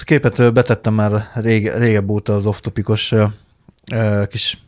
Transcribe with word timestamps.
ezt 0.00 0.10
a 0.10 0.28
képet 0.30 0.52
betettem 0.52 0.94
már 0.94 1.28
rége, 1.34 1.78
régebb 1.78 2.10
óta 2.10 2.34
az 2.34 2.46
off-topikos 2.46 3.14
kis 4.28 4.62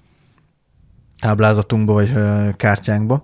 táblázatunkba, 1.21 1.93
vagy 1.93 2.12
kártyánkba. 2.57 3.23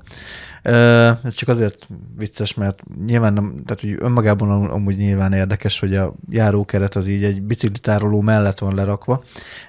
Ez 1.23 1.35
csak 1.35 1.49
azért 1.49 1.89
vicces, 2.17 2.55
mert 2.55 2.79
nyilván 3.07 3.33
nem, 3.33 3.55
tehát 3.67 3.81
hogy 3.81 3.97
önmagában 3.99 4.51
am- 4.51 4.71
amúgy 4.71 4.97
nyilván 4.97 5.33
érdekes, 5.33 5.81
hogy 5.81 5.95
a 5.97 6.15
járókeret 6.31 6.97
az 6.97 7.07
így 7.07 7.25
egy 7.25 7.43
biciklitároló 7.43 8.21
mellett 8.21 8.59
van 8.59 8.75
lerakva, 8.75 9.25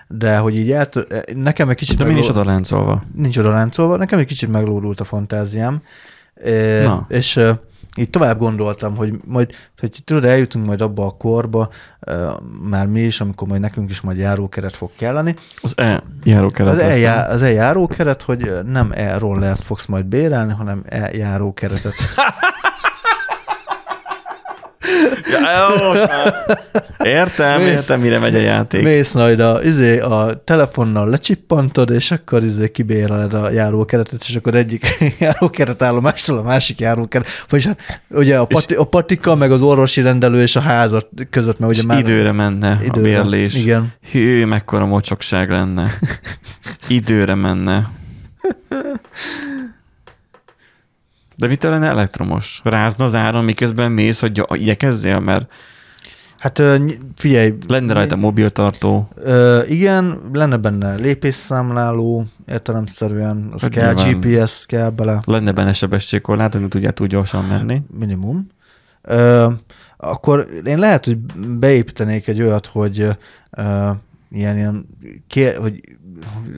de 0.07 0.37
hogy 0.37 0.57
így 0.57 0.71
el, 0.71 0.89
nekem 1.33 1.69
egy 1.69 1.75
kicsit 1.75 1.97
De 1.97 2.03
megló- 2.03 2.19
is 2.21 2.29
oda 2.29 2.43
láncolva? 2.45 3.03
nincs 3.15 3.37
oda 3.37 3.49
láncolva, 3.49 3.97
nekem 3.97 4.19
egy 4.19 4.25
kicsit 4.25 4.49
meglódult 4.49 4.99
a 4.99 5.03
fantáziám, 5.03 5.81
Na. 6.83 7.05
és 7.09 7.39
így 7.99 8.09
tovább 8.09 8.39
gondoltam, 8.39 8.95
hogy 8.95 9.13
majd, 9.25 9.51
hogy 9.79 10.01
tudod, 10.05 10.25
eljutunk 10.25 10.65
majd 10.65 10.81
abba 10.81 11.05
a 11.05 11.11
korba, 11.11 11.69
már 12.61 12.87
mi 12.87 12.99
is, 13.01 13.21
amikor 13.21 13.47
majd 13.47 13.61
nekünk 13.61 13.89
is 13.89 14.01
majd 14.01 14.17
járókeret 14.17 14.75
fog 14.75 14.91
kelleni. 14.97 15.35
Az 15.61 15.73
E 15.77 16.03
járókeret. 16.23 16.71
Az 16.73 16.79
nem? 16.79 16.89
e-já- 16.89 17.29
az 17.29 17.41
e-járókeret, 17.41 18.21
hogy 18.21 18.47
ö, 18.47 18.61
nem 18.61 18.91
e-rollert 18.93 19.63
fogsz 19.63 19.85
majd 19.85 20.05
bérelni, 20.05 20.53
hanem 20.53 20.83
e-járókeretet. 20.85 21.93
Ja, 25.31 25.87
most 25.87 26.07
már. 26.07 26.33
Értem, 27.03 27.61
Mész- 27.61 27.71
értem, 27.71 27.99
mire 27.99 28.19
megy 28.19 28.35
a 28.35 28.39
játék. 28.39 28.83
Mész 28.83 29.13
majd 29.13 29.39
a, 29.39 29.59
izé, 29.63 29.99
a 29.99 30.41
telefonnal 30.43 31.09
lecsippantod, 31.09 31.89
és 31.89 32.11
akkor 32.11 32.43
izé 32.43 32.71
kibéreled 32.71 33.33
a 33.33 33.51
járókeretet, 33.51 34.23
és 34.27 34.35
akkor 34.35 34.55
egyik 34.55 34.97
járókeret 35.19 35.81
állomástól 35.81 36.37
a 36.37 36.41
másik 36.41 36.79
járókeret. 36.79 37.27
Vagyis 37.49 37.65
hát, 37.65 38.01
ugye 38.09 38.37
a, 38.37 38.45
pati, 38.45 38.73
a 38.73 38.83
patika, 38.83 39.35
meg 39.35 39.51
az 39.51 39.61
orvosi 39.61 40.01
rendelő 40.01 40.41
és 40.41 40.55
a 40.55 40.59
házat 40.61 41.07
között, 41.29 41.59
mert 41.59 41.71
ugye 41.71 41.83
már... 41.83 41.99
időre 41.99 42.31
menne 42.31 42.79
időre. 42.83 43.19
a 43.19 43.21
bérlés. 43.21 43.55
igen. 43.55 43.93
Hű, 44.11 44.45
mekkora 44.45 44.85
mocsokság 44.85 45.49
lenne. 45.49 45.91
Időre 46.87 47.35
menne. 47.35 47.89
De 51.39 51.47
mitől 51.47 51.71
lenne 51.71 51.87
elektromos? 51.87 52.61
Rázna 52.63 53.05
az 53.05 53.15
áram, 53.15 53.43
miközben 53.45 53.91
mész, 53.91 54.19
hogy 54.19 54.43
igyekezzél, 54.51 55.19
mert 55.19 55.51
Hát 56.39 56.61
figyelj, 57.15 57.53
lenne 57.67 57.93
rajta 57.93 58.15
mobiltartó. 58.15 59.09
Ö, 59.15 59.61
igen, 59.67 60.19
lenne 60.33 60.57
benne 60.57 60.95
lépésszámláló, 60.95 62.25
értelemszerűen, 62.47 63.49
az 63.53 63.61
Hát 63.61 63.69
kell, 63.71 63.93
nyilván. 63.93 64.19
GPS 64.19 64.65
kell 64.65 64.89
bele, 64.89 65.19
Lenne 65.25 65.51
benne 65.51 65.73
sebességkorlát, 65.73 66.53
hogy 66.53 66.67
tudjál 66.67 66.91
túl 66.91 67.07
gyorsan 67.07 67.45
menni. 67.45 67.81
minimum. 67.99 68.47
Ö, 69.01 69.47
akkor 69.97 70.47
én 70.65 70.79
lehet, 70.79 71.05
hogy 71.05 71.17
beépítenék 71.59 72.27
egy 72.27 72.41
olyat, 72.41 72.65
hogy 72.65 73.07
ö, 73.51 73.89
ilyen, 74.31 74.57
ilyen 74.57 74.85
ké, 75.27 75.53
hogy 75.53 75.81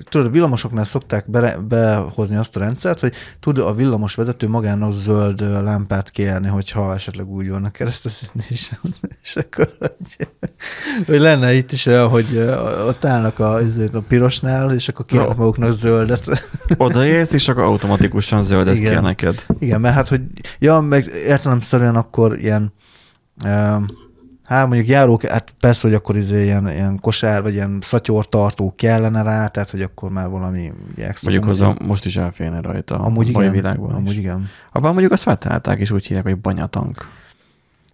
tudod, 0.10 0.32
villamosoknál 0.32 0.84
szokták 0.84 1.30
be, 1.30 1.58
behozni 1.58 2.36
azt 2.36 2.56
a 2.56 2.60
rendszert, 2.60 3.00
hogy 3.00 3.14
tud 3.40 3.58
a 3.58 3.74
villamos 3.74 4.16
vezető 4.16 4.48
magának 4.48 4.92
zöld 4.92 5.42
lámpát 5.64 6.10
kérni, 6.10 6.48
hogyha 6.48 6.94
esetleg 6.94 7.28
úgy 7.28 7.50
vannak 7.50 7.72
kereszteszetni 7.72 8.44
is. 8.50 8.72
És 9.24 9.36
akkor, 9.36 9.70
hogy, 9.80 10.28
hogy 11.06 11.20
lenne 11.20 11.54
itt 11.54 11.72
is 11.72 11.86
olyan, 11.86 12.10
hogy 12.10 12.38
ott 12.88 13.06
állnak 13.06 13.40
a, 13.40 13.56
a 13.94 14.00
pirosnál, 14.08 14.74
és 14.74 14.88
akkor 14.88 15.06
kérnek 15.06 15.30
Jó. 15.30 15.36
maguknak 15.36 15.72
zöldet. 15.72 16.26
Odaérsz, 16.78 17.34
és 17.34 17.50
akkor 17.50 17.64
automatikusan 17.64 18.44
zöldet 18.44 18.76
Igen. 18.76 18.92
kér 18.92 19.02
neked. 19.02 19.46
Igen, 19.60 19.82
mert 19.82 19.96
hát, 19.96 20.08
hogy 20.08 20.22
ja, 20.60 20.80
meg 20.80 21.06
értelemszerűen 21.06 21.96
akkor 21.96 22.38
ilyen 22.38 22.74
um, 23.46 23.86
Hát 24.52 24.68
mondjuk 24.68 24.88
járók, 24.88 25.26
hát 25.26 25.54
persze, 25.60 25.88
hogy 25.88 25.96
akkor 25.96 26.18
izé 26.18 26.44
ilyen, 26.44 26.70
ilyen 26.70 27.00
kosár, 27.00 27.42
vagy 27.42 27.54
ilyen 27.54 27.78
szatyortartó 27.82 28.74
kellene 28.78 29.22
rá, 29.22 29.48
tehát 29.48 29.70
hogy 29.70 29.82
akkor 29.82 30.12
már 30.12 30.30
valami 30.30 30.72
ugye 30.92 31.08
extra. 31.08 31.32
Mondjuk 31.32 31.52
hozzá 31.52 31.76
most 31.88 32.06
is 32.06 32.18
elférne 32.18 32.62
rajta 32.62 33.00
amúgy 33.00 33.28
a 33.28 33.32
mai 33.32 33.42
igen, 33.44 33.56
világban 33.56 33.94
amúgy 33.94 34.12
is. 34.12 34.18
igen. 34.18 34.50
Abban 34.72 34.92
mondjuk 34.92 35.12
azt 35.12 35.24
feltalálták, 35.24 35.80
és 35.80 35.92
úgy 35.92 36.06
hívják, 36.06 36.26
hogy 36.26 36.38
banyatank. 36.38 37.08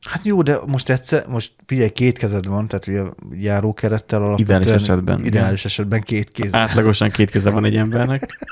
Hát 0.09 0.26
jó, 0.26 0.42
de 0.42 0.58
most 0.68 0.90
egyszer, 0.90 1.28
most 1.28 1.52
figyelj, 1.66 1.90
két 1.90 2.18
kezed 2.18 2.46
van, 2.46 2.68
tehát 2.68 2.88
ugye 2.88 3.02
járókerettel 3.31 4.22
alapvetően. 4.22 4.62
Ideális 4.62 4.84
esetben, 4.84 5.24
Ideális 5.24 5.66
esetben 5.66 6.02
két 6.02 6.31
kéz. 6.31 6.54
Átlagosan 6.54 7.10
két 7.10 7.30
keze 7.30 7.50
van 7.50 7.66
egy 7.66 7.76
embernek. 7.76 8.48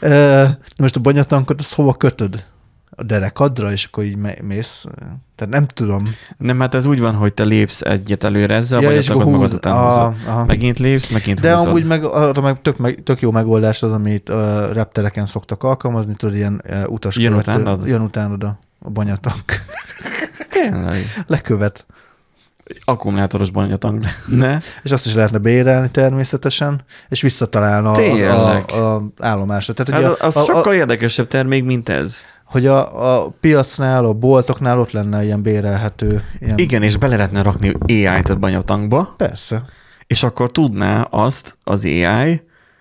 Most 0.78 0.96
a 0.96 1.00
banyatankot, 1.00 1.60
azt 1.60 1.74
hova 1.74 1.94
kötöd? 1.94 2.44
A 3.00 3.04
derekadra, 3.04 3.72
és 3.72 3.84
akkor 3.84 4.04
így 4.04 4.16
mész? 4.42 4.86
Tehát 5.36 5.54
nem 5.54 5.66
tudom. 5.66 5.98
Nem, 6.36 6.60
hát 6.60 6.74
ez 6.74 6.86
úgy 6.86 7.00
van, 7.00 7.14
hogy 7.14 7.34
te 7.34 7.42
lépsz 7.44 7.80
egyet 7.82 8.24
előre 8.24 8.54
ezzel, 8.54 8.80
Ja, 8.80 8.88
vagy 8.88 8.96
és 8.96 9.10
a 9.10 9.12
akkor 9.14 9.24
magad 9.24 9.40
húz- 9.40 9.52
után 9.52 9.84
húzod. 9.84 10.14
aha. 10.26 10.44
Megint 10.44 10.78
lépsz, 10.78 11.08
megint 11.08 11.40
De 11.40 11.52
húzod. 11.52 11.68
amúgy 11.68 11.86
meg, 11.86 12.04
arra 12.04 12.40
meg 12.42 12.62
tök, 12.62 12.76
meg 12.76 13.02
tök 13.04 13.20
jó 13.20 13.30
megoldás 13.30 13.82
az, 13.82 13.92
amit 13.92 14.28
uh, 14.28 14.72
reptereken 14.72 15.26
szoktak 15.26 15.62
alkalmazni, 15.62 16.14
tudod, 16.14 16.34
ilyen 16.34 16.62
uh, 16.70 16.82
utas 16.88 17.16
Jön 17.16 17.34
utánad? 17.34 17.86
Jön 17.86 18.00
utánad 18.00 18.44
a, 18.44 18.58
a 18.78 18.90
banyatank. 18.90 19.42
Tényleg. 20.50 21.04
Lekövet. 21.26 21.86
Akkumulátoros 22.84 23.50
banyatank 23.50 24.04
lenne. 24.26 24.60
És 24.82 24.90
azt 24.90 25.06
is 25.06 25.14
lehetne 25.14 25.38
bérelni 25.38 25.90
természetesen, 25.90 26.80
és 27.08 27.20
visszatalálna 27.20 27.90
a, 27.90 27.94
Tényleg? 27.94 28.70
a, 28.70 28.94
a 28.94 29.02
állomásra. 29.18 29.72
Tehát 29.74 30.02
Hát 30.02 30.14
ugye 30.14 30.24
az 30.26 30.36
a, 30.36 30.40
a, 30.40 30.44
sokkal 30.44 30.74
érdekesebb 30.74 31.28
termék, 31.28 31.64
mint 31.64 31.88
ez. 31.88 32.20
Hogy 32.50 32.66
a, 32.66 33.22
a 33.24 33.28
piacnál, 33.40 34.04
a 34.04 34.12
boltoknál 34.12 34.78
ott 34.78 34.90
lenne 34.90 35.24
ilyen 35.24 35.42
bérelhető. 35.42 36.22
Ilyen, 36.40 36.58
Igen, 36.58 36.82
és 36.82 36.96
bele 36.96 37.16
lehetne 37.16 37.42
rakni 37.42 37.72
AI-t 37.86 38.28
a 38.30 38.36
banyatankba, 38.36 39.14
Persze. 39.16 39.62
és 40.06 40.22
akkor 40.22 40.50
tudná 40.50 41.00
azt 41.00 41.58
az 41.64 41.84
AI, 41.84 42.02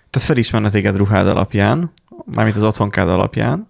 tehát 0.09 0.27
felismerne 0.27 0.69
téged 0.69 0.97
ruhád 0.97 1.27
alapján, 1.27 1.91
mármint 2.25 2.55
az 2.55 2.63
otthonkád 2.63 3.09
alapján, 3.09 3.69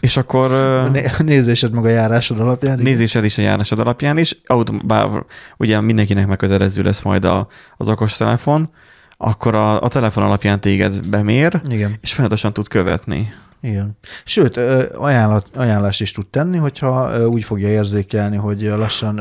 és 0.00 0.16
akkor 0.16 0.50
Né- 0.92 1.18
nézésed 1.18 1.72
meg 1.72 1.84
a 1.84 1.88
járásod 1.88 2.40
alapján. 2.40 2.78
nézésed 2.78 3.24
is 3.24 3.38
a 3.38 3.42
járásod 3.42 3.78
alapján 3.78 4.18
is, 4.18 4.36
autom- 4.46 4.86
bár 4.86 5.08
ugye 5.56 5.80
mindenkinek 5.80 6.26
megközelező 6.26 6.82
lesz 6.82 7.02
majd 7.02 7.24
a, 7.24 7.46
az 7.76 7.88
okostelefon, 7.88 8.70
akkor 9.16 9.54
a, 9.54 9.80
a 9.82 9.88
telefon 9.88 10.22
alapján 10.24 10.60
téged 10.60 11.08
bemér, 11.08 11.60
Igen. 11.68 11.98
és 12.00 12.12
folyamatosan 12.12 12.52
tud 12.52 12.68
követni. 12.68 13.32
Igen. 13.64 13.96
Sőt, 14.24 14.56
ajánlat, 14.96 15.48
ajánlást 15.54 16.00
is 16.00 16.12
tud 16.12 16.26
tenni, 16.26 16.56
hogyha 16.56 17.26
úgy 17.28 17.44
fogja 17.44 17.68
érzékelni, 17.68 18.36
hogy 18.36 18.62
lassan 18.62 19.20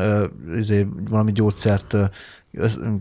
izé, 0.55 0.87
valami 1.09 1.31
gyógyszert 1.31 1.95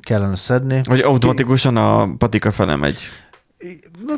kellene 0.00 0.36
szedni. 0.36 0.80
Vagy 0.84 1.00
automatikusan 1.00 1.76
a 1.76 2.16
patika 2.16 2.50
fele 2.50 2.76
megy. 2.76 3.00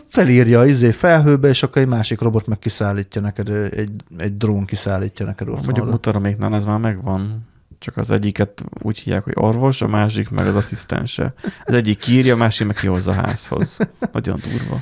Felírja 0.07 0.65
izé 0.65 0.91
felhőbe, 0.91 1.49
és 1.49 1.63
akkor 1.63 1.83
egy 1.83 1.89
másik 1.89 2.21
robot 2.21 2.47
meg 2.47 2.59
kiszállítja 2.59 3.21
neked, 3.21 3.49
egy, 3.49 3.91
egy 4.19 4.37
drón 4.37 4.65
kiszállítja 4.65 5.27
neked 5.27 5.49
ott. 5.49 5.65
Mondjuk 5.65 5.91
mutaroméknál 5.91 6.55
ez 6.55 6.65
már 6.65 6.79
megvan. 6.79 7.49
Csak 7.79 7.97
az 7.97 8.11
egyiket 8.11 8.65
úgy 8.83 8.99
hívják, 8.99 9.25
hogy 9.25 9.33
orvos, 9.37 9.83
a 9.83 9.87
másik 9.87 10.29
meg 10.29 10.47
az 10.47 10.55
asszisztense. 10.55 11.35
Az 11.65 11.75
egyik 11.75 11.99
kírja, 11.99 12.35
a 12.35 12.37
másik 12.37 12.67
meg 12.67 12.77
kihozza 12.77 13.11
a 13.11 13.15
házhoz. 13.15 13.79
Nagyon 14.13 14.41
durva. 14.51 14.81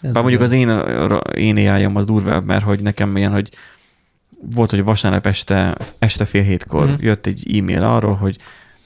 Bár 0.00 0.22
mondjuk 0.22 0.42
az 0.42 0.52
én, 0.52 0.68
én 1.34 1.68
AI-om 1.68 1.96
az 1.96 2.06
durvább, 2.06 2.44
mert 2.44 2.64
hogy 2.64 2.82
nekem 2.82 3.16
ilyen, 3.16 3.32
hogy 3.32 3.50
volt, 4.54 4.70
hogy 4.70 4.84
vasárnap 4.84 5.26
este, 5.26 5.76
este 5.98 6.24
fél 6.24 6.42
hétkor 6.42 6.88
mm. 6.88 6.94
jött 6.98 7.26
egy 7.26 7.56
e-mail 7.58 7.82
arról, 7.82 8.14
hogy 8.14 8.36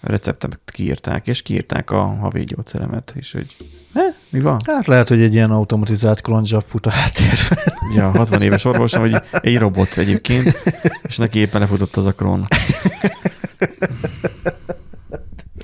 a 0.01 0.11
receptemet 0.11 0.61
kiírták, 0.65 1.27
és 1.27 1.43
kiírták 1.43 1.91
a 1.91 2.05
havi 2.05 2.45
gyógyszeremet, 2.45 3.13
és 3.17 3.33
hogy 3.33 3.57
eh, 3.93 4.15
mi 4.31 4.41
van? 4.41 4.61
Hát 4.67 4.87
lehet, 4.87 5.09
hogy 5.09 5.23
egy 5.23 5.35
ilyen 5.35 5.51
automatizált 5.51 6.21
cronjob 6.21 6.63
fut 6.63 6.87
a 6.87 6.91
háttérben. 6.91 7.59
Ja, 7.95 8.11
60 8.11 8.43
éves 8.43 8.65
orvosom, 8.65 9.01
hogy 9.01 9.17
egy 9.31 9.59
robot 9.59 9.97
egyébként, 9.97 10.63
és 11.03 11.17
neki 11.17 11.39
éppen 11.39 11.61
lefutott 11.61 11.97
az 11.97 12.07
a 12.07 12.13
krón. 12.13 12.45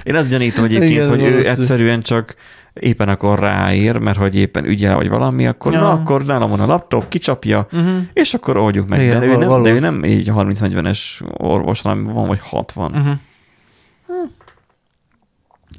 Én 0.03 0.15
azt 0.15 0.29
gyanítom 0.29 0.65
egyébként, 0.65 0.93
Igen, 0.93 1.09
hogy 1.09 1.23
ő 1.23 1.49
egyszerűen 1.49 2.03
csak 2.03 2.35
éppen 2.73 3.09
akkor 3.09 3.39
ráír, 3.39 3.97
mert 3.97 4.19
hogy 4.19 4.37
éppen 4.37 4.65
ügyel, 4.65 4.95
vagy 4.97 5.09
valami, 5.09 5.47
akkor, 5.47 5.73
Ja. 5.73 5.81
na, 5.81 5.91
akkor 5.91 6.25
nálam 6.25 6.51
van 6.51 6.61
a 6.61 6.67
laptop, 6.67 7.09
kicsapja, 7.09 7.67
Uh-huh. 7.73 7.97
és 8.13 8.35
akkor 8.35 8.57
oldjuk 8.57 8.89
meg. 8.89 9.01
Igen, 9.01 9.21
de, 9.21 9.27
ő 9.27 9.37
nem, 9.37 9.63
de 9.63 9.71
ő 9.71 9.79
nem 9.81 10.05
így 10.05 10.31
30-40-es 10.35 10.99
orvos, 11.39 11.81
hanem 11.83 12.05
van, 12.05 12.27
vagy 12.27 12.41
60. 12.43 12.91
Uh-huh. 12.93 13.13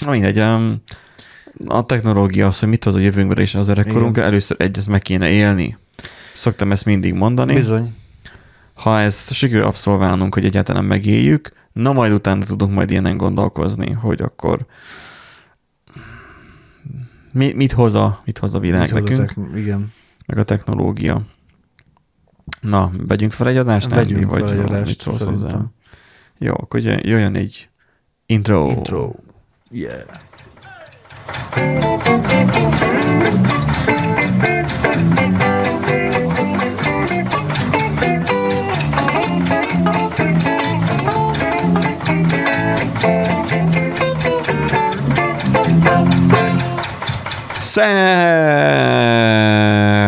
Na 0.06 0.12
mindegy, 0.12 0.40
a 1.66 1.86
technológia 1.86 2.48
az, 2.48 2.60
hogy 2.60 2.70
mit 2.70 2.84
hoz 2.84 2.96
a 2.96 3.00
jövőnkbe 3.00 3.42
és 3.42 3.56
az 3.56 3.68
öregkorunkra, 3.68 4.24
először 4.24 4.58
egy, 4.60 4.78
ezt 4.78 4.88
meg 4.88 5.02
kéne 5.02 5.30
élni. 5.30 5.78
Szoktam 6.34 6.72
ezt 6.72 6.86
mindig 6.86 7.14
mondani. 7.14 7.54
Bizony. 7.54 7.96
Ha 8.74 9.00
ezt 9.00 9.34
sikerül 9.34 9.64
abszolválnunk, 9.66 10.34
hogy 10.34 10.46
egyáltalán 10.46 10.86
megéljük, 10.86 11.52
na 11.74 11.94
majd 11.94 12.12
utána 12.12 12.44
tudunk 12.46 12.74
majd 12.74 12.90
ilyenen 12.92 13.18
gondolkozni, 13.18 13.92
hogy 13.92 14.22
akkor 14.22 14.60
mi, 17.32 17.54
mit, 17.54 17.72
hoz 17.72 17.94
a, 17.94 18.18
mit 18.26 18.38
hoz 18.38 18.54
a 18.54 18.60
világ 18.60 18.82
Mit 18.82 18.90
hoz 18.92 19.18
nekünk, 19.18 19.48
ezek? 19.48 19.60
Igen. 19.64 19.94
meg 20.26 20.38
a 20.38 20.44
technológia. 20.44 21.22
Na, 22.62 22.92
vegyünk 23.08 23.32
fel 23.32 23.48
egy 23.48 23.58
adást? 23.58 23.90
Vegyünk 23.90 24.32
Andy, 24.32 24.42
fel 24.44 24.52
egy 24.52 24.58
mit 24.60 24.70
adást, 24.70 25.02
szólsz 25.02 25.24
hozzá? 25.24 25.62
Jó, 26.38 26.54
akkor 26.54 26.80
jöjjön- 26.80 27.06
jöjjön 27.06 27.36
egy 27.36 27.70
Intro. 28.26 28.70
Intro. 28.70 29.12
Yeah. 29.72 30.02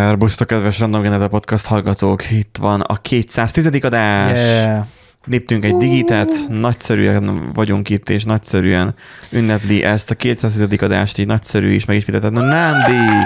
Szerbusztok, 0.03 0.47
kedves 0.47 0.79
Random 0.79 1.01
Geneta 1.01 1.27
Podcast 1.27 1.65
hallgatók! 1.65 2.31
Itt 2.31 2.57
van 2.59 2.81
a 2.81 2.95
210. 2.95 3.69
adás. 3.81 4.39
Yeah. 4.39 4.85
Léptünk 5.25 5.65
egy 5.65 5.75
digitet, 5.75 6.29
nagyszerűen 6.49 7.51
vagyunk 7.53 7.89
itt, 7.89 8.09
és 8.09 8.23
nagyszerűen 8.23 8.95
ünnepli 9.29 9.83
ezt 9.83 10.11
a 10.11 10.15
210. 10.15 10.81
adást, 10.81 11.17
így 11.17 11.25
nagyszerű 11.27 11.69
is 11.71 11.85
megépítetted. 11.85 12.31
Na, 12.31 12.41
Nándi! 12.41 13.25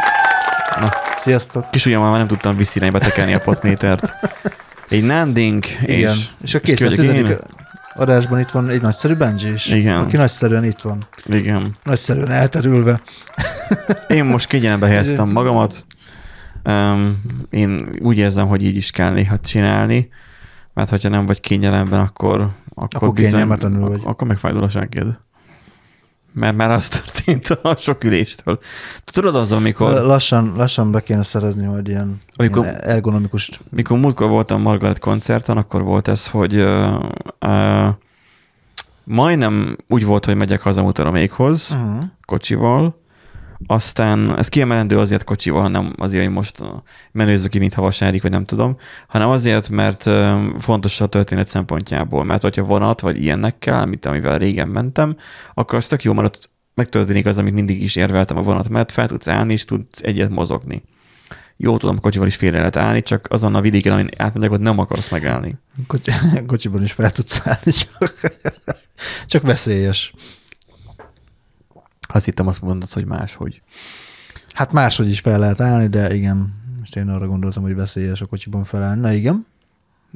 Na, 0.80 0.90
Sziasztok. 1.16 1.72
kis 1.72 1.86
ujjammal 1.86 2.10
már 2.10 2.18
nem 2.20 2.28
tudtam 2.28 2.58
visszirányba 2.58 3.00
tekelni 3.00 3.34
a 3.34 3.40
potmétert. 3.40 4.14
Egy 4.90 5.04
nándink, 5.04 5.66
Igen. 5.82 6.14
és, 6.14 6.26
És 6.44 6.54
a 6.54 6.58
és 6.58 6.76
ki 6.76 6.84
vagyok 6.84 7.06
210. 7.06 7.38
adásban 7.98 8.40
itt 8.40 8.50
van 8.50 8.70
egy 8.70 8.82
nagyszerű 8.82 9.14
Benji 9.14 9.54
is. 9.54 9.68
Igen. 9.68 9.96
Aki 9.96 10.16
nagyszerűen 10.18 10.64
itt 10.64 10.82
van. 10.82 10.98
Igen. 11.26 11.76
Nagyszerűen 11.84 12.32
elterülve. 12.32 13.02
Én 14.08 14.26
most 14.26 14.48
kényelembe 14.48 14.88
helyeztem 14.88 15.30
magamat. 15.30 15.86
Um, 16.64 17.22
én 17.50 17.90
úgy 18.00 18.18
érzem, 18.18 18.48
hogy 18.48 18.64
így 18.64 18.76
is 18.76 18.92
kell 18.92 19.12
néha 19.12 19.40
csinálni, 19.40 20.10
mert 20.74 20.90
hogyha 20.90 21.10
nem 21.10 21.26
vagy 21.26 21.40
kényelemben, 21.40 22.00
akkor, 22.00 22.36
akkor, 22.74 22.88
Akkor 22.96 23.14
kényelmetlenül 23.14 23.88
vagy. 23.88 24.02
Akkor 24.04 24.28
megfájdul 24.28 24.64
a 24.64 24.70
segged. 24.70 25.20
Mert 26.40 26.56
már 26.56 26.72
az 26.72 26.88
történt 26.88 27.50
a 27.50 27.76
sok 27.76 28.04
üléstől. 28.04 28.60
Tudod 29.04 29.36
az, 29.36 29.52
amikor, 29.52 29.92
Lassan, 29.92 30.54
lassan 30.56 30.92
be 30.92 31.02
kéne 31.02 31.24
szerezni 31.24 31.66
majd 31.66 31.88
ilyen, 31.88 32.18
Amikor- 32.36 32.64
ilyen 32.66 32.82
ergonomikus. 32.82 33.60
mikor 33.70 33.98
múltkor 34.00 34.30
voltam 34.30 34.62
Margaret 34.62 35.00
koncerten, 35.00 35.58
akkor 35.58 35.82
volt 35.84 36.08
ez, 36.08 36.28
hogy 36.28 36.56
uh, 36.56 37.04
uh, 37.42 37.88
majdnem 39.04 39.78
úgy 39.88 40.06
volt, 40.06 40.26
hogy 40.26 40.36
megyek 40.36 40.62
haza 40.62 40.82
Mutaromékhoz, 40.84 41.70
Uh-huh. 41.72 42.04
kocsival, 42.26 43.02
aztán 43.66 44.38
ez 44.38 44.50
kiemelendő 44.50 44.98
azért 44.98 45.24
kocsival, 45.24 45.70
nem 45.70 45.94
azért, 45.98 46.24
hogy 46.24 46.34
most 46.34 46.64
menőzzük 47.12 47.52
ki, 47.52 47.60
mintha 47.60 47.82
vasárik, 47.82 48.22
vagy 48.22 48.32
nem 48.32 48.46
tudom, 48.46 48.78
hanem 49.08 49.30
azért, 49.30 49.70
mert 49.70 50.04
fontos 50.58 51.02
a 51.02 51.06
történet 51.06 51.48
szempontjából, 51.48 52.24
mert 52.24 52.42
hogyha 52.42 52.64
vonat, 52.64 53.02
vagy 53.02 53.22
ilyennekkel, 53.22 53.86
mint 53.86 54.06
amivel 54.06 54.38
régen 54.38 54.68
mentem, 54.68 55.18
akkor 55.54 55.78
az 55.78 55.88
tök 55.88 56.04
jó, 56.04 56.14
mert 56.14 56.28
ott 56.28 56.50
megtörténik 56.74 57.26
az, 57.26 57.38
amit 57.38 57.54
mindig 57.54 57.84
is 57.84 57.96
érveltem 57.96 58.38
a 58.38 58.42
vonat, 58.42 58.70
mert 58.70 58.92
fel 58.92 59.08
tudsz 59.08 59.28
állni, 59.28 59.54
és 59.54 59.66
tudsz 59.66 60.02
egyet 60.02 60.30
mozogni. 60.30 60.84
Jó, 61.60 61.78
tudom, 61.78 62.00
kocsival 62.00 62.28
is 62.28 62.36
félre 62.36 62.58
lehet 62.58 62.76
állni, 62.76 63.04
csak 63.04 63.28
azon 63.30 63.56
a 63.56 63.62
vidéken, 63.62 63.94
amin 63.94 64.10
átmegyek, 64.18 64.52
ott 64.52 64.60
nem 64.60 64.80
akarsz 64.80 65.10
megállni. 65.10 65.56
Kocsi, 65.88 66.12
kocsiban 66.48 66.84
is 66.84 66.92
fel 66.92 67.12
tudsz 67.12 67.42
állni, 67.44 67.72
csak, 67.72 68.32
csak 69.28 69.42
veszélyes. 69.42 70.14
Azt 72.18 72.26
hittem 72.26 72.48
azt 72.48 72.62
mondod, 72.62 72.92
hogy 72.92 73.06
máshogy. 73.06 73.62
Hát 74.52 74.72
máshogy 74.72 75.10
is 75.10 75.20
fel 75.20 75.40
lehet 75.40 75.60
állni, 75.60 75.88
de 75.88 76.16
igen, 76.16 76.54
most 76.80 76.96
én 76.96 77.10
arra 77.10 77.28
gondoltam, 77.28 77.64
hogy 77.64 77.76
veszélyes 77.76 78.22
a 78.22 78.26
kocsiban 78.26 78.64
felállni. 78.64 79.02
Na 79.02 79.12
igen. 79.12 79.46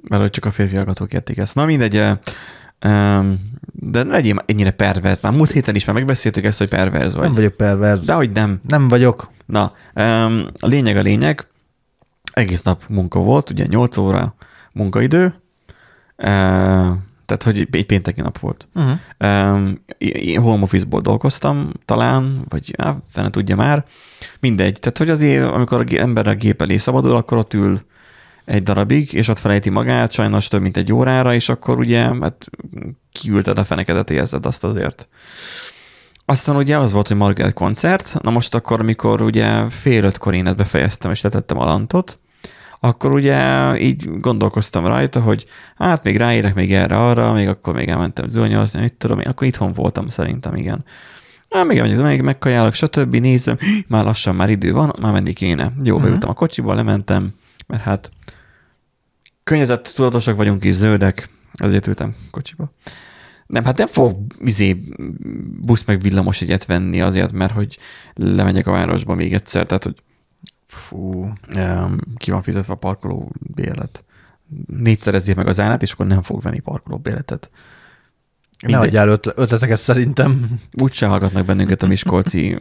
Mert 0.08 0.22
hogy 0.22 0.32
csak 0.32 0.46
a 0.46 0.52
férfi 0.52 0.76
hallgatók 0.76 1.14
értik 1.14 1.38
ezt. 1.38 1.56
Na 1.56 1.66
mindegy, 1.66 2.04
de 3.74 4.04
legyél 4.04 4.44
ennyire 4.46 4.72
perverz. 4.72 5.22
Már 5.22 5.34
múlt 5.34 5.52
héten 5.52 5.76
is 5.76 5.86
már 5.86 5.96
megbeszéltük 5.96 6.44
ezt, 6.44 6.58
hogy 6.58 6.70
perverz 6.70 7.14
vagy. 7.14 7.24
Nem 7.24 7.34
vagyok 7.34 7.54
perverz. 7.54 8.06
De 8.06 8.14
hogy 8.14 8.32
nem. 8.32 8.60
Nem 8.68 8.88
vagyok. 8.88 9.30
Na, 9.46 9.74
a 10.60 10.68
lényeg 10.68 10.98
a 10.98 11.02
lényeg, 11.02 11.48
egész 12.34 12.62
nap 12.62 12.84
munka 12.90 13.20
volt, 13.20 13.50
ugye 13.50 13.66
8 13.68 13.98
óra 13.98 14.36
munkaidő, 14.72 15.42
tehát 17.38 17.58
hogy 17.58 17.68
egy 17.72 17.86
pénteki 17.86 18.22
nap 18.22 18.40
volt. 18.40 18.68
Uh-huh. 18.76 19.54
Um, 19.56 19.84
én 19.98 20.42
home 20.42 20.64
office-ból 20.64 21.02
dolgoztam, 21.02 21.70
talán, 21.86 22.46
vagy 22.50 22.74
á, 22.78 22.96
fene 23.10 23.30
tudja 23.30 23.56
már. 23.56 23.86
Mindegy. 24.40 24.80
Tehát, 24.80 24.98
hogy 24.98 25.10
azért, 25.10 25.44
amikor 25.44 25.80
a 25.80 25.84
gé- 25.84 26.00
ember 26.00 26.28
a 26.28 26.36
gép 26.36 26.62
elé 26.62 26.78
szabadul, 26.78 27.16
akkor 27.16 27.38
ott 27.38 27.54
ül 27.54 27.82
egy 28.46 28.64
darabig, 28.64 29.14
és 29.14 29.28
ott 29.28 29.40
felejti 29.40 29.70
magát, 29.70 30.12
sajnos 30.12 30.48
több 30.48 30.62
mint 30.62 30.78
egy 30.78 30.94
órára, 30.94 31.34
és 31.34 31.50
akkor 31.50 31.80
ugye, 31.80 32.00
hát 32.00 32.50
kiülted 33.12 33.58
a 33.58 33.64
fenekedet, 33.64 34.12
érzed 34.12 34.46
azt 34.46 34.64
azért. 34.64 35.08
Aztán 36.26 36.56
ugye 36.56 36.78
az 36.78 36.92
volt, 36.92 37.08
hogy 37.08 37.18
Margaret 37.18 37.54
koncert, 37.54 38.18
na 38.22 38.30
most 38.30 38.56
akkor, 38.56 38.80
amikor 38.80 39.22
ugye 39.22 39.70
fél 39.70 40.04
ötkor 40.04 40.34
én 40.34 40.48
ezt 40.48 40.56
befejeztem, 40.56 41.12
és 41.12 41.22
letettem 41.22 41.60
a 41.60 41.66
lantot, 41.66 42.20
akkor 42.84 43.12
ugye 43.12 43.78
így 43.80 44.10
gondolkoztam 44.20 44.86
rajta, 44.86 45.20
hogy 45.22 45.46
hát 45.76 46.04
még 46.04 46.18
ráérek 46.18 46.54
még 46.54 46.74
erre 46.74 46.98
arra, 46.98 47.34
még 47.34 47.48
akkor 47.48 47.74
még 47.74 47.88
elmentem 47.88 48.28
zuhanyozni, 48.28 48.82
mit 48.82 48.94
tudom 48.94 49.20
én, 49.20 49.28
akkor 49.28 49.48
itthon 49.48 49.74
voltam 49.74 50.08
szerintem, 50.08 50.56
igen. 50.56 50.86
Hát 51.50 51.66
még 51.68 51.78
elmegyek, 51.78 52.06
még 52.06 52.22
megkajálok, 52.22 52.74
stb. 52.74 53.16
Nézem, 53.16 53.58
már 53.88 54.04
lassan 54.04 54.36
már 54.36 54.50
idő 54.50 54.72
van, 54.74 54.94
már 55.02 55.12
menni 55.12 55.34
kéne. 55.34 55.74
Jó, 55.84 55.96
Mhm. 55.96 56.06
beültem 56.06 56.30
a 56.30 56.34
kocsiba, 56.34 56.74
lementem, 56.74 57.34
mert 57.68 57.82
hát 57.84 58.12
környezet 59.44 59.94
tudatosak 59.96 60.36
vagyunk 60.36 60.64
és 60.64 60.74
zöldek, 60.74 61.30
ezért 61.54 61.88
ültem 61.88 62.16
kocsiba. 62.32 62.74
Nem, 63.48 63.64
hát 63.64 63.78
nem 63.78 63.88
fog 63.88 64.18
izé, 64.40 64.84
busz 65.62 65.84
meg 65.84 66.02
villamos 66.02 66.42
egyet 66.42 66.66
venni 66.66 67.02
azért, 67.02 67.32
mert 67.32 67.54
hogy 67.54 67.78
lemegyek 68.14 68.68
a 68.68 68.72
városba 68.72 69.16
még 69.16 69.34
egyszer, 69.34 69.66
tehát 69.66 69.84
hogy 69.84 69.96
Fú. 70.72 71.34
ki 72.18 72.32
van 72.32 72.42
fizetve 72.42 72.74
a 72.74 72.76
parkoló 72.76 73.32
bérlet. 73.40 74.04
Négyszerezzék 74.66 75.36
meg 75.36 75.48
az 75.48 75.60
árát, 75.60 75.82
és 75.82 75.92
akkor 75.92 76.06
nem 76.06 76.22
fog 76.22 76.42
venni 76.42 76.60
parkoló 76.60 76.98
bérletet. 76.98 77.52
Ne 78.68 78.80
adjál 78.80 79.08
öt- 79.08 79.34
ötleteket 79.36 79.78
szerintem. 79.78 80.60
Úgy 80.82 80.92
se 80.94 81.08
hallgatnak 81.08 81.46
bennünket 81.46 81.84
a 81.84 81.88
Miskolci, 81.88 82.58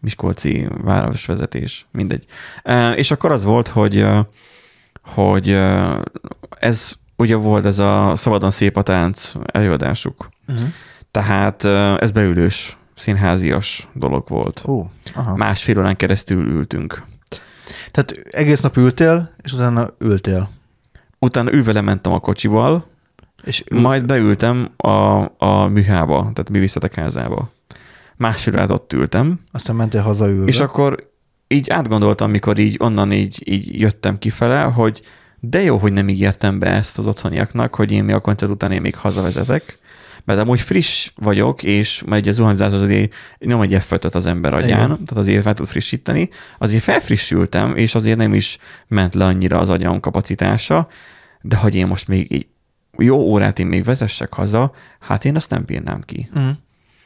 Miskolci 0.00 0.68
városvezetés, 0.82 1.86
mindegy. 1.90 2.26
Uh, 2.64 2.98
és 2.98 3.10
akkor 3.10 3.32
az 3.32 3.44
volt, 3.44 3.68
hogy, 3.68 4.02
uh, 4.02 4.18
hogy 5.02 5.50
uh, 5.50 6.00
ez 6.58 6.94
ugye 7.16 7.34
volt 7.34 7.64
ez 7.64 7.78
a 7.78 8.12
Szabadon 8.16 8.50
szép 8.50 8.76
a 8.76 8.82
tánc 8.82 9.32
előadásuk. 9.44 10.28
Uh-huh. 10.48 10.68
Tehát 11.10 11.64
uh, 11.64 11.94
ez 12.02 12.10
beülős, 12.10 12.76
színházias 12.94 13.88
dolog 13.92 14.28
volt. 14.28 14.64
Ó, 14.66 14.90
aha. 15.14 15.36
Másfél 15.36 15.78
órán 15.78 15.96
keresztül 15.96 16.46
ültünk. 16.46 17.12
Tehát 17.94 18.10
egész 18.30 18.60
nap 18.60 18.76
ültél, 18.76 19.30
és 19.42 19.52
utána 19.52 19.88
ültél. 19.98 20.50
Utána 21.18 21.52
ülve 21.52 21.72
lementem 21.72 22.12
a 22.12 22.18
kocsival, 22.18 22.86
És 23.44 23.64
ül... 23.72 23.80
Majd 23.80 24.06
beültem 24.06 24.70
a, 24.76 25.20
a 25.38 25.66
műhába, 25.68 26.16
tehát 26.20 26.48
a 26.48 26.52
művészetek 26.52 26.94
házába. 26.94 27.50
Másfél 28.16 28.54
órát 28.54 28.70
ott 28.70 28.92
ültem, 28.92 29.40
aztán 29.52 29.76
mentél 29.76 30.02
haza 30.02 30.28
ülve. 30.28 30.46
és 30.46 30.60
akkor 30.60 31.10
így 31.48 31.70
átgondoltam, 31.70 32.30
mikor 32.30 32.58
így 32.58 32.76
onnan 32.78 33.12
így, 33.12 33.42
így 33.44 33.80
jöttem 33.80 34.18
kifele, 34.18 34.60
hogy 34.60 35.02
de 35.40 35.62
jó, 35.62 35.76
hogy 35.76 35.92
nem 35.92 36.08
ígértem 36.08 36.58
be 36.58 36.66
ezt 36.66 36.98
az 36.98 37.06
otthoniaknak, 37.06 37.74
hogy 37.74 37.92
én 37.92 38.04
mi 38.04 38.12
a 38.12 38.20
koncert 38.20 38.52
után 38.52 38.72
én 38.72 38.80
még 38.80 38.96
hazavezetek, 38.96 39.78
mert 40.24 40.40
amúgy 40.40 40.60
friss 40.60 41.10
vagyok, 41.16 41.62
és 41.62 42.02
majd 42.06 42.26
a 42.26 42.32
zuhanyzás 42.32 42.72
az 42.72 42.82
azért 42.82 43.14
nem 43.38 43.60
egy 43.60 43.76
f 43.80 43.92
az 44.10 44.26
ember 44.26 44.54
agyán, 44.54 44.84
Igen. 44.84 44.88
tehát 44.88 45.16
azért 45.16 45.42
fel 45.42 45.54
tud 45.54 45.66
frissíteni, 45.66 46.28
azért 46.58 46.82
felfrissültem, 46.82 47.76
és 47.76 47.94
azért 47.94 48.18
nem 48.18 48.34
is 48.34 48.58
ment 48.88 49.14
le 49.14 49.24
annyira 49.24 49.58
az 49.58 49.68
agyam 49.68 50.00
kapacitása, 50.00 50.88
de 51.40 51.56
hogy 51.56 51.74
én 51.74 51.86
most 51.86 52.08
még 52.08 52.32
így 52.32 52.46
jó 52.98 53.16
órát 53.16 53.58
én 53.58 53.66
még 53.66 53.84
vezessek 53.84 54.32
haza, 54.32 54.72
hát 55.00 55.24
én 55.24 55.36
azt 55.36 55.50
nem 55.50 55.64
bírnám 55.64 56.00
ki. 56.00 56.28
Uh-huh. 56.34 56.56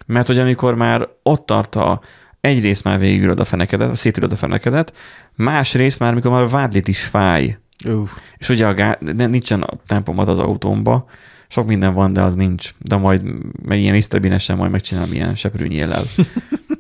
Mert 0.07 0.27
hogy 0.27 0.39
amikor 0.39 0.75
már 0.75 1.09
ott 1.23 1.47
tart 1.47 1.75
a 1.75 2.01
egyrészt 2.41 2.85
már 2.85 2.99
végigülöd 2.99 3.41
a 3.41 3.45
fenekedet, 3.45 3.97
szétülöd 3.97 4.33
a 4.33 4.37
fenekedet, 4.37 4.93
másrészt 5.35 5.99
már, 5.99 6.15
mikor 6.15 6.31
már 6.31 6.43
a 6.43 6.49
vádlit 6.49 6.89
is 6.89 7.05
fáj, 7.05 7.59
Uff. 7.85 8.11
és 8.37 8.49
ugye 8.49 8.67
a 8.67 8.75
gá- 8.75 9.01
nincsen 9.13 9.63
a 9.63 9.77
tempomat 9.87 10.29
az 10.29 10.39
autómba, 10.39 11.07
sok 11.49 11.67
minden 11.67 11.95
van, 11.95 12.12
de 12.12 12.23
az 12.23 12.35
nincs. 12.35 12.75
De 12.78 12.97
majd 12.97 13.23
meg 13.62 13.78
ilyen 13.78 13.95
isztabinesen 13.95 14.57
majd 14.57 14.71
megcsinálom 14.71 15.12
ilyen 15.12 15.35
seprűnyéllel. 15.35 16.05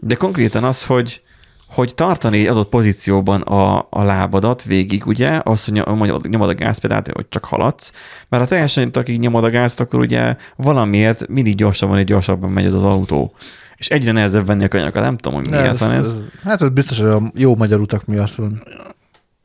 De 0.00 0.14
konkrétan 0.14 0.64
az, 0.64 0.84
hogy 0.84 1.22
hogy 1.68 1.94
tartani 1.94 2.38
egy 2.38 2.46
adott 2.46 2.68
pozícióban 2.68 3.40
a, 3.40 3.86
a 3.90 4.02
lábadat 4.02 4.64
végig, 4.64 5.06
ugye, 5.06 5.40
az, 5.44 5.64
hogy 5.64 5.74
nyomod, 5.74 6.28
nyomod 6.28 6.48
a 6.48 6.54
gázpedált, 6.54 7.10
hogy 7.12 7.28
csak 7.28 7.44
haladsz, 7.44 7.92
mert 8.28 8.42
ha 8.42 8.48
teljesen 8.48 8.90
akik 8.92 9.18
nyomod 9.18 9.44
a 9.44 9.50
gázt, 9.50 9.80
akkor 9.80 10.00
ugye 10.00 10.36
valamiért 10.56 11.28
mindig 11.28 11.54
gyorsabban 11.54 11.98
és 11.98 12.04
gyorsabban 12.04 12.50
megy 12.50 12.64
ez 12.64 12.74
az 12.74 12.84
autó. 12.84 13.34
És 13.76 13.88
egyre 13.88 14.12
nehezebb 14.12 14.46
venni 14.46 14.64
a 14.64 14.68
kanyarokat, 14.68 15.02
nem 15.02 15.16
tudom, 15.16 15.40
hogy 15.40 15.50
miért 15.50 15.78
van 15.78 15.92
ez. 15.92 16.30
Hát 16.42 16.62
ez 16.62 16.68
biztos, 16.68 17.00
hogy 17.00 17.08
a 17.08 17.32
jó 17.34 17.56
magyar 17.56 17.80
utak 17.80 18.06
miatt 18.06 18.34
van. 18.34 18.62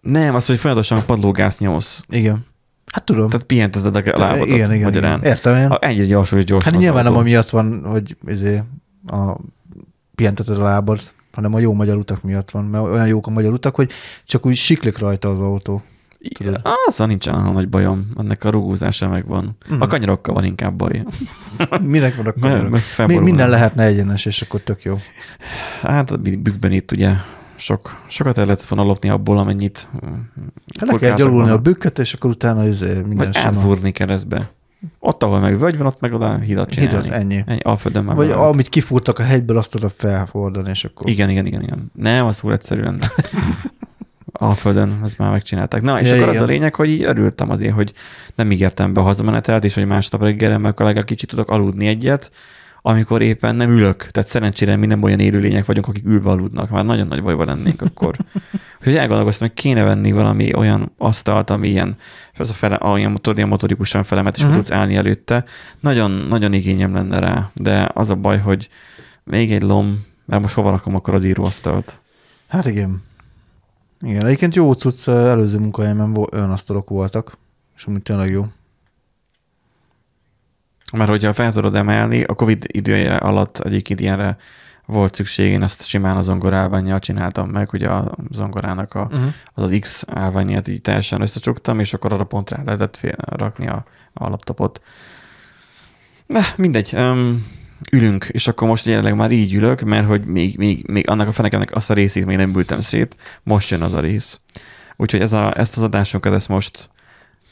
Nem, 0.02 0.36
az, 0.36 0.46
hogy 0.46 0.58
folyamatosan 0.58 1.06
padlógázt 1.06 1.60
nyomsz. 1.60 2.04
Igen. 2.10 2.46
Hát 2.94 3.04
tudom. 3.04 3.30
Tehát 3.30 3.46
pihenteted 3.46 3.96
a 3.96 4.02
lábadat 4.20 4.48
igen, 4.48 4.74
igen, 4.74 4.84
magyarán. 4.84 5.20
igen. 5.20 5.32
Értem 5.32 5.56
én. 5.56 5.78
Ennyire 5.80 6.06
gyorsul 6.06 6.38
és 6.38 6.46
gyorsan 6.46 6.72
Hát 6.74 6.82
nyilván 6.82 7.04
nem 7.04 7.16
amiatt 7.18 7.50
van, 7.50 7.84
hogy 7.86 8.18
izé, 8.28 8.62
a 9.08 9.38
pihenteted 10.16 10.60
a 10.60 10.64
lábad, 10.64 11.00
hanem 11.34 11.54
a 11.54 11.60
jó 11.60 11.74
magyar 11.74 11.98
utak 11.98 12.22
miatt 12.24 12.52
van, 12.52 12.64
mert 12.66 12.84
olyan 12.84 13.08
jók 13.08 13.28
a 13.28 13.30
magyar 13.32 13.54
utak, 13.54 13.76
hogy 13.76 13.92
csak 14.26 14.46
úgy 14.46 14.56
siklik 14.56 14.98
rajta 14.98 15.30
az 15.30 15.40
autó. 15.40 15.82
tudod. 16.38 16.62
Azzal 16.88 17.08
nincsen 17.08 17.36
olyan 17.36 17.54
nagy 17.54 17.70
bajom, 17.70 18.08
ennek 18.18 18.44
a 18.44 18.50
rugózása 18.50 19.10
megvan. 19.10 19.58
Mhm. 19.70 19.82
A 19.82 19.88
kanyarokkal 19.88 20.34
van 20.34 20.44
inkább 20.44 20.74
baj. 20.74 21.04
Minek 21.82 22.16
van 22.16 22.26
a 22.26 22.34
Mert- 22.36 22.40
kanyarok? 22.40 22.62
mert 22.62 22.72
Mi, 22.72 22.80
felborulnak. 22.80 23.30
minden 23.30 23.50
lehetne 23.50 23.84
egyenes, 23.84 24.26
és 24.26 24.42
akkor 24.42 24.60
tök 24.60 24.84
jó. 24.84 24.98
Hát 25.82 26.12
a 26.12 26.18
bükkben 26.18 26.72
itt 26.72 26.92
ugye 26.92 27.12
sok, 27.56 28.04
sokat 28.08 28.38
el 28.38 28.46
lehetett 28.46 28.68
volna 28.68 28.86
lopni 28.86 29.10
abból, 29.10 29.38
amennyit 29.38 29.88
Hát 30.80 30.92
le 30.92 30.98
kell 30.98 31.16
gyalulni 31.16 31.50
a 31.50 31.58
bükköt, 31.58 32.00
és 32.00 32.14
akkor 32.14 32.30
utána 32.30 32.66
izé, 32.68 32.94
minden 32.94 33.18
Vagy 33.18 33.36
sima. 33.36 33.48
átfúrni 33.48 33.92
keresztbe. 33.92 34.52
Ott, 35.00 35.24
ahol 35.24 35.40
meg 35.40 35.60
völgy 35.60 35.78
van, 35.78 35.88
ott 35.88 36.00
meg 36.00 36.14
oda 36.14 36.38
hidat 36.38 36.70
csinálni. 36.70 37.04
Hidat, 37.04 37.20
ennyi. 37.20 37.44
Ennyi, 37.46 37.60
Alföldön 37.62 38.04
már 38.04 38.16
Vagy 38.16 38.28
van. 38.28 38.38
amit 38.38 38.70
kifúrtak 38.70 39.20
a 39.20 39.24
hegyből, 39.24 39.58
azt 39.58 39.76
oda 39.76 39.90
felhordani, 39.90 40.70
és 40.70 40.84
akkor... 40.86 41.10
Igen, 41.10 41.30
igen, 41.30 41.46
igen, 41.46 41.62
igen. 41.62 41.92
Nem, 41.94 42.26
az 42.26 42.38
túl 42.38 42.54
egyszerű 42.54 42.82
lenne. 42.82 43.12
Alföldön, 44.32 45.00
ezt 45.04 45.18
már 45.18 45.32
megcsinálták. 45.32 45.82
Na, 45.82 46.00
és 46.02 46.08
Ja, 46.10 46.16
akkor 46.16 46.28
az 46.28 46.34
igen. 46.34 46.44
a 46.44 46.48
lényeg, 46.48 46.76
hogy 46.76 46.90
így 46.90 47.04
örültem 47.04 47.50
azért, 47.50 47.74
hogy 47.74 47.94
nem 48.36 48.52
ígértem 48.52 48.94
be 48.94 49.00
a 49.00 49.04
hazamenetelt, 49.04 49.64
és 49.64 49.74
hogy 49.74 49.86
másnap 49.86 50.22
reggel 50.22 50.58
meg 50.58 50.80
legalább 50.80 51.06
kicsit 51.06 51.30
tudok 51.30 51.50
aludni 51.50 51.88
egyet, 51.88 52.32
amikor 52.86 53.22
éppen 53.22 53.56
nem 53.56 53.72
ülök. 53.72 54.06
Tehát 54.06 54.30
szerencsére 54.30 54.76
mi 54.76 54.86
nem 54.86 55.04
olyan 55.04 55.20
élőlények 55.20 55.66
vagyunk, 55.66 55.88
akik 55.88 56.06
ülve 56.06 56.30
aludnak. 56.30 56.70
Már 56.70 56.86
nagyon 56.86 57.08
nagy 57.08 57.24
bajban 57.24 57.46
lennénk 57.46 57.82
akkor. 57.82 58.16
hogy 58.84 58.96
elgondolkoztam, 58.96 59.48
hogy 59.48 59.56
kéne 59.56 59.84
venni 59.84 60.12
valami 60.12 60.56
olyan 60.56 60.92
asztalt, 60.98 61.50
ami 61.50 61.68
ilyen, 61.68 61.98
és 62.34 62.40
az 62.40 62.50
a 62.50 62.54
fele, 62.54 62.80
olyan, 62.82 63.14
tudod, 63.14 63.38
ilyen 63.38 63.50
motorikusan 63.50 64.04
felemet, 64.04 64.36
és 64.36 64.44
uh-huh. 64.44 64.56
Mhm. 64.56 64.66
tudsz 64.66 64.78
állni 64.78 64.96
előtte. 64.96 65.46
Nagyon, 65.80 66.12
nagyon 66.12 66.54
igényem 66.54 66.94
lenne 66.94 67.20
rá, 67.20 67.52
de 67.54 67.90
az 67.94 68.10
a 68.10 68.16
baj, 68.16 68.40
hogy 68.40 68.70
még 69.24 69.52
egy 69.52 69.62
lom, 69.62 70.06
mert 70.26 70.42
most 70.42 70.54
hova 70.54 70.70
rakom 70.70 70.96
akkor 70.96 71.14
az 71.14 71.24
íróasztalt? 71.24 72.02
Hát 72.48 72.66
igen. 72.66 73.04
Igen, 74.02 74.26
egyébként 74.26 74.56
jó 74.56 74.74
cucc, 74.74 75.08
előző 75.08 75.58
munkahelyemen 75.58 76.14
vo- 76.14 76.34
olyan 76.34 76.52
asztalok 76.52 76.90
voltak, 76.90 77.38
és 77.76 77.86
amúgy 77.86 78.02
tényleg 78.02 78.30
jó. 78.30 78.46
Mert 80.94 81.10
hogyha 81.10 81.34
fel 81.34 81.52
tudod 81.52 81.76
emelni, 81.76 82.24
a 82.24 82.34
Covid 82.34 82.66
idője 82.68 83.16
alatt 83.16 83.58
egyébként 83.60 84.00
ilyenre 84.00 84.38
volt 84.86 85.16
szükség, 85.16 85.52
én 85.52 85.62
azt 85.62 85.86
simán 85.86 86.18
a 86.18 86.22
zongorálványjal 86.22 87.00
csináltam 87.00 87.50
meg, 87.50 87.70
ugye 87.74 87.90
a 87.90 88.16
zongorának 88.30 88.94
a, 88.94 89.08
Uh-huh. 89.12 89.34
az 89.54 89.64
az 89.64 89.78
X 89.80 90.04
állványát 90.08 90.68
így 90.68 90.82
teljesen 90.82 91.22
összecsuktam, 91.22 91.80
és 91.80 91.94
akkor 91.94 92.14
arra 92.14 92.24
pont 92.24 92.50
rá 92.50 92.62
lehetett 92.66 92.98
fél, 92.98 93.16
rakni 93.18 93.68
a, 93.68 93.86
a 94.14 94.30
laptopot. 94.30 94.82
Na, 96.26 96.42
mindegy. 96.56 96.94
Um, 96.98 97.48
ülünk, 97.92 98.26
és 98.32 98.48
akkor 98.48 98.68
most 98.68 98.86
jelenleg 98.86 99.16
már 99.16 99.32
így 99.32 99.54
ülök, 99.54 99.82
mert 99.82 100.08
hogy 100.08 100.26
még, 100.26 100.58
még, 100.58 100.88
még 100.88 101.10
annak 101.10 101.28
a 101.28 101.32
fenekemnek 101.32 101.76
azt 101.76 101.90
a 101.90 101.94
részét 101.94 102.26
még 102.26 102.38
nem 102.38 102.56
ültem 102.56 102.82
szét, 102.82 103.18
most 103.44 103.70
jön 103.70 103.82
az 103.82 103.94
a 103.94 104.00
rész. 104.00 104.40
Úgyhogy 104.96 105.22
ez 105.22 105.34
a, 105.34 105.58
ezt 105.58 105.78
az 105.78 105.84
adásunkat 105.84 106.34
ezt 106.34 106.48
most 106.48 106.90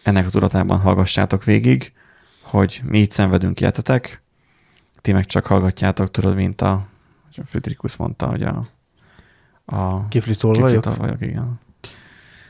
ennek 0.03 0.25
a 0.25 0.29
tudatában 0.29 0.79
hallgassátok 0.79 1.43
végig, 1.43 1.93
hogy 2.51 2.81
mi 2.83 2.99
így 2.99 3.11
szenvedünk 3.11 3.59
ilyetetek, 3.59 4.21
ti 5.01 5.11
meg 5.11 5.25
csak 5.25 5.45
hallgatjátok, 5.45 6.11
tudod, 6.11 6.35
mint 6.35 6.61
a 6.61 6.87
Friedrichus 7.45 7.95
mondta, 7.95 8.27
hogy 8.27 8.43
a, 8.43 8.63
a 9.65 10.07
Kifli 10.07 10.35
vagyok. 10.41 10.85
igen. 11.19 11.59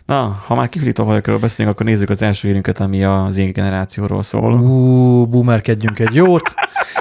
Na, 0.06 0.44
ha 0.46 0.56
már 0.56 0.70
kifli 0.70 0.92
tolvajokról 0.92 1.40
beszélünk, 1.40 1.76
akkor 1.76 1.86
nézzük 1.86 2.10
az 2.10 2.22
első 2.22 2.48
hírünket, 2.48 2.80
ami 2.80 3.04
az 3.04 3.38
én 3.38 3.52
generációról 3.52 4.24
szól. 4.24 4.54
Ú, 4.54 5.26
boomerkedjünk 5.26 6.00
egy 6.00 6.16
jót. 6.16 6.54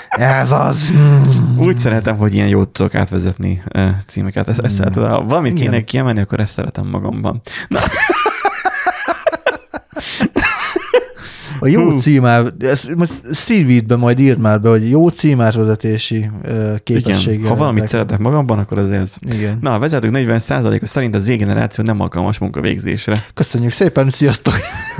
Ez 0.08 0.52
az. 0.52 0.92
Úgy 1.66 1.78
szeretem, 1.78 2.16
hogy 2.16 2.34
ilyen 2.34 2.48
jót 2.48 2.68
tudok 2.68 2.94
átvezetni 2.94 3.62
címeket. 4.06 4.48
Ezt, 4.48 4.60
ezt 4.60 4.74
szeretem. 4.74 5.02
Ha 5.02 5.24
valamit 5.24 5.54
kéne 5.54 5.80
kiemelni, 5.80 6.20
akkor 6.20 6.40
ezt 6.40 6.52
szeretem 6.52 6.86
magamban. 6.86 7.40
A 11.60 11.68
jó 11.68 11.90
Hú. 11.90 11.98
címár, 11.98 12.44
ezt 12.58 12.94
most 12.94 13.12
szívítbe 13.32 13.96
majd 13.96 14.18
írd 14.18 14.40
már 14.40 14.60
be, 14.60 14.68
hogy 14.68 14.90
jó 14.90 15.08
címárvezetési 15.08 16.30
képességgel. 16.82 17.32
Igen, 17.32 17.48
ha 17.48 17.54
valamit 17.54 17.58
rendelkezik. 17.58 17.88
szeretek 17.88 18.18
magamban, 18.18 18.58
akkor 18.58 18.78
ez 18.78 18.90
ez. 18.90 19.16
Igen. 19.36 19.58
Na, 19.60 19.74
a 19.74 19.78
vezetők 19.78 20.10
40%-a 20.14 20.86
szerint 20.86 21.14
az 21.14 21.24
Z 21.24 21.36
generáció 21.36 21.84
nem 21.84 22.00
alkalmas 22.00 22.38
munkavégzésre. 22.38 23.24
Köszönjük 23.34 23.70
szépen, 23.70 24.08
sziasztok! 24.08 24.54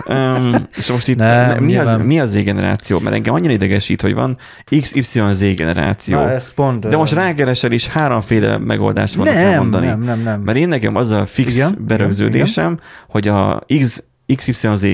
Um, 0.09 0.69
és 0.77 0.91
most 0.91 1.09
itt 1.09 1.17
Nem, 1.17 1.65
mi, 1.65 1.77
az, 1.77 1.97
mi 2.05 2.21
az 2.21 2.31
Z 2.31 2.43
generáció? 2.43 2.99
Mert 2.99 3.15
engem 3.15 3.35
annyira 3.35 3.53
idegesít, 3.53 4.03
hogy 4.03 4.15
van 4.15 4.39
XYZ 4.81 5.55
generáció. 5.55 6.17
Na, 6.17 6.31
ez 6.31 6.53
pont. 6.53 6.89
De 6.89 6.97
most 6.97 7.13
rákeresel 7.13 7.73
is 7.73 7.87
háromféle 7.87 8.59
megoldást 8.59 9.15
fognak 9.15 9.35
nem, 9.35 9.45
elmondani. 9.45 9.87
nem, 9.87 10.03
nem, 10.03 10.23
nem. 10.23 10.41
Mert 10.41 10.59
én 10.59 10.69
nekem 10.69 10.97
az 10.97 11.11
a 11.11 11.27
fix 11.27 11.55
Igen, 11.55 11.71
igen, 11.73 11.85
berögződésem, 11.87 12.73
igen, 12.73 12.81
hogy 13.09 13.29
a 13.29 13.65
X, 13.81 14.03
XYZ, 14.37 14.87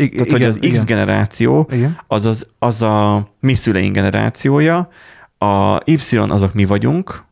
I- 0.00 0.08
tehát 0.08 0.30
hogy 0.30 0.42
az 0.42 0.56
X 0.60 0.66
igen. 0.66 0.84
generáció, 0.84 1.68
Igen. 1.72 1.98
az, 2.06 2.24
az, 2.24 2.46
az 2.58 2.82
a 2.82 3.26
mi 3.40 3.54
szüleink 3.54 3.94
generációja, 3.94 4.88
a 5.38 5.78
Y 5.84 6.16
azok 6.16 6.54
mi 6.54 6.64
vagyunk, 6.64 7.24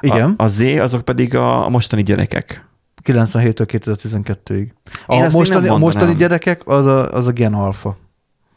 Igen. 0.00 0.34
A, 0.36 0.42
a 0.42 0.46
Z 0.46 0.60
azok 0.60 1.04
pedig 1.04 1.34
a 1.34 1.68
mostani 1.68 2.02
gyerekek. 2.02 2.64
97-től 3.04 3.66
2012-ig. 3.72 4.66
Én 5.08 5.24
A 5.24 5.28
mostani, 5.30 5.68
a 5.68 5.76
mostani 5.76 6.14
gyerekek 6.14 6.68
az 6.68 6.86
a, 6.86 7.12
az 7.12 7.26
a 7.26 7.30
gen 7.30 7.54
alfa. 7.54 7.96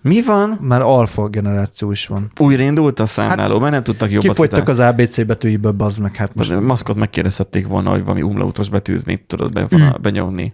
Mi 0.01 0.21
van? 0.23 0.57
Már 0.61 0.81
alfa 0.81 1.27
generáció 1.27 1.91
is 1.91 2.07
van. 2.07 2.31
Újra 2.39 2.61
indult 2.63 2.99
a 2.99 3.05
számláló, 3.05 3.51
hát, 3.51 3.61
mert 3.61 3.71
nem 3.73 3.83
tudtak 3.83 4.11
jobbat 4.11 4.29
Kifogytak 4.29 4.67
az 4.67 4.79
ABC 4.79 5.25
betűiből, 5.25 5.71
bazd 5.71 5.99
meg, 6.01 6.15
hát 6.15 6.35
most. 6.35 6.51
Most 6.51 6.65
maszkot 6.65 6.95
megkérdezhették 6.95 7.67
volna, 7.67 7.89
hogy 7.89 8.03
valami 8.03 8.21
umlautos 8.21 8.69
betűt 8.69 9.05
mit 9.05 9.21
tudod 9.21 9.53
be, 9.53 9.67
benyomni. 10.01 10.53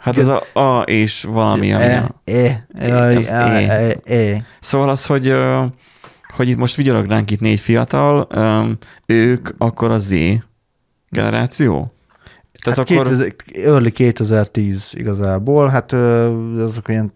Hát 0.00 0.16
az 0.16 0.28
a 0.28 0.60
A 0.60 0.82
és 0.82 1.24
valami, 1.24 1.72
ami 1.72 1.84
E, 1.84 1.98
a... 1.98 2.14
e, 2.30 2.66
e, 2.74 2.94
Ez 2.94 3.26
e, 3.26 3.34
E. 3.34 4.00
e, 4.04 4.14
e. 4.14 4.44
Szóval 4.60 4.88
az, 4.88 5.06
hogy, 5.06 5.34
hogy 6.36 6.48
itt 6.48 6.56
most 6.56 6.74
vigyorog 6.74 7.06
ránk 7.06 7.30
itt 7.30 7.40
négy 7.40 7.60
fiatal, 7.60 8.28
ők 9.06 9.48
akkor 9.58 9.90
a 9.90 9.98
Z 9.98 10.14
generáció? 11.10 11.92
Tehát 12.62 12.78
Hát 12.78 12.90
akkor... 12.90 13.06
2000, 13.06 13.34
early 13.64 13.88
2010 13.90 14.94
igazából, 14.96 15.68
hát 15.68 15.92
azok 16.58 16.88
olyan, 16.88 17.12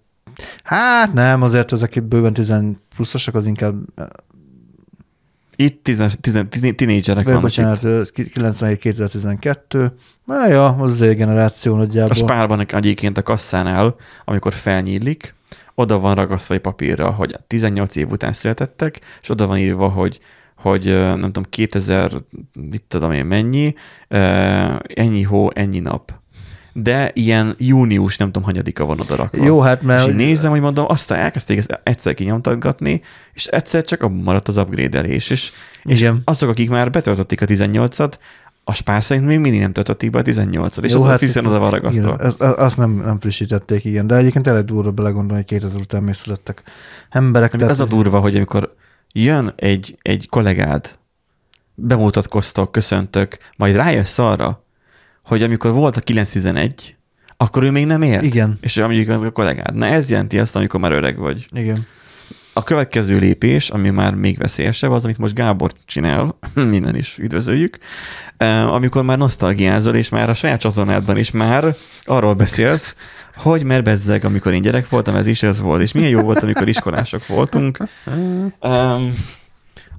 hát 0.65 1.13
nem, 1.13 1.43
azért 1.43 1.73
ezek 1.73 1.97
itt 1.97 2.03
bőven 2.03 2.33
10 2.33 2.53
pluszosak, 2.97 3.35
az 3.35 3.47
inkább, 3.47 3.75
Itt 5.57 5.83
tizen, 5.85 6.11
tizen, 6.21 6.51
tizen, 6.51 6.77
tinédzserek 6.77 7.25
vagy 7.25 7.35
vannak 7.35 7.43
bocsánat, 7.49 7.77
itt. 7.83 7.85
ö, 7.85 8.03
97-2012, 8.15 9.93
na 10.25 10.47
ja, 10.49 10.67
az 10.67 10.97
Z 10.97 10.99
generáció 10.99 11.75
A 11.75 11.77
nagyjából. 11.77 12.15
spárban 12.15 12.67
egyébként 12.67 13.19
a 13.19 13.23
kasszánál, 13.23 13.97
amikor 14.25 14.53
felnyílik, 14.53 15.35
oda 15.75 15.99
van 15.99 16.15
ragasztva 16.15 16.55
egy 16.55 16.61
papírra, 16.61 17.11
hogy 17.11 17.37
18 17.47 17.97
év 17.97 18.11
után 18.11 18.33
születettek, 18.33 19.01
és 19.23 19.29
oda 19.29 19.47
van 19.47 19.59
írva, 19.59 19.89
hogy 19.89 20.21
hogy 20.57 20.85
nem 20.85 21.21
tudom, 21.21 21.45
2000, 21.49 22.13
mit 22.53 22.83
tudom 22.89 23.13
én 23.13 23.27
mennyi, 23.27 23.75
ennyi 24.95 25.23
hó, 25.23 25.51
ennyi 25.55 25.79
nap. 25.79 26.21
De 26.73 27.11
ilyen 27.15 27.55
június, 27.59 28.17
nem 28.17 28.27
tudom, 28.33 28.43
hanyadika 28.43 28.85
van 28.85 29.01
oda 29.01 29.17
rakva. 29.17 29.45
Jó, 29.45 29.61
hát 29.61 29.83
mert... 29.83 30.03
És 30.03 30.09
így 30.09 30.15
nézem, 30.15 30.51
hogy 30.51 30.61
mondom, 30.61 30.85
aztán 30.89 31.19
elkezdték 31.19 31.59
ezt 31.59 31.81
egyszer 31.83 32.15
kinyomtatgatni, 32.15 33.03
és 33.35 33.47
egyszer 33.47 33.85
csak 33.85 34.03
abban 34.03 34.23
maradt 34.23 34.49
az 34.49 34.57
upgrade-elés. 34.57 35.31
És, 35.31 35.53
és 35.85 36.11
azok, 36.25 36.49
akik 36.49 36.71
már 36.71 36.91
betöltötték 36.91 37.41
a 37.41 37.47
18-at, 37.47 38.13
a 38.65 38.75
spár 38.75 39.03
szerint 39.03 39.27
még 39.27 39.39
mindig 39.39 39.61
nem 39.61 39.73
töltötték 39.73 40.11
be 40.11 40.19
a 40.19 40.23
18-at, 40.23 40.85
és 40.85 40.93
Jó, 40.93 41.01
az 41.01 41.07
hát 41.07 41.15
a 41.15 41.19
fiszen 41.19 41.47
oda 41.47 41.59
van 41.59 41.71
ragasztva. 41.71 42.15
Igen, 42.15 42.27
az, 42.27 42.37
az- 42.39 42.59
azt 42.59 42.77
nem, 42.77 42.91
nem 42.91 43.19
frissítették, 43.19 43.85
igen. 43.85 44.07
De 44.07 44.17
egyébként 44.17 44.47
elég 44.47 44.65
durva 44.65 44.91
belegondolni, 44.91 45.35
hogy 45.49 45.59
2000 45.59 45.81
után 45.81 46.03
még 46.03 46.15
születtek 46.15 46.63
emberek. 47.11 47.51
Tehát, 47.51 47.71
az 47.71 47.81
a 47.81 47.87
durva, 47.87 48.21
hogy 48.21 48.37
amikor 48.37 48.75
jön 49.13 49.53
egy, 49.57 49.99
egy 50.03 50.29
kollégád, 50.29 50.99
bemutatkoztok, 51.75 52.73
köszöntök, 52.73 53.39
majd 53.57 53.75
rájössz 53.75 54.19
arra, 54.19 54.62
hogy 55.25 55.43
amikor 55.43 55.73
volt 55.73 55.97
a 55.97 56.01
911, 56.01 56.97
akkor 57.37 57.65
ő 57.65 57.71
még 57.71 57.87
nem 57.87 58.03
ért. 58.03 58.23
Igen, 58.23 58.59
És 58.61 58.77
mondjuk 58.77 59.09
a 59.09 59.31
kollégád. 59.31 59.75
Na 59.75 59.87
ez 59.87 60.11
jelenti 60.11 60.39
azt, 60.39 60.57
amikor 60.57 60.81
már 60.81 60.93
öreg 60.93 61.19
vagy. 61.19 61.47
igen. 61.53 61.87
A 62.55 62.63
következő 62.63 63.19
lépés, 63.19 63.71
ami 63.71 63.91
már 63.91 64.15
még 64.15 64.39
veszélyesebb, 64.39 64.91
az, 64.91 65.05
amit 65.05 65.19
most 65.19 65.35
Gábor 65.35 65.73
csinál, 65.87 66.39
innen 66.73 66.97
is 66.97 67.19
üdvözöljük, 67.19 67.79
amikor 68.69 69.03
már 69.03 69.19
nosztalgiázol, 69.19 69.95
és 69.95 70.09
már 70.09 70.31
a 70.31 70.35
saját 70.35 70.61
csatornádban 70.61 71.17
is 71.17 71.31
már 71.31 71.77
arról 72.05 72.35
beszélsz, 72.35 72.97
hogy 73.37 73.65
mert 73.65 73.85
bezzeg, 73.85 74.25
amikor 74.25 74.53
én 74.53 74.63
gyerek 74.63 74.89
voltam, 74.89 75.17
ez 75.17 75.27
is 75.27 75.43
ez 75.43 75.61
volt, 75.61 75.83
és 75.83 75.93
milyen 75.93 76.11
jó 76.11 76.21
volt, 76.21 76.43
amikor 76.43 76.69
iskolások 76.69 77.27
voltunk. 77.27 77.79
Um, 78.61 79.15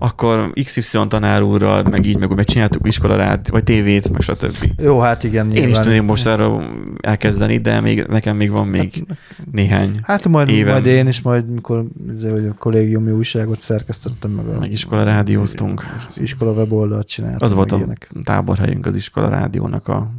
akkor 0.03 0.53
XY 0.63 0.99
tanár 1.07 1.41
úrral, 1.41 1.83
meg 1.83 2.05
így, 2.05 2.17
meg 2.19 2.29
úgy 2.29 2.35
megcsináltuk 2.35 2.87
iskolarát, 2.87 3.49
vagy 3.49 3.63
tévét, 3.63 4.11
meg 4.11 4.21
stb. 4.21 4.71
Jó, 4.77 4.99
hát 4.99 5.23
igen. 5.23 5.51
Én 5.51 5.69
is 5.69 5.77
tudnék 5.79 6.01
most 6.01 6.27
arra 6.27 6.69
elkezdeni, 7.01 7.57
de 7.57 7.81
még, 7.81 8.05
nekem 8.09 8.35
még 8.35 8.51
van 8.51 8.67
még 8.67 9.05
néhány 9.51 9.99
Hát 10.01 10.27
majd, 10.27 10.49
évem. 10.49 10.71
majd 10.71 10.85
én 10.85 11.07
is, 11.07 11.21
majd 11.21 11.49
mikor 11.49 11.85
izé, 12.11 12.29
hogy 12.29 12.45
a 12.45 12.53
kollégiumi 12.53 13.11
újságot 13.11 13.59
szerkesztettem, 13.59 14.31
meg 14.31 14.47
a 14.47 14.59
meg 14.59 14.71
iskola 14.71 15.03
rádióztunk. 15.03 15.87
iskola 16.15 16.51
weboldalt 16.51 17.07
csináltam. 17.07 17.47
Az 17.47 17.53
volt 17.53 17.71
meg 17.71 17.79
a 17.79 17.83
ilyenek. 17.83 18.11
táborhelyünk 18.23 18.85
az 18.85 18.95
iskola 18.95 19.29
rádiónak 19.29 19.87
a 19.87 20.11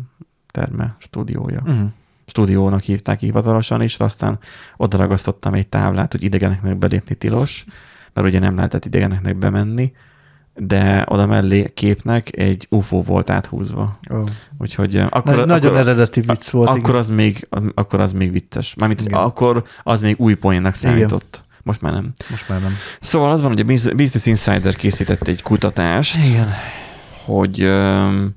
terme, 0.51 0.97
stúdiója. 0.99 1.63
Uh-huh. 1.67 1.89
Stúdiónak 2.27 2.81
hívták 2.81 3.21
hivatalosan, 3.21 3.81
és 3.81 3.99
aztán 3.99 4.39
oda 4.77 4.97
ragasztottam 4.97 5.55
egy 5.55 5.67
táblát, 5.67 6.13
hogy 6.13 6.23
idegeneknek 6.23 6.79
belépni 6.79 7.15
tilos, 7.15 7.65
mert 8.15 8.27
ugye 8.27 8.39
nem 8.39 8.57
lehetett 8.57 8.85
idegeneknek 8.85 9.37
bemenni, 9.37 9.93
de 10.55 11.05
oda 11.09 11.27
mellé 11.27 11.71
képnek 11.75 12.37
egy 12.39 12.67
UFO 12.71 13.03
volt 13.03 13.31
áthúzva. 13.31 13.95
Oh. 14.11 14.25
Úgyhogy 14.59 14.97
eh, 14.97 15.07
akkor, 15.11 15.35
Na, 15.37 15.45
nagyon 15.45 15.71
akkor, 15.71 15.81
eredeti 15.81 16.21
vicc 16.21 16.49
volt. 16.51 16.69
akkor, 16.69 16.81
igen. 16.81 16.95
az 16.95 17.09
még, 17.09 17.49
akkor 17.75 18.01
az 18.01 18.13
még 18.13 18.33
vicces. 18.33 18.75
Mármint, 18.75 19.01
hogy 19.01 19.09
Igen. 19.11 19.21
akkor 19.23 19.65
az 19.83 20.01
még 20.03 20.15
új 20.19 20.35
poénnak 20.35 20.77
Igen. 20.77 20.93
számított. 20.93 21.45
Most 21.63 21.81
már 21.81 21.93
nem. 21.93 22.13
Most 22.31 22.49
már 22.49 22.61
nem. 22.61 22.73
Szóval 23.01 23.31
az 23.31 23.41
van, 23.41 23.51
hogy 23.51 23.61
a 23.61 23.65
Bus- 23.65 23.97
Business 23.97 24.27
Insider 24.27 24.77
készített 24.77 25.29
egy 25.29 25.43
kutatást, 25.43 26.27
Igen. 26.27 26.49
hogy 27.25 27.63
öm, 27.63 28.35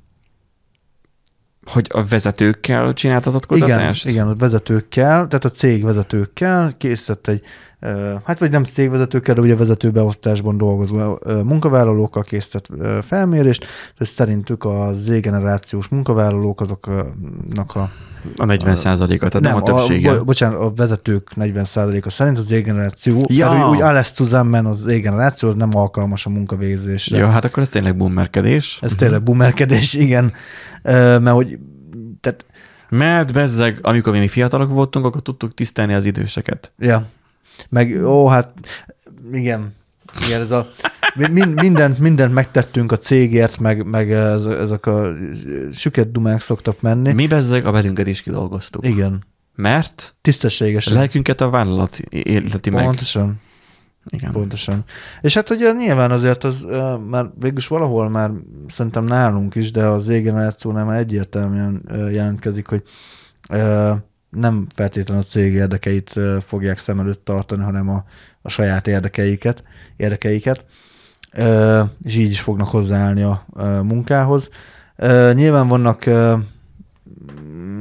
hogy 1.68 1.86
a 1.94 2.04
vezetőkkel 2.04 2.92
csináltatott 2.92 3.44
Igen, 3.50 3.68
kutatást? 3.68 4.06
igen, 4.08 4.28
a 4.28 4.34
vezetőkkel, 4.34 5.26
tehát 5.26 5.44
a 5.44 5.48
cég 5.48 5.84
vezetőkkel 5.84 6.72
készített 6.78 7.28
egy, 7.28 7.42
hát 8.24 8.38
vagy 8.38 8.50
nem 8.50 8.64
cégvezetőkkel, 8.64 9.34
de 9.34 9.40
ugye 9.40 9.56
vezetőbeosztásban 9.56 10.56
dolgozó 10.56 11.18
munkavállalókkal 11.44 12.22
készített 12.22 12.68
felmérést, 13.06 13.66
és 13.98 14.08
szerintük 14.08 14.64
a 14.64 14.90
Z-generációs 14.94 15.88
munkavállalók 15.88 16.60
azoknak 16.60 17.74
a 17.74 17.90
A 18.36 18.44
40 18.44 18.74
százaléka, 18.74 19.28
tehát 19.28 19.46
nem, 19.46 19.54
nem 19.54 19.62
a 19.62 19.74
a, 19.74 19.78
többsége. 19.78 20.14
bo- 20.14 20.24
bocsánat, 20.24 20.58
a 20.60 20.72
vezetők 20.76 21.30
40%-a 21.36 22.10
szerint 22.10 22.38
az 22.38 22.44
Z-generáció, 22.46 23.20
Ja. 23.28 23.54
ja. 23.54 23.68
úgy 23.70 23.80
alles 23.80 24.12
zusammen 24.14 24.66
az 24.66 24.76
Z-generáció 24.78 25.48
az 25.48 25.54
nem 25.54 25.70
alkalmas 25.76 26.26
a 26.26 26.30
munkavégzésre. 26.30 27.18
Jó, 27.18 27.26
hát 27.28 27.44
akkor 27.44 27.62
ez 27.62 27.68
tényleg 27.68 27.96
boomerkedés. 27.96 28.78
Ez 28.82 28.94
tényleg 28.94 29.22
boomerkedés, 29.22 29.94
igen. 29.94 30.32
Mert 30.92 31.28
hogy 31.30 31.58
tehát, 32.20 32.44
Mert 32.88 33.32
bezzeg, 33.32 33.78
amikor 33.82 34.12
mi 34.12 34.28
fiatalok 34.28 34.70
voltunk, 34.70 35.04
akkor 35.06 35.22
tudtuk 35.22 35.54
tisztelni 35.54 35.94
az 35.94 36.04
időseket. 36.04 36.72
ja. 36.78 37.06
Meg, 37.68 38.04
ó, 38.06 38.26
hát 38.26 38.52
igen, 39.32 39.74
igen, 40.26 40.40
ez 40.40 40.50
a, 40.50 40.68
mi- 41.14 41.28
min- 41.28 41.54
mindent, 41.60 41.98
mindent 41.98 42.32
megtettünk 42.34 42.92
a 42.92 42.96
cégért, 42.98 43.58
meg, 43.58 43.84
meg 43.86 44.12
ez, 44.12 44.44
ezek 44.44 44.86
a 44.86 45.12
süket 45.72 46.12
dumák 46.12 46.40
szoktak 46.40 46.80
menni. 46.80 47.12
Mi 47.12 47.26
bezzeg 47.26 47.66
a 47.66 47.70
velünket 47.70 48.06
is 48.06 48.22
kidolgoztuk. 48.22 48.86
Igen, 48.86 49.24
Mert 49.54 50.14
tisztességesen. 50.20 50.92
lelkünket 50.94 51.40
a 51.40 51.50
vállalat 51.50 51.98
életi 52.10 52.70
meg. 52.70 52.84
Pontosan. 52.84 53.40
Igen. 54.08 54.32
Pontosan. 54.32 54.84
És 55.20 55.34
hát 55.34 55.50
ugye 55.50 55.72
nyilván 55.72 56.10
azért 56.10 56.44
az 56.44 56.66
már 57.08 57.30
végülis 57.40 57.66
valahol 57.66 58.08
már 58.08 58.30
szerintem 58.66 59.04
nálunk 59.04 59.54
is, 59.54 59.70
de 59.70 59.86
az 59.86 60.04
Z-generációnál 60.04 60.84
már 60.84 60.98
egyértelműen 60.98 61.82
jelentkezik, 62.12 62.66
hogy 62.66 62.82
nem 64.30 64.66
feltétlenül 64.74 65.22
a 65.22 65.26
cég 65.26 65.52
érdekeit 65.52 66.20
fogják 66.40 66.78
szem 66.78 67.00
előtt 67.00 67.24
tartani, 67.24 67.62
hanem 67.62 67.88
a, 67.88 68.04
a 68.42 68.48
saját 68.48 68.86
érdekeiket, 68.86 69.62
érdekeiket, 69.96 70.64
és 72.02 72.16
így 72.16 72.30
is 72.30 72.40
fognak 72.40 72.68
hozzáállni 72.68 73.22
a 73.22 73.46
munkához. 73.82 74.50
Nyilván 75.32 75.68
vannak 75.68 76.04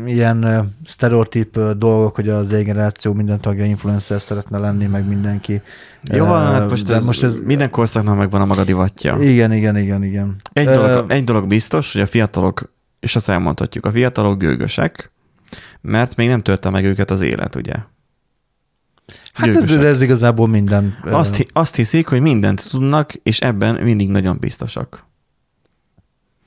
ilyen 0.06 0.70
sztereotíp 0.86 1.60
dolgok, 1.60 2.16
hogy 2.16 2.30
az 2.30 2.48
Z-generáció 2.48 3.14
minden 3.14 3.42
tagja 3.42 3.66
influencer 3.66 4.22
szeretne 4.22 4.58
lenni, 4.58 4.86
meg 4.86 5.08
mindenki. 5.08 5.62
Jó, 6.04 6.26
Uh, 6.26 6.32
hát 6.32 6.70
most 6.70 6.86
de 6.86 6.96
ez, 6.96 7.06
most 7.06 7.24
ez 7.24 7.40
minden 7.44 7.70
korszaknak 7.70 8.18
megvan 8.18 8.42
a 8.42 8.46
maga 8.46 8.64
divatja. 8.64 9.18
igen, 9.20 9.52
igen, 9.52 9.78
igen, 9.78 10.04
igen. 10.04 10.36
Egy, 10.54 10.66
dolog, 10.66 11.12
egy 11.12 11.24
dolog 11.24 11.48
biztos, 11.48 11.94
hogy 11.94 12.02
a 12.02 12.08
fiatalok, 12.08 12.74
és 13.00 13.16
azt 13.16 13.30
elmondhatjuk, 13.30 13.86
a 13.86 13.92
fiatalok 13.92 14.38
gőgösek, 14.38 15.12
mert 15.82 16.16
még 16.16 16.28
nem 16.28 16.42
törte 16.42 16.70
meg 16.70 16.86
őket 16.86 17.12
az 17.12 17.22
élet, 17.22 17.56
ugye? 17.56 17.74
Hát 19.34 19.48
ez, 19.48 19.56
Gőgösek. 19.56 19.84
ez 19.84 20.02
igazából 20.02 20.48
minden. 20.48 20.98
Azt, 21.02 21.46
azt 21.54 21.76
hiszik, 21.76 22.08
hogy 22.08 22.22
mindent 22.22 22.70
tudnak, 22.70 23.14
és 23.14 23.40
ebben 23.40 23.84
mindig 23.84 24.10
nagyon 24.10 24.38
biztosak. 24.40 25.06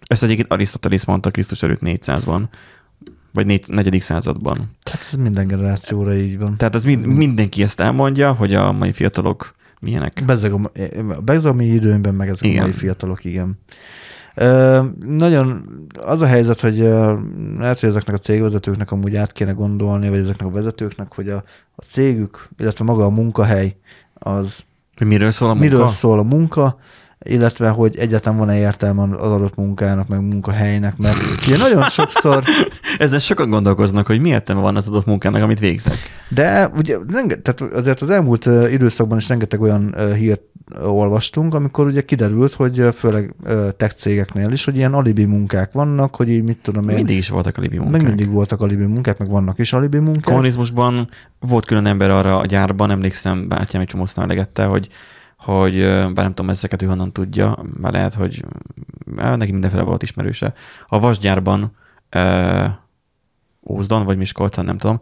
Ezt 0.06 0.22
egyébként 0.22 0.52
Arisztotelész 0.52 1.04
mondta 1.04 1.30
Krisztus 1.30 1.62
előtt 1.62 1.80
400-ban, 1.82 2.42
vagy 3.32 3.46
4, 3.46 3.68
4. 3.68 4.00
században. 4.00 4.70
Hát 4.90 5.00
ez 5.00 5.14
minden 5.14 5.46
generációra 5.46 6.14
így 6.14 6.38
van. 6.38 6.56
Tehát 6.56 6.74
ez 6.74 6.84
mind, 6.84 7.06
mindenki 7.06 7.62
ezt 7.62 7.80
elmondja, 7.80 8.32
hogy 8.32 8.54
a 8.54 8.72
mai 8.72 8.92
fiatalok 8.92 9.54
milyenek. 9.80 10.22
Bezzeg 10.26 10.52
a, 10.52 10.70
bezzeg 11.24 11.52
a 11.52 11.54
mi 11.54 11.64
időnkben, 11.64 12.14
meg 12.14 12.28
ezek 12.28 12.44
Igen. 12.44 12.58
a 12.58 12.62
mai 12.62 12.72
fiatalok, 12.72 13.24
igen. 13.24 13.58
Ö, 14.34 14.80
nagyon 15.00 15.64
az 16.04 16.20
a 16.20 16.26
helyzet, 16.26 16.60
hogy 16.60 16.78
lehet, 17.58 17.80
hogy 17.80 17.88
ezeknek 17.88 18.16
a 18.16 18.18
cégvezetőknek 18.18 18.90
amúgy 18.90 19.16
át 19.16 19.32
kéne 19.32 19.52
gondolni, 19.52 20.08
vagy 20.08 20.18
ezeknek 20.18 20.48
a 20.48 20.50
vezetőknek, 20.50 21.14
hogy 21.14 21.28
a, 21.28 21.42
a 21.74 21.82
cégük, 21.82 22.48
illetve 22.58 22.84
maga 22.84 23.04
a 23.04 23.10
munkahely 23.10 23.76
az 24.14 24.64
Hogy 24.96 25.06
miről 25.06 25.30
szól 25.30 25.48
a 25.48 25.54
munka? 25.54 25.68
miről 25.68 25.88
szól 25.88 26.18
a 26.18 26.22
munka, 26.22 26.78
illetve 27.24 27.68
hogy 27.68 27.96
egyáltalán 27.96 28.38
van-e 28.38 28.58
értelme 28.58 29.02
az 29.02 29.32
adott 29.32 29.54
munkának, 29.54 30.08
meg 30.08 30.20
munkahelynek, 30.20 30.96
mert 30.96 31.18
ugye 31.46 31.56
nagyon 31.56 31.88
sokszor, 31.88 32.44
Ezzel 32.98 33.18
sokan 33.18 33.50
gondolkoznak, 33.50 34.06
hogy 34.06 34.20
mi 34.20 34.28
értelme 34.28 34.62
van 34.62 34.76
az 34.76 34.88
adott 34.88 35.06
munkának, 35.06 35.42
amit 35.42 35.58
végzek. 35.58 35.96
de 36.28 36.70
ugye 36.76 36.96
tehát 37.42 37.60
azért 37.60 38.00
az 38.00 38.08
elmúlt 38.08 38.48
időszakban 38.70 39.18
is 39.18 39.28
rengeteg 39.28 39.60
olyan 39.60 39.94
hírt 40.14 40.40
olvastunk, 40.82 41.54
amikor 41.54 41.86
ugye 41.86 42.00
kiderült, 42.00 42.54
hogy 42.54 42.84
főleg 42.94 43.34
tech 43.76 43.94
cégeknél 43.94 44.50
is, 44.50 44.64
hogy 44.64 44.76
ilyen 44.76 44.94
alibi 44.94 45.24
munkák 45.24 45.72
vannak, 45.72 46.16
hogy 46.16 46.28
így 46.28 46.42
mit 46.42 46.58
tudom 46.62 46.88
én, 46.88 46.94
Mindig 46.94 47.16
is 47.16 47.28
voltak 47.28 47.58
a 47.58 47.60
libi 47.60 47.76
munkák. 47.76 48.00
meg 48.00 48.06
mindig 48.06 48.30
voltak 48.30 48.60
alibi 48.60 48.84
munkák, 48.84 49.18
meg 49.18 49.28
vannak 49.28 49.58
is 49.58 49.72
alibi 49.72 49.98
munkák. 49.98 50.22
Kommunizmusban 50.22 51.08
volt 51.40 51.66
külön 51.66 51.86
ember 51.86 52.10
arra 52.10 52.38
a 52.38 52.46
gyárban, 52.46 52.90
emlékszem, 52.90 53.48
bátyám 53.48 53.82
egy 53.82 53.88
csomósztán 53.88 54.26
legette, 54.26 54.64
hogy 54.64 54.88
hogy 55.36 55.78
bár 55.80 56.12
nem 56.14 56.34
tudom 56.34 56.50
ezeket 56.50 56.82
ő 56.82 56.86
honnan 56.86 57.12
tudja, 57.12 57.64
már 57.80 57.92
lehet, 57.92 58.14
hogy 58.14 58.44
neki 59.14 59.52
mindenféle 59.52 59.82
volt 59.82 60.02
ismerőse. 60.02 60.54
A 60.86 61.00
vasgyárban 61.00 61.72
Ózdon 63.66 64.04
vagy 64.04 64.16
Miskolcon, 64.16 64.64
nem 64.64 64.78
tudom, 64.78 65.00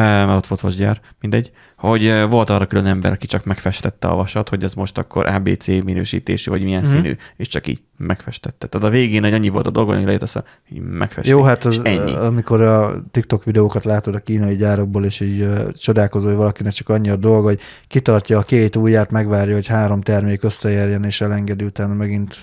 mert 0.00 0.36
ott 0.36 0.46
volt 0.46 0.60
vasgyár, 0.60 1.00
mindegy, 1.20 1.52
hogy 1.76 2.24
volt 2.28 2.50
arra 2.50 2.66
külön 2.66 2.86
ember, 2.86 3.12
aki 3.12 3.26
csak 3.26 3.44
megfestette 3.44 4.08
a 4.08 4.14
vasat, 4.14 4.48
hogy 4.48 4.64
ez 4.64 4.74
most 4.74 4.98
akkor 4.98 5.26
ABC 5.26 5.66
minősítésű, 5.66 6.50
vagy 6.50 6.62
milyen 6.62 6.82
Mhm. 6.82 6.90
mm-hmm. 6.90 7.00
színű, 7.00 7.16
és 7.36 7.48
csak 7.48 7.66
így 7.66 7.82
megfestette. 7.96 8.66
Tehát 8.66 8.86
a 8.86 8.90
végén 8.90 9.24
egy 9.24 9.32
annyi 9.32 9.48
volt 9.48 9.66
a 9.66 9.70
dolgon, 9.70 9.96
hogy 9.96 10.04
lejött 10.04 10.22
aztán, 10.22 10.44
hogy 10.68 10.80
megfesti. 10.80 11.30
Jó, 11.30 11.42
hát 11.42 11.64
az, 11.64 11.80
ennyi. 11.84 12.14
amikor 12.14 12.60
a 12.60 13.04
TikTok 13.10 13.44
videókat 13.44 13.84
látod 13.84 14.14
a 14.14 14.18
kínai 14.18 14.56
gyárakból, 14.56 15.04
és 15.04 15.20
így 15.20 15.42
uh, 15.42 15.68
csodálkozol, 15.72 16.28
hogy 16.28 16.38
valakinek 16.38 16.72
csak 16.72 16.88
annyi 16.88 17.10
a 17.10 17.16
dolga, 17.16 17.46
hogy 17.46 17.60
kitartja 17.88 18.38
a 18.38 18.42
két 18.42 18.76
ujját, 18.76 19.10
megvárja, 19.10 19.54
hogy 19.54 19.66
három 19.66 20.00
termék 20.00 20.42
összeérjen, 20.42 21.04
és 21.04 21.20
elengedi, 21.20 21.64
utána 21.64 21.94
megint 21.94 22.40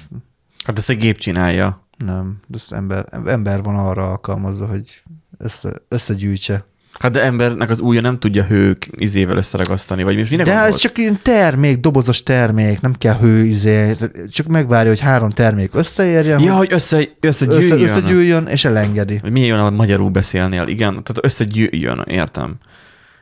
Hát 0.65 0.77
ezt 0.77 0.89
egy 0.89 0.97
gép 0.97 1.17
csinálja. 1.17 1.80
Nem. 2.05 2.37
De 2.47 2.57
ezt 2.57 2.71
ember, 2.71 3.05
ember 3.25 3.61
van 3.63 3.75
arra 3.75 4.09
alkalmazva, 4.09 4.65
hogy 4.65 5.03
össze, 5.37 5.73
összegyűjtse. 5.87 6.65
Hát 6.99 7.11
de 7.11 7.23
embernek 7.23 7.69
az 7.69 7.79
ujja 7.79 8.01
nem 8.01 8.19
tudja 8.19 8.43
hők 8.43 8.89
izével 8.91 9.37
összeragasztani, 9.37 10.03
vagy 10.03 10.15
mi 10.15 10.25
mire 10.29 10.43
De 10.43 10.51
ez 10.51 10.59
gondolsz? 10.59 10.81
csak 10.81 10.97
ilyen 10.97 11.17
termék, 11.21 11.79
dobozos 11.79 12.23
termék, 12.23 12.81
nem 12.81 12.93
kell 12.93 13.17
hő, 13.17 13.45
izé, 13.45 13.95
csak 14.29 14.47
megvárja, 14.47 14.89
hogy 14.89 14.99
három 14.99 15.29
termék 15.29 15.75
összeérjen, 15.75 16.39
Ja, 16.39 16.55
hogy 16.55 16.73
össze, 16.73 16.97
össze, 16.97 17.07
összegyűjjön. 17.45 17.81
Össze, 17.81 17.83
összegyűjjön, 17.95 18.45
és 18.47 18.65
elengedi. 18.65 19.17
hogy 19.17 19.31
milyen 19.31 19.57
jól 19.57 19.69
magyarul 19.69 20.09
beszélnél, 20.09 20.67
igen. 20.67 20.89
Tehát 20.91 21.19
összegyűjjön, 21.21 22.03
értem. 22.07 22.55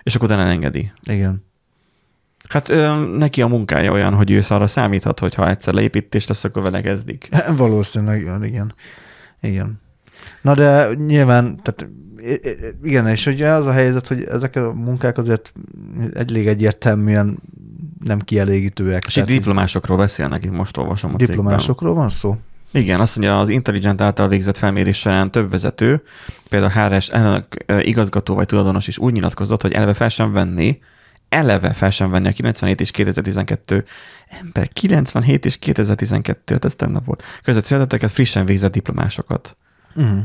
És 0.03 0.15
akkor 0.15 0.27
utána 0.27 0.43
elengedi. 0.43 0.91
Igen. 1.03 1.47
Hát 2.49 2.69
ö, 2.69 3.05
neki 3.17 3.41
a 3.41 3.47
munkája 3.47 3.91
olyan, 3.91 4.13
hogy 4.13 4.31
ő 4.31 4.41
arra 4.49 4.67
számíthat, 4.67 5.19
hogy 5.19 5.35
ha 5.35 5.49
egyszer 5.49 5.73
leépítés 5.73 6.27
lesz, 6.27 6.43
akkor 6.43 6.63
vele 6.63 6.81
kezdik. 6.81 7.29
Valószínűleg, 7.57 8.21
igen, 8.21 8.43
igen. 8.43 8.73
Igen. 9.41 9.81
Na 10.41 10.53
de 10.53 10.87
nyilván, 10.93 11.59
tehát 11.61 11.87
igen, 12.83 13.07
és 13.07 13.25
ugye 13.25 13.49
az 13.49 13.65
a 13.65 13.71
helyzet, 13.71 14.07
hogy 14.07 14.23
ezek 14.23 14.55
a 14.55 14.73
munkák 14.73 15.17
azért 15.17 15.53
elég 16.13 16.47
egyértelműen 16.47 17.39
nem 18.05 18.19
kielégítőek. 18.19 19.05
És 19.05 19.15
itt 19.15 19.25
diplomásokról 19.25 19.97
beszélnek, 19.97 20.45
itt 20.45 20.51
most 20.51 20.77
olvasom 20.77 21.13
a 21.13 21.17
diplomásokról 21.17 21.93
van 21.93 22.09
szó? 22.09 22.29
cégben. 22.29 22.47
Igen, 22.81 22.99
azt 22.99 23.17
mondja, 23.17 23.39
az 23.39 23.49
Intelligent 23.49 24.01
által 24.01 24.27
végzett 24.27 24.57
felmérés 24.57 24.97
során 24.97 25.31
több 25.31 25.49
vezető, 25.49 26.01
például 26.49 26.89
HRS 26.89 27.09
elnök, 27.09 27.45
igazgató 27.79 28.35
vagy 28.35 28.45
tulajdonos 28.45 28.87
is 28.87 28.97
úgy 28.97 29.13
nyilatkozott, 29.13 29.61
hogy 29.61 29.71
eleve 29.71 29.93
fel 29.93 30.09
sem 30.09 30.31
venni 30.31 30.79
eleve 31.29 31.73
fel 31.73 31.89
sem 31.89 32.09
venni 32.09 32.27
a 32.27 32.31
97 32.31 32.81
és 32.81 32.91
2012 32.91 33.85
ember, 34.41 34.69
97 34.73 35.45
és 35.45 35.57
2012, 35.57 36.53
hát 36.53 36.65
ez 36.65 36.75
tennap 36.75 37.05
volt. 37.05 37.23
Között 37.43 37.63
születeteket 37.63 38.11
frissen 38.11 38.45
végzett 38.45 38.71
diplomásokat. 38.71 39.57
Uh-huh. 39.95 40.19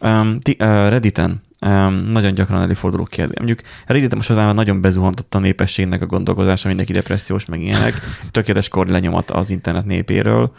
Um, 0.00 0.40
ti, 0.40 0.56
uh, 0.60 0.66
Redditen 0.66 1.42
um, 1.66 1.94
nagyon 1.94 2.34
gyakran 2.34 2.60
előforduló 2.60 3.04
kérdés. 3.04 3.36
Mondjuk 3.36 3.60
Redditen 3.86 4.16
most 4.16 4.30
az 4.30 4.54
nagyon 4.54 4.80
bezuhantott 4.80 5.34
a 5.34 5.38
népességnek 5.38 6.02
a 6.02 6.06
gondolkozása, 6.06 6.68
mindenki 6.68 6.92
depressziós, 6.92 7.44
meg 7.44 7.60
ilyenek. 7.60 7.94
Tökéletes 8.30 8.68
kor 8.68 8.86
lenyomat 8.86 9.30
az 9.30 9.50
internet 9.50 9.84
népéről. 9.84 10.52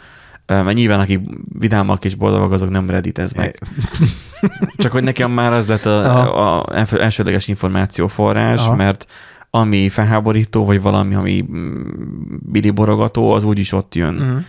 Mert 0.46 0.74
nyilván, 0.74 1.00
akik 1.00 1.20
vidámak 1.58 2.04
és 2.04 2.14
boldogak, 2.14 2.52
azok 2.52 2.70
nem 2.70 2.90
redditeznek. 2.90 3.58
Csak 4.76 4.92
hogy 4.92 5.02
nekem 5.02 5.30
már 5.30 5.52
az 5.52 5.68
lett 5.68 5.84
a, 5.84 6.58
a 6.58 6.66
elsődleges 6.90 7.48
információforrás, 7.48 8.60
Aha. 8.60 8.76
mert 8.76 9.06
ami 9.50 9.88
felháborító, 9.88 10.64
vagy 10.64 10.82
valami, 10.82 11.14
ami 11.14 11.44
borogató, 12.74 13.32
az 13.32 13.44
úgyis 13.44 13.72
ott 13.72 13.94
jön. 13.94 14.14
Uh-huh. 14.14 14.44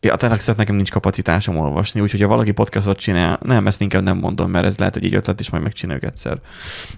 Ja, 0.00 0.16
tényleg 0.16 0.40
nekem 0.56 0.74
nincs 0.74 0.90
kapacitásom 0.90 1.58
olvasni, 1.58 2.00
úgyhogy 2.00 2.20
ha 2.20 2.28
valaki 2.28 2.50
podcastot 2.50 2.98
csinál, 2.98 3.38
nem, 3.42 3.66
ezt 3.66 3.80
inkább 3.80 4.02
nem 4.02 4.18
mondom, 4.18 4.50
mert 4.50 4.66
ez 4.66 4.78
lehet, 4.78 4.94
hogy 4.94 5.04
egy 5.04 5.14
ötlet, 5.14 5.40
és 5.40 5.50
majd 5.50 5.62
megcsináljuk 5.62 6.04
egyszer. 6.04 6.40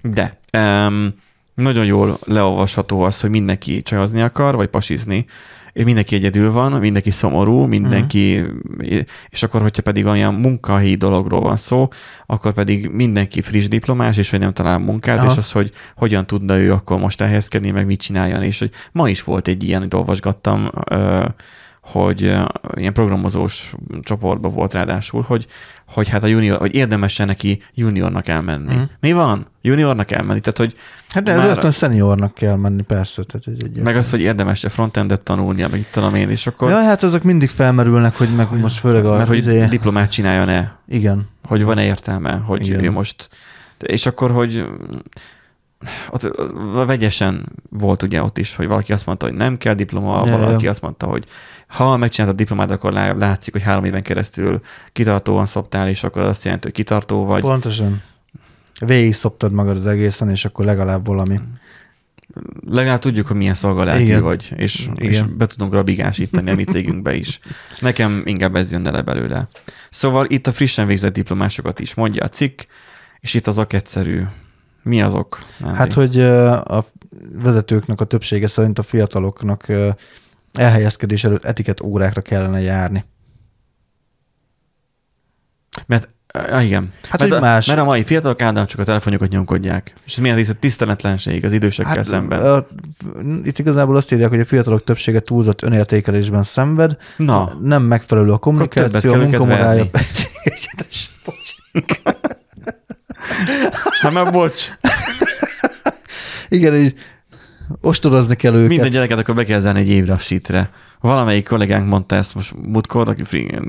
De 0.02 0.38
um, 0.58 1.14
nagyon 1.54 1.84
jól 1.84 2.18
leolvasható 2.24 3.02
az, 3.02 3.20
hogy 3.20 3.30
mindenki 3.30 3.82
csajozni 3.82 4.22
akar, 4.22 4.56
vagy 4.56 4.68
pasizni, 4.68 5.26
mindenki 5.82 6.14
egyedül 6.14 6.52
van, 6.52 6.72
mindenki 6.72 7.10
szomorú, 7.10 7.64
mindenki, 7.64 8.40
uh-huh. 8.40 9.00
és 9.28 9.42
akkor, 9.42 9.60
hogyha 9.60 9.82
pedig 9.82 10.06
olyan 10.06 10.34
munkahelyi 10.34 10.94
dologról 10.94 11.40
van 11.40 11.56
szó, 11.56 11.88
akkor 12.26 12.52
pedig 12.52 12.88
mindenki 12.88 13.40
friss 13.40 13.68
diplomás, 13.68 14.16
és 14.16 14.30
hogy 14.30 14.38
nem 14.38 14.52
talál 14.52 14.78
munkát, 14.78 15.18
Aha. 15.18 15.30
és 15.30 15.36
az, 15.36 15.52
hogy 15.52 15.70
hogyan 15.96 16.26
tudna 16.26 16.58
ő 16.58 16.72
akkor 16.72 16.98
most 16.98 17.20
elhelyezkedni, 17.20 17.70
meg 17.70 17.86
mit 17.86 18.00
csináljon, 18.00 18.42
és 18.42 18.58
hogy 18.58 18.70
ma 18.92 19.08
is 19.08 19.24
volt 19.24 19.48
egy 19.48 19.64
ilyen, 19.64 19.80
hogy 19.80 19.94
olvasgattam, 19.94 20.70
hogy 21.80 22.20
ilyen 22.74 22.92
programozós 22.92 23.74
csoportban 24.02 24.54
volt 24.54 24.72
ráadásul, 24.72 25.24
hogy, 25.26 25.46
hogy 25.88 26.08
hát 26.08 26.24
a 26.24 26.26
junior, 26.26 26.58
hogy 26.58 26.74
érdemes 26.74 27.16
neki 27.16 27.62
juniornak 27.74 28.28
elmenni. 28.28 28.74
Mm. 28.74 28.82
Mi 29.00 29.12
van? 29.12 29.46
Juniornak 29.62 30.10
elmenni? 30.10 30.40
Tehát, 30.40 30.58
hogy 30.58 30.74
hát 31.14 31.22
de 31.22 31.36
már... 31.36 31.46
rögtön 31.46 31.70
seniornak 31.70 32.34
kell 32.34 32.56
menni, 32.56 32.82
persze. 32.82 33.22
Tehát 33.22 33.46
ez 33.46 33.66
egy 33.66 33.82
meg 33.82 33.96
az, 33.96 34.10
hogy 34.10 34.20
érdemes-e 34.20 34.68
frontendet 34.68 35.20
tanulnia, 35.20 35.68
meg 35.68 35.86
tudom 35.90 36.14
én, 36.14 36.28
és 36.30 36.46
akkor... 36.46 36.70
Ja, 36.70 36.82
hát 36.82 37.02
ezek 37.02 37.22
mindig 37.22 37.48
felmerülnek, 37.48 38.16
hogy 38.16 38.34
meg 38.34 38.60
most 38.60 38.78
főleg 38.78 39.04
a... 39.04 39.16
Mert 39.16 39.28
hogy 39.28 39.36
izé... 39.36 39.66
diplomát 39.66 40.10
csináljon-e? 40.10 40.76
Igen. 40.88 41.28
Hogy 41.48 41.64
van-e 41.64 41.84
értelme, 41.84 42.32
hogy 42.32 42.66
Igen. 42.66 42.84
ő 42.84 42.90
most... 42.90 43.28
És 43.78 44.06
akkor, 44.06 44.30
hogy 44.30 44.64
ott 46.10 46.36
vegyesen 46.86 47.52
volt 47.70 48.02
ugye 48.02 48.22
ott 48.22 48.38
is, 48.38 48.56
hogy 48.56 48.66
valaki 48.66 48.92
azt 48.92 49.06
mondta, 49.06 49.26
hogy 49.26 49.34
nem 49.34 49.56
kell 49.56 49.74
diploma, 49.74 50.22
ja, 50.26 50.38
valaki 50.38 50.64
ja. 50.64 50.70
azt 50.70 50.80
mondta, 50.80 51.06
hogy 51.06 51.24
ha 51.66 51.96
megcsináltad 51.96 52.40
a 52.40 52.42
diplomát, 52.42 52.70
akkor 52.70 52.92
látszik, 52.92 53.52
hogy 53.52 53.62
három 53.62 53.84
éven 53.84 54.02
keresztül 54.02 54.60
kitartóan 54.92 55.46
szoptál, 55.46 55.88
és 55.88 56.04
akkor 56.04 56.22
azt 56.22 56.44
jelenti, 56.44 56.66
hogy 56.66 56.76
kitartó 56.76 57.24
vagy. 57.24 57.40
Pontosan. 57.40 58.02
Végig 58.80 59.14
szoptad 59.14 59.52
magad 59.52 59.76
az 59.76 59.86
egészen, 59.86 60.30
és 60.30 60.44
akkor 60.44 60.64
legalább 60.64 61.06
valami. 61.06 61.40
Legalább 62.66 62.98
tudjuk, 62.98 63.26
hogy 63.26 63.36
milyen 63.36 63.54
szolgálati 63.54 64.14
vagy, 64.14 64.52
és, 64.56 64.80
Igen. 64.80 64.96
és 64.96 65.22
be 65.22 65.46
tudunk 65.46 65.72
rabigásítani 65.72 66.50
a 66.50 66.54
mi 66.54 66.64
cégünkbe 66.64 67.14
is. 67.14 67.40
Nekem 67.80 68.22
inkább 68.24 68.56
ez 68.56 68.70
jönne 68.70 68.90
le 68.90 69.02
belőle. 69.02 69.48
Szóval 69.90 70.26
itt 70.28 70.46
a 70.46 70.52
frissen 70.52 70.86
végzett 70.86 71.12
diplomásokat 71.12 71.80
is 71.80 71.94
mondja 71.94 72.24
a 72.24 72.28
cikk, 72.28 72.60
és 73.20 73.34
itt 73.34 73.46
azok 73.46 73.72
egyszerű. 73.72 74.22
Mi 74.82 75.02
azok? 75.02 75.38
Hát, 75.64 75.92
hogy 75.92 76.20
a 76.20 76.86
vezetőknek 77.32 78.00
a 78.00 78.04
többsége 78.04 78.46
szerint 78.46 78.78
a 78.78 78.82
fiataloknak 78.82 79.66
elhelyezkedés 80.52 81.24
előtt 81.24 81.44
etiket 81.44 81.82
órákra 81.82 82.20
kellene 82.20 82.60
járni. 82.60 83.04
Mert 85.86 86.13
Ah, 86.38 86.64
igen. 86.64 86.92
Hát, 87.08 87.20
mert, 87.20 87.32
a, 87.32 87.40
más. 87.40 87.66
mert 87.66 87.80
a 87.80 87.84
mai 87.84 88.04
fiatalok 88.04 88.40
általában 88.40 88.66
csak 88.66 88.80
a 88.80 88.84
telefonjukat 88.84 89.28
nyomkodják. 89.28 89.92
És 90.06 90.16
milyen 90.16 90.38
ez 90.38 90.48
a 90.48 90.52
tiszteletlenség 90.52 91.44
az 91.44 91.52
idősekkel 91.52 91.94
hát, 91.94 92.04
szemben? 92.04 92.40
A, 92.40 92.66
itt 93.44 93.58
igazából 93.58 93.96
azt 93.96 94.12
írják, 94.12 94.28
hogy 94.28 94.40
a 94.40 94.44
fiatalok 94.44 94.84
többsége 94.84 95.20
túlzott 95.20 95.62
önértékelésben 95.62 96.42
szenved. 96.42 96.96
Na. 97.16 97.58
Nem 97.62 97.82
megfelelő 97.82 98.32
a 98.32 98.38
kommunikáció, 98.38 99.12
a 99.12 99.16
munkamorája. 99.16 99.84
hát 104.00 104.12
már 104.12 104.32
bocs. 104.32 104.70
Igen, 106.48 106.74
így 106.74 106.94
ostorozni 107.80 108.36
kell 108.36 108.54
őket. 108.54 108.68
Minden 108.68 108.90
gyereket 108.90 109.18
akkor 109.18 109.34
be 109.34 109.44
kell 109.44 109.60
zárni 109.60 109.80
egy 109.80 109.88
évre 109.88 110.12
a 110.12 110.18
sítre. 110.18 110.70
Valamelyik 111.00 111.48
kollégánk 111.48 111.88
mondta 111.88 112.14
ezt 112.14 112.34
most 112.34 112.54
múltkor, 112.62 113.08
aki 113.08 113.22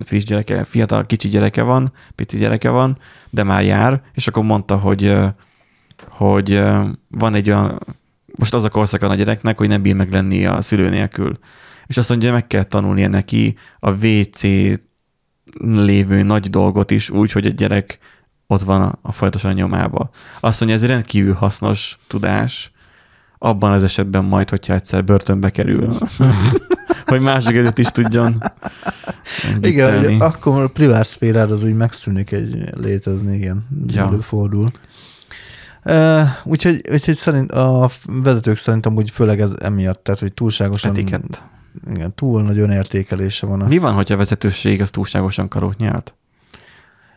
friss 0.06 0.24
gyereke, 0.24 0.64
fiatal, 0.64 1.06
kicsi 1.06 1.28
gyereke 1.28 1.62
van, 1.62 1.92
pici 2.16 2.38
gyereke 2.38 2.70
van, 2.70 2.98
de 3.30 3.44
már 3.44 3.64
jár, 3.64 4.02
és 4.14 4.28
akkor 4.28 4.44
mondta, 4.44 4.78
hogy, 4.78 5.14
hogy 6.10 6.62
van 7.08 7.36
egy 7.36 7.50
olyan, 7.50 7.80
most 8.36 8.54
az 8.54 8.64
a 8.64 8.70
korszaka 8.70 9.10
a 9.10 9.16
gyereknek, 9.16 9.58
hogy 9.58 9.68
nem 9.68 9.82
bír 9.82 9.96
meg 9.96 10.12
lenni 10.12 10.46
a 10.46 10.62
szülő 10.62 10.90
nélkül. 10.90 11.40
És 11.88 11.98
azt 11.98 12.10
mondja, 12.10 12.32
meg 12.32 12.48
kell 12.48 12.64
tanulnia 12.64 13.08
neki 13.08 13.56
a 13.80 13.92
WC 13.92 14.42
lévő 15.60 16.22
nagy 16.22 16.50
dolgot 16.50 16.92
is 16.92 17.10
úgy, 17.10 17.32
hogy 17.32 17.46
a 17.46 17.50
gyerek 17.50 18.00
ott 18.48 18.62
van 18.62 18.82
a, 18.82 19.00
a 19.02 19.12
folyamatosan 19.12 19.54
nyomába. 19.54 20.10
Azt 20.40 20.60
mondja, 20.60 20.78
ez 20.78 20.86
rendkívül 20.86 21.34
hasznos 21.34 21.98
tudás, 22.08 22.72
abban 23.46 23.72
az 23.72 23.84
esetben 23.84 24.24
majd, 24.24 24.50
hogyha 24.50 24.74
egyszer 24.74 25.04
börtönbe 25.04 25.50
kerül, 25.50 25.98
hogy 27.06 27.22
másik 27.22 27.56
előtt 27.56 27.78
is 27.78 27.88
tudjon. 27.88 28.38
Igen, 29.62 29.98
hogy 29.98 30.16
akkor 30.20 30.62
a 30.62 30.68
privát 30.68 31.06
szférád 31.06 31.52
az 31.52 31.64
úgy 31.64 31.74
megszűnik 31.74 32.32
egy 32.32 32.64
létezni, 32.76 33.36
igen, 33.36 33.68
ja. 33.88 34.06
előfordul. 34.06 34.68
Uh, 35.84 36.22
úgyhogy, 36.44 36.82
úgyhogy 36.92 37.16
szerint 37.16 37.52
a 37.52 37.90
vezetők 38.06 38.58
szerintem 38.58 38.96
úgy 38.96 39.10
főleg 39.12 39.42
ez 39.42 39.50
emiatt, 39.62 40.04
tehát 40.04 40.20
hogy 40.20 40.34
túlságosan 40.34 40.92
Etikett. 40.92 41.44
Igen, 41.90 42.14
túl 42.16 42.42
nagy 42.42 42.60
önértékelése 42.60 43.46
van. 43.46 43.62
A... 43.62 43.68
Mi 43.68 43.78
van, 43.78 43.94
hogyha 43.94 44.14
a 44.14 44.18
vezetőség 44.18 44.82
az 44.82 44.90
túlságosan 44.90 45.48
karót 45.48 45.78
nyelt? 45.78 46.16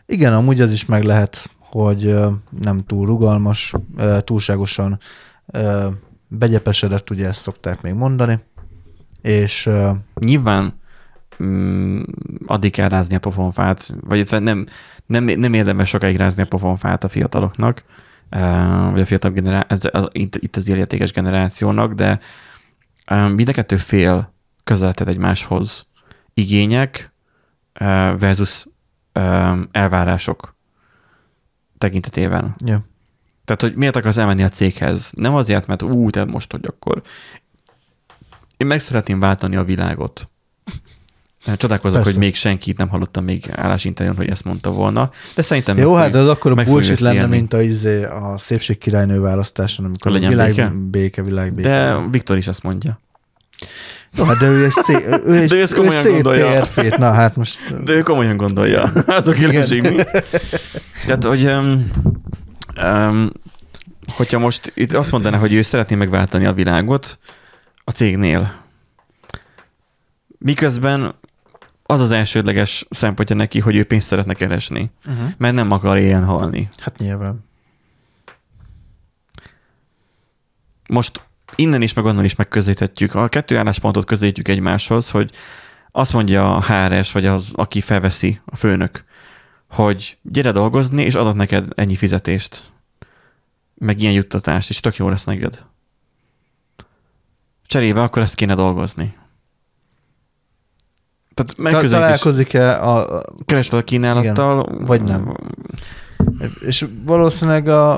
Igen, 0.05 0.33
amúgy 0.33 0.61
az 0.61 0.71
is 0.71 0.85
meg 0.85 1.03
lehet, 1.03 1.49
hogy 1.59 2.15
nem 2.59 2.83
túl 2.87 3.05
rugalmas, 3.05 3.73
túlságosan 4.19 4.99
begyepesedett, 6.29 7.09
ugye 7.09 7.27
ezt 7.27 7.41
szokták 7.41 7.81
még 7.81 7.93
mondani, 7.93 8.39
és... 9.21 9.65
Uh, 9.65 9.95
Nyilván 10.13 10.79
mm, 11.43 12.01
addig 12.45 12.71
kell 12.71 12.89
rázni 12.89 13.15
a 13.15 13.19
pofonfát, 13.19 13.93
vagy 14.01 14.27
nem, 14.41 14.65
nem, 15.05 15.23
nem 15.23 15.53
érdemes 15.53 15.89
sokáig 15.89 16.15
rázni 16.15 16.43
a 16.43 16.47
pofonfát 16.47 17.03
a 17.03 17.09
fiataloknak, 17.09 17.83
uh, 18.31 18.91
vagy 18.91 19.01
a 19.01 19.05
fiatal 19.05 19.31
generáció, 19.31 19.89
az, 19.93 20.07
itt, 20.11 20.35
itt 20.35 20.55
az 20.55 20.69
értékes 20.69 21.11
generációnak, 21.11 21.93
de 21.93 22.19
um, 23.11 23.31
mind 23.31 23.49
a 23.49 23.51
kettő 23.51 23.75
fél 23.75 24.33
közeledhet 24.63 25.07
egymáshoz. 25.07 25.87
Igények 26.33 27.11
uh, 27.79 27.87
versus 28.19 28.65
um, 29.13 29.69
elvárások 29.71 30.55
tekintetében. 31.77 32.55
Yeah. 32.65 32.81
Tehát, 33.49 33.61
hogy 33.61 33.75
miért 33.75 33.95
akarsz 33.95 34.17
elmenni 34.17 34.43
a 34.43 34.49
céghez? 34.49 35.11
Nem 35.15 35.35
azért, 35.35 35.67
mert 35.67 35.81
ú, 35.81 36.09
te 36.09 36.25
most, 36.25 36.51
hogy 36.51 36.63
akkor 36.67 37.01
én 38.57 38.67
meg 38.67 38.79
szeretném 38.79 39.19
váltani 39.19 39.55
a 39.55 39.63
világot. 39.63 40.29
Csodálkozok, 41.57 41.97
Persze. 41.97 42.11
hogy 42.11 42.19
még 42.19 42.35
senkit 42.35 42.77
nem 42.77 42.87
hallottam 42.87 43.23
még 43.23 43.51
állásinterjún, 43.51 44.15
hogy 44.15 44.29
ezt 44.29 44.43
mondta 44.43 44.71
volna, 44.71 45.11
de 45.35 45.41
szerintem 45.41 45.77
Jó, 45.77 45.95
hát 45.95 46.15
ez 46.15 46.27
akkor 46.27 46.59
a 46.59 46.63
bullshit 46.63 46.99
lenne, 46.99 47.15
élni. 47.15 47.35
mint 47.35 47.53
a, 47.53 47.61
izé, 47.61 48.03
a 48.03 48.33
szépség 48.37 48.77
királynő 48.77 49.19
választáson, 49.19 49.85
amikor 49.85 50.11
legyen 50.11 50.29
világ, 50.29 50.49
béke? 50.49 50.71
béke, 50.89 51.23
világ 51.23 51.53
béke. 51.53 51.69
De 51.69 52.07
Viktor 52.11 52.37
is 52.37 52.47
azt 52.47 52.63
mondja. 52.63 52.99
No, 54.11 54.23
hát 54.23 54.37
de 54.37 54.47
ő 54.47 54.65
egy, 54.65 54.71
szép, 54.71 55.21
ő 55.25 55.35
egy, 55.41 55.49
de 55.49 55.55
ő 55.55 55.65
komolyan 55.75 56.01
szép 56.01 56.11
gondolja. 56.11 56.45
Térfét. 56.45 56.97
Na, 56.97 57.11
hát 57.11 57.35
most... 57.35 57.83
De 57.83 57.91
ő 57.91 58.01
komolyan 58.01 58.37
gondolja. 58.37 58.81
Az 59.05 59.27
a 59.27 59.33
különbség 59.33 59.81
mi? 59.81 59.95
Tehát, 61.05 61.23
hogy 61.23 61.45
um, 61.45 61.91
um, 62.83 63.29
hogyha 64.07 64.39
most 64.39 64.71
itt 64.75 64.91
azt 64.91 65.11
mondaná, 65.11 65.37
hogy 65.37 65.53
ő 65.53 65.61
szeretné 65.61 65.95
megváltani 65.95 66.45
a 66.45 66.53
világot 66.53 67.19
a 67.83 67.91
cégnél, 67.91 68.61
miközben 70.37 71.15
az 71.83 71.99
az 71.99 72.11
elsődleges 72.11 72.85
szempontja 72.89 73.35
neki, 73.35 73.59
hogy 73.59 73.75
ő 73.75 73.83
pénzt 73.83 74.07
szeretne 74.07 74.33
keresni, 74.33 74.91
uh-huh. 75.05 75.29
mert 75.37 75.53
nem 75.53 75.71
akar 75.71 75.97
ilyen 75.97 76.25
halni. 76.25 76.67
Hát 76.83 76.97
nyilván. 76.97 77.47
Most 80.87 81.23
innen 81.55 81.81
is, 81.81 81.93
meg 81.93 82.05
onnan 82.05 82.23
is 82.23 82.35
megközelíthetjük. 82.35 83.15
A 83.15 83.27
kettő 83.27 83.57
álláspontot 83.57 84.05
közelítjük 84.05 84.47
egymáshoz, 84.47 85.09
hogy 85.09 85.31
azt 85.91 86.13
mondja 86.13 86.55
a 86.55 86.61
HRS, 86.61 87.11
vagy 87.11 87.25
az, 87.25 87.49
aki 87.53 87.81
felveszi, 87.81 88.41
a 88.45 88.55
főnök, 88.55 89.03
hogy 89.69 90.17
gyere 90.21 90.51
dolgozni, 90.51 91.03
és 91.03 91.15
adott 91.15 91.35
neked 91.35 91.67
ennyi 91.75 91.95
fizetést 91.95 92.71
meg 93.79 94.01
ilyen 94.01 94.13
juttatást, 94.13 94.69
és 94.69 94.79
tök 94.79 94.95
jó 94.95 95.09
lesz 95.09 95.23
neked. 95.23 95.65
Cserébe 97.65 98.01
akkor 98.01 98.21
ezt 98.21 98.35
kéne 98.35 98.55
dolgozni. 98.55 99.17
Tehát 101.33 101.57
megközelítés, 101.57 101.91
Találkozik-e 101.91 102.83
a, 102.83 103.23
kereslet 103.45 103.81
a 103.81 103.83
kínálattal. 103.83 104.69
Igen, 104.71 104.85
vagy 104.85 105.03
nem. 105.03 105.35
És 106.59 106.87
valószínűleg 107.03 107.67
a, 107.67 107.97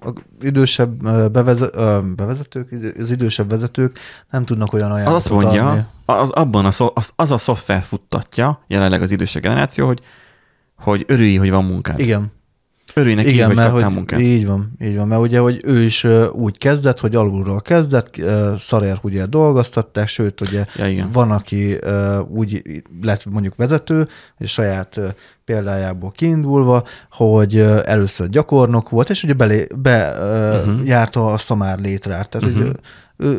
a 0.00 0.12
idősebb 0.40 1.02
beveze, 1.32 1.70
bevezetők, 2.16 2.94
az 2.98 3.10
idősebb 3.10 3.50
vezetők 3.50 3.98
nem 4.30 4.44
tudnak 4.44 4.72
olyan 4.72 4.90
Az 4.90 4.96
ajánlatot 4.96 5.20
azt 5.20 5.30
mondja, 5.30 5.68
adni. 5.68 5.84
az, 6.04 6.30
abban 6.30 6.64
a, 6.64 6.90
az, 6.94 7.12
az 7.16 7.30
a 7.30 7.38
szoftvert 7.38 7.84
futtatja 7.84 8.64
jelenleg 8.66 9.02
az 9.02 9.10
idősebb 9.10 9.42
generáció, 9.42 9.86
hogy, 9.86 10.00
hogy 10.78 11.04
örülj, 11.06 11.36
hogy 11.36 11.50
van 11.50 11.64
munkád. 11.64 11.98
Igen, 11.98 12.32
Örülj 12.94 13.14
neki, 13.14 13.28
igen 13.28 13.46
hogy 13.46 13.56
mert 13.56 13.68
kaptál 13.68 13.86
hogy, 13.86 13.96
munkát. 13.96 14.20
így 14.20 14.46
van, 14.46 14.72
így 14.82 14.96
van, 14.96 15.08
mert 15.08 15.20
ugye, 15.20 15.38
hogy 15.38 15.60
ő 15.64 15.82
is 15.82 16.06
úgy 16.32 16.58
kezdett, 16.58 17.00
hogy 17.00 17.14
alulról 17.14 17.60
kezdett, 17.60 18.14
szarér 18.56 18.98
ugye 19.02 19.26
dolgoztatták, 19.26 20.08
sőt, 20.08 20.40
ugye 20.40 20.64
Ja, 20.76 20.86
igen. 20.86 21.10
van, 21.12 21.30
aki 21.30 21.76
úgy 22.28 22.62
lett 23.02 23.24
mondjuk 23.24 23.56
vezető, 23.56 24.08
hogy 24.36 24.46
saját 24.46 25.00
példájából 25.44 26.10
kiindulva, 26.10 26.84
hogy 27.10 27.58
először 27.84 28.28
gyakornok 28.28 28.90
volt, 28.90 29.10
és 29.10 29.22
ugye 29.22 29.32
belé, 29.32 29.66
be 29.76 30.12
uh-huh. 30.18 30.74
Mhm. 30.74 30.86
járta 30.86 31.32
a 31.32 31.38
szamár 31.38 31.78
létrát. 31.78 32.28
Tehát, 32.28 32.48
uh-huh. 32.48 32.64
Mhm. 32.64 32.72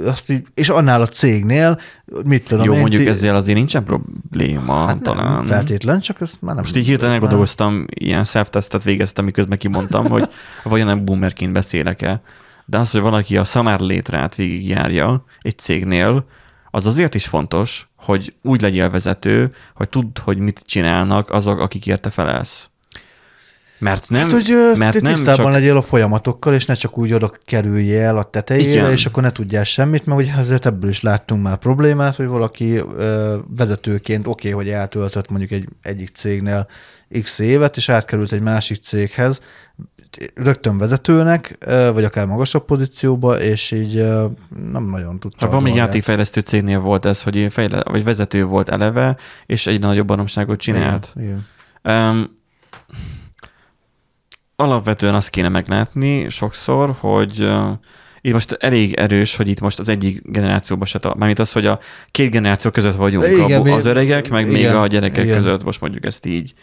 Azt 0.05 0.29
így, 0.29 0.47
és 0.53 0.69
annál 0.69 1.01
a 1.01 1.07
cégnél, 1.07 1.79
mit 2.25 2.47
tudom 2.47 2.65
Jó, 2.65 2.73
én, 2.73 2.79
mondjuk 2.79 3.01
ti- 3.01 3.07
ezzel 3.07 3.35
azért 3.35 3.57
nincsen 3.57 3.83
probléma, 3.83 4.85
hát 4.85 4.99
talán. 5.01 5.33
nem 5.33 5.45
feltétlen, 5.45 5.99
csak 5.99 6.21
ezt 6.21 6.41
már 6.41 6.53
nem. 6.53 6.63
Most 6.63 6.75
így 6.75 6.85
hirtelen 6.85 7.13
elgondolkoztam, 7.13 7.85
ilyen 7.89 8.23
self-testet 8.23 8.83
végeztem, 8.83 9.25
miközben 9.25 9.57
kimondtam, 9.57 10.09
hogy 10.09 10.29
vajon 10.63 10.87
nem 10.87 11.05
boomerként 11.05 11.53
beszélek-e. 11.53 12.21
De 12.65 12.77
az, 12.77 12.91
hogy 12.91 13.01
valaki 13.01 13.37
a 13.37 13.43
szamár 13.43 13.79
létrát 13.79 14.35
végigjárja 14.35 15.23
egy 15.41 15.57
cégnél, 15.57 16.25
az 16.71 16.85
azért 16.85 17.15
is 17.15 17.25
fontos, 17.25 17.89
hogy 17.95 18.33
úgy 18.41 18.61
legyél 18.61 18.89
vezető, 18.89 19.51
hogy 19.75 19.89
tudd, 19.89 20.19
hogy 20.23 20.37
mit 20.37 20.63
csinálnak 20.65 21.29
azok, 21.31 21.59
akik 21.59 21.87
érte 21.87 22.09
felelsz. 22.09 22.69
Mert 23.79 24.09
nem, 24.09 24.21
hát, 24.21 24.31
hogy 24.31 24.53
mert 24.77 25.01
nem 25.01 25.13
tisztában 25.13 25.45
csak... 25.45 25.51
legyél 25.51 25.77
a 25.77 25.81
folyamatokkal, 25.81 26.53
és 26.53 26.65
ne 26.65 26.73
csak 26.73 26.97
úgy 26.97 27.13
oda 27.13 27.31
kerüljél 27.45 28.01
el 28.01 28.17
a 28.17 28.23
tetejére, 28.23 28.71
Igen. 28.71 28.91
és 28.91 29.05
akkor 29.05 29.23
ne 29.23 29.31
tudjál 29.31 29.63
semmit, 29.63 30.05
mert 30.05 30.21
ugye 30.21 30.33
azért 30.33 30.65
ebből 30.65 30.89
is 30.89 31.01
láttunk 31.01 31.43
már 31.43 31.57
problémát, 31.57 32.15
hogy 32.15 32.27
valaki 32.27 32.75
ö, 32.75 33.37
vezetőként 33.55 34.27
oké, 34.27 34.51
okay, 34.51 34.63
hogy 34.63 34.73
eltöltött 34.73 35.29
mondjuk 35.29 35.51
egy 35.51 35.67
egyik 35.81 36.09
cégnél 36.09 36.67
x 37.21 37.39
évet, 37.39 37.77
és 37.77 37.89
átkerült 37.89 38.31
egy 38.31 38.41
másik 38.41 38.77
céghez, 38.77 39.41
rögtön 40.35 40.77
vezetőnek, 40.77 41.57
vagy 41.93 42.03
akár 42.03 42.25
magasabb 42.25 42.65
pozícióba, 42.65 43.39
és 43.39 43.71
így 43.71 43.95
nem 44.71 44.85
nagyon 44.85 45.19
tudta. 45.19 45.45
Még 45.45 45.51
dolgát. 45.51 45.75
játékfejlesztő 45.75 46.41
cégnél 46.41 46.79
volt 46.79 47.05
ez, 47.05 47.23
hogy 47.23 47.47
fejle, 47.49 47.81
vagy 47.83 48.03
vezető 48.03 48.43
volt 48.43 48.69
eleve, 48.69 49.17
és 49.45 49.67
egyre 49.67 49.87
nagyobb 49.87 50.07
baromságot 50.07 50.59
csinált. 50.59 51.11
Igen, 51.15 51.45
igen. 51.83 52.07
Um, 52.09 52.38
alapvetően 54.59 55.15
azt 55.15 55.29
kéne 55.29 55.49
meglátni 55.49 56.29
sokszor, 56.29 56.95
hogy 56.99 57.41
uh, 57.43 57.69
itt 58.21 58.33
most 58.33 58.51
elég 58.51 58.93
erős, 58.93 59.35
hogy 59.35 59.47
itt 59.47 59.59
most 59.59 59.79
az 59.79 59.89
egyik 59.89 60.21
generációban 60.31 60.85
se 60.87 60.99
tart. 60.99 61.17
Mármint 61.17 61.39
az, 61.39 61.51
hogy 61.51 61.65
a 61.65 61.79
két 62.11 62.31
generáció 62.31 62.71
között 62.71 62.95
vagyunk, 62.95 63.25
Igen, 63.25 63.45
igen, 63.45 63.61
mi- 63.61 63.71
az 63.71 63.85
öregek, 63.85 64.29
meg 64.29 64.47
igen, 64.47 64.71
még 64.71 64.81
a 64.81 64.87
gyerekek 64.87 65.23
igen. 65.23 65.35
között, 65.35 65.63
most 65.63 65.81
mondjuk 65.81 66.05
ezt 66.05 66.25
így. 66.25 66.53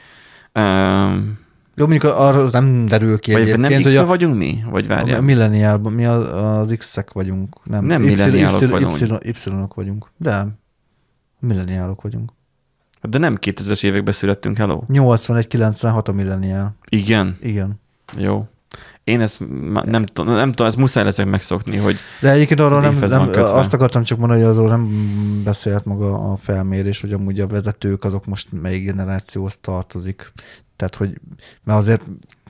Um, 0.54 1.38
Jó, 1.76 1.86
mondjuk 1.86 2.12
arra 2.14 2.38
az 2.38 2.52
nem 2.52 2.86
derül 2.86 3.18
ki 3.18 3.32
vagy 3.32 3.40
egyébként, 3.40 3.68
nem 3.68 3.82
hogy 3.82 3.96
a, 3.96 4.06
vagyunk 4.06 4.36
mi? 4.36 4.64
Vagy 4.70 4.84
a 4.84 4.88
várjál? 4.88 5.20
milleniálban, 5.20 5.92
mi 5.92 6.04
az, 6.04 6.32
az 6.32 6.74
X-ek 6.78 7.12
vagyunk. 7.12 7.56
Nem, 7.64 7.84
Nem 7.84 8.02
Y- 8.02 8.06
milleniálok 8.06 8.60
Y- 8.62 8.70
vagyunk. 8.70 9.00
Y- 9.00 9.36
Y-ok 9.46 9.74
vagyunk. 9.74 10.10
De 10.16 10.46
milleniálok 11.40 12.02
vagyunk. 12.02 12.32
De 13.02 13.18
nem 13.18 13.38
2000-es 13.40 13.84
években 13.84 14.12
születtünk, 14.12 14.56
hello? 14.56 14.80
81-96 14.88 16.08
a 16.08 16.12
milleniál. 16.12 16.76
Igen, 16.88 17.36
Igen. 17.40 17.80
Jó. 18.18 18.48
Én 19.04 19.20
ezt 19.20 19.40
nem, 19.84 20.04
tudom, 20.04 20.34
nem 20.34 20.50
tudom, 20.50 20.66
ezt 20.66 20.76
muszáj 20.76 21.04
leszek 21.04 21.26
megszokni, 21.26 21.76
hogy 21.76 21.96
De 22.20 22.30
egyébként 22.30 22.60
arról 22.60 22.80
nem, 22.80 22.96
nem 22.96 23.28
azt 23.34 23.72
akartam 23.72 24.02
csak 24.02 24.18
mondani, 24.18 24.40
hogy 24.40 24.50
azról 24.50 24.68
nem 24.68 24.90
beszélt 25.44 25.84
maga 25.84 26.32
a 26.32 26.36
felmérés, 26.36 27.00
hogy 27.00 27.12
amúgy 27.12 27.40
a 27.40 27.46
vezetők 27.46 28.04
azok 28.04 28.26
most 28.26 28.48
melyik 28.52 28.84
generációhoz 28.84 29.58
tartozik. 29.60 30.32
Tehát, 30.76 30.94
hogy 30.94 31.20
mert 31.64 31.78
azért 31.78 32.02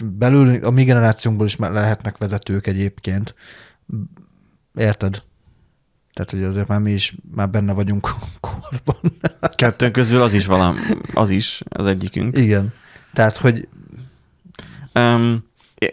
belül 0.05 0.65
a 0.65 0.71
mi 0.71 0.85
generációnkból 0.85 1.47
is 1.47 1.57
lehetnek 1.57 2.19
vezetők 2.19 2.67
egyébként. 2.67 3.35
Érted? 4.75 5.23
Tehát, 6.13 6.31
hogy 6.31 6.43
azért 6.43 6.69
már 6.69 6.81
mi 6.81 6.93
is 6.93 7.17
már 7.35 7.51
benne 7.51 7.73
vagyunk 7.73 8.07
a 8.07 8.27
korban. 8.49 9.19
kettőnk 9.55 9.93
közül 9.93 10.23
az 10.23 10.35
is 10.35 10.47
valami, 10.47 10.79
az 11.15 11.31
is 11.31 11.63
az 11.69 11.87
egyikünk. 11.87 12.39
Igen. 12.39 12.73
Tehát, 13.13 13.37
hogy 13.37 13.69
Um, 14.97 15.45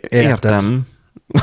értem. 0.09 0.81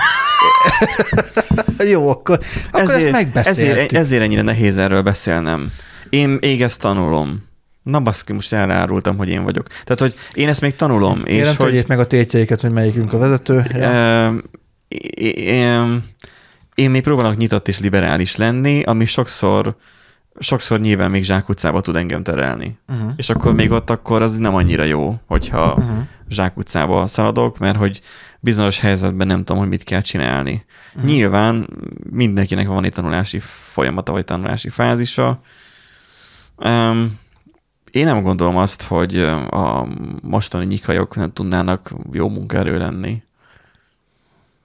jó, 1.92 2.09
akkor, 2.09 2.40
akkor 2.70 2.94
ezt 2.94 3.11
megbeszéltük. 3.11 3.62
ezért, 3.62 3.92
ezért 3.92 4.23
ennyire 4.23 4.42
nehéz 4.42 4.79
erről 4.79 5.03
beszélnem. 5.03 5.73
Én 6.11 6.38
még 6.40 6.62
ezt 6.62 6.81
tanulom. 6.81 7.49
Na 7.83 8.01
baszki, 8.01 8.33
most 8.33 8.53
elárultam, 8.53 9.16
hogy 9.16 9.29
én 9.29 9.42
vagyok. 9.42 9.66
Tehát, 9.66 10.01
hogy 10.01 10.14
én 10.33 10.49
ezt 10.49 10.61
még 10.61 10.77
tanulom. 10.77 11.23
Kérem, 11.23 11.51
és 11.51 11.57
hogy, 11.57 11.66
tegyék 11.66 11.87
meg 11.87 11.99
a 11.99 12.07
tétjeiket, 12.07 12.61
hogy 12.61 12.70
melyikünk 12.70 13.12
a 13.12 13.18
vezető. 13.18 13.64
Ja. 13.73 13.90
Ö, 13.90 14.37
én, 15.35 16.05
én 16.75 16.90
még 16.90 17.03
próbálok 17.03 17.37
nyitott 17.37 17.68
és 17.68 17.81
liberális 17.81 18.37
lenni, 18.37 18.83
ami 18.83 19.05
sokszor, 19.05 19.77
sokszor 20.38 20.81
nyilván 20.81 21.11
még 21.11 21.25
zsákutcába 21.25 21.81
tud 21.81 21.97
engem 21.97 22.23
terelni. 22.23 22.79
Uh-huh. 22.88 23.12
És 23.16 23.31
akkor 23.31 23.55
még 23.55 23.71
ott 23.71 23.90
akkor 23.90 24.23
az 24.23 24.37
nem 24.37 24.55
annyira 24.55 24.85
jó, 24.85 25.21
hogyha 25.27 25.73
Uh-huh. 25.73 25.99
zsákutcába 26.29 27.07
szaladok, 27.07 27.59
mert 27.59 27.77
hogy 27.77 28.01
bizonyos 28.40 28.81
helyzetben 28.81 29.27
nem 29.27 29.38
tudom, 29.38 29.59
hogy 29.59 29.69
mit 29.69 29.85
kell 29.85 30.01
csinálni. 30.01 30.64
Mhm. 30.95 31.07
Nyilván 31.07 31.69
mindenkinek 32.11 32.66
van 32.66 32.85
egy 32.85 32.93
tanulási 32.93 33.38
folyamata, 33.43 34.12
vagy 34.12 34.25
tanulási 34.25 34.69
fázisa. 34.69 35.40
Um, 36.57 37.19
én 37.90 38.05
nem 38.05 38.23
gondolom 38.23 38.57
azt, 38.57 38.83
hogy 38.83 39.19
a 39.51 39.88
mostani 40.23 40.64
nyikajok 40.64 41.16
nem 41.16 41.33
tudnának 41.33 41.90
jó 42.12 42.29
munkaerő 42.29 42.79
lenni. 42.79 43.23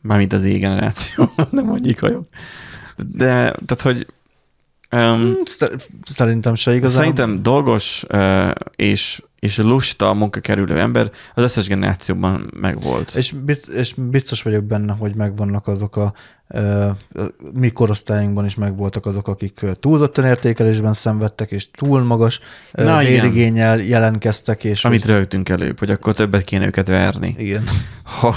Mármint 0.01 0.33
az 0.33 0.43
éj 0.43 0.57
generáció, 0.57 1.31
nem 1.51 1.69
a 1.69 1.75
nyikajok. 1.77 2.25
De, 2.97 3.55
tehát, 3.65 3.81
hogy 3.81 4.07
um, 4.95 5.35
Sz- 5.45 5.89
Szerintem 6.09 6.55
se 6.55 6.75
igazán. 6.75 6.97
Szerintem 6.97 7.41
dolgos 7.43 8.03
ö, 8.07 8.49
és, 8.75 9.21
és 9.39 9.57
lusta 9.57 10.13
munkakerülő 10.13 10.79
ember 10.79 11.11
az 11.33 11.43
összes 11.43 11.67
generációban 11.67 12.49
megvolt. 12.59 13.11
És, 13.15 13.31
bizt, 13.31 13.67
és 13.67 13.93
biztos 13.97 14.41
vagyok 14.41 14.63
benne, 14.63 14.93
hogy 14.93 15.15
megvannak 15.15 15.67
azok 15.67 15.95
a, 15.95 16.13
ö, 16.47 16.89
mi 17.53 17.69
korosztályunkban 17.69 18.45
is 18.45 18.55
megvoltak 18.55 19.05
azok, 19.05 19.27
akik 19.27 19.59
túlzottan 19.79 20.25
értékelésben 20.25 20.93
szenvedtek, 20.93 21.51
és 21.51 21.71
túl 21.71 22.03
magas 22.03 22.39
Na, 22.71 23.01
igen. 23.01 23.21
vérigényel 23.21 23.77
jelentkeztek, 23.79 24.63
és 24.63 24.85
Amit 24.85 25.05
hogy, 25.05 25.13
rögtünk 25.13 25.49
előbb, 25.49 25.79
hogy 25.79 25.91
akkor 25.91 26.13
többet 26.13 26.43
kéne 26.43 26.65
őket 26.65 26.87
verni. 26.87 27.35
igen, 27.37 27.63
Ha, 28.21 28.35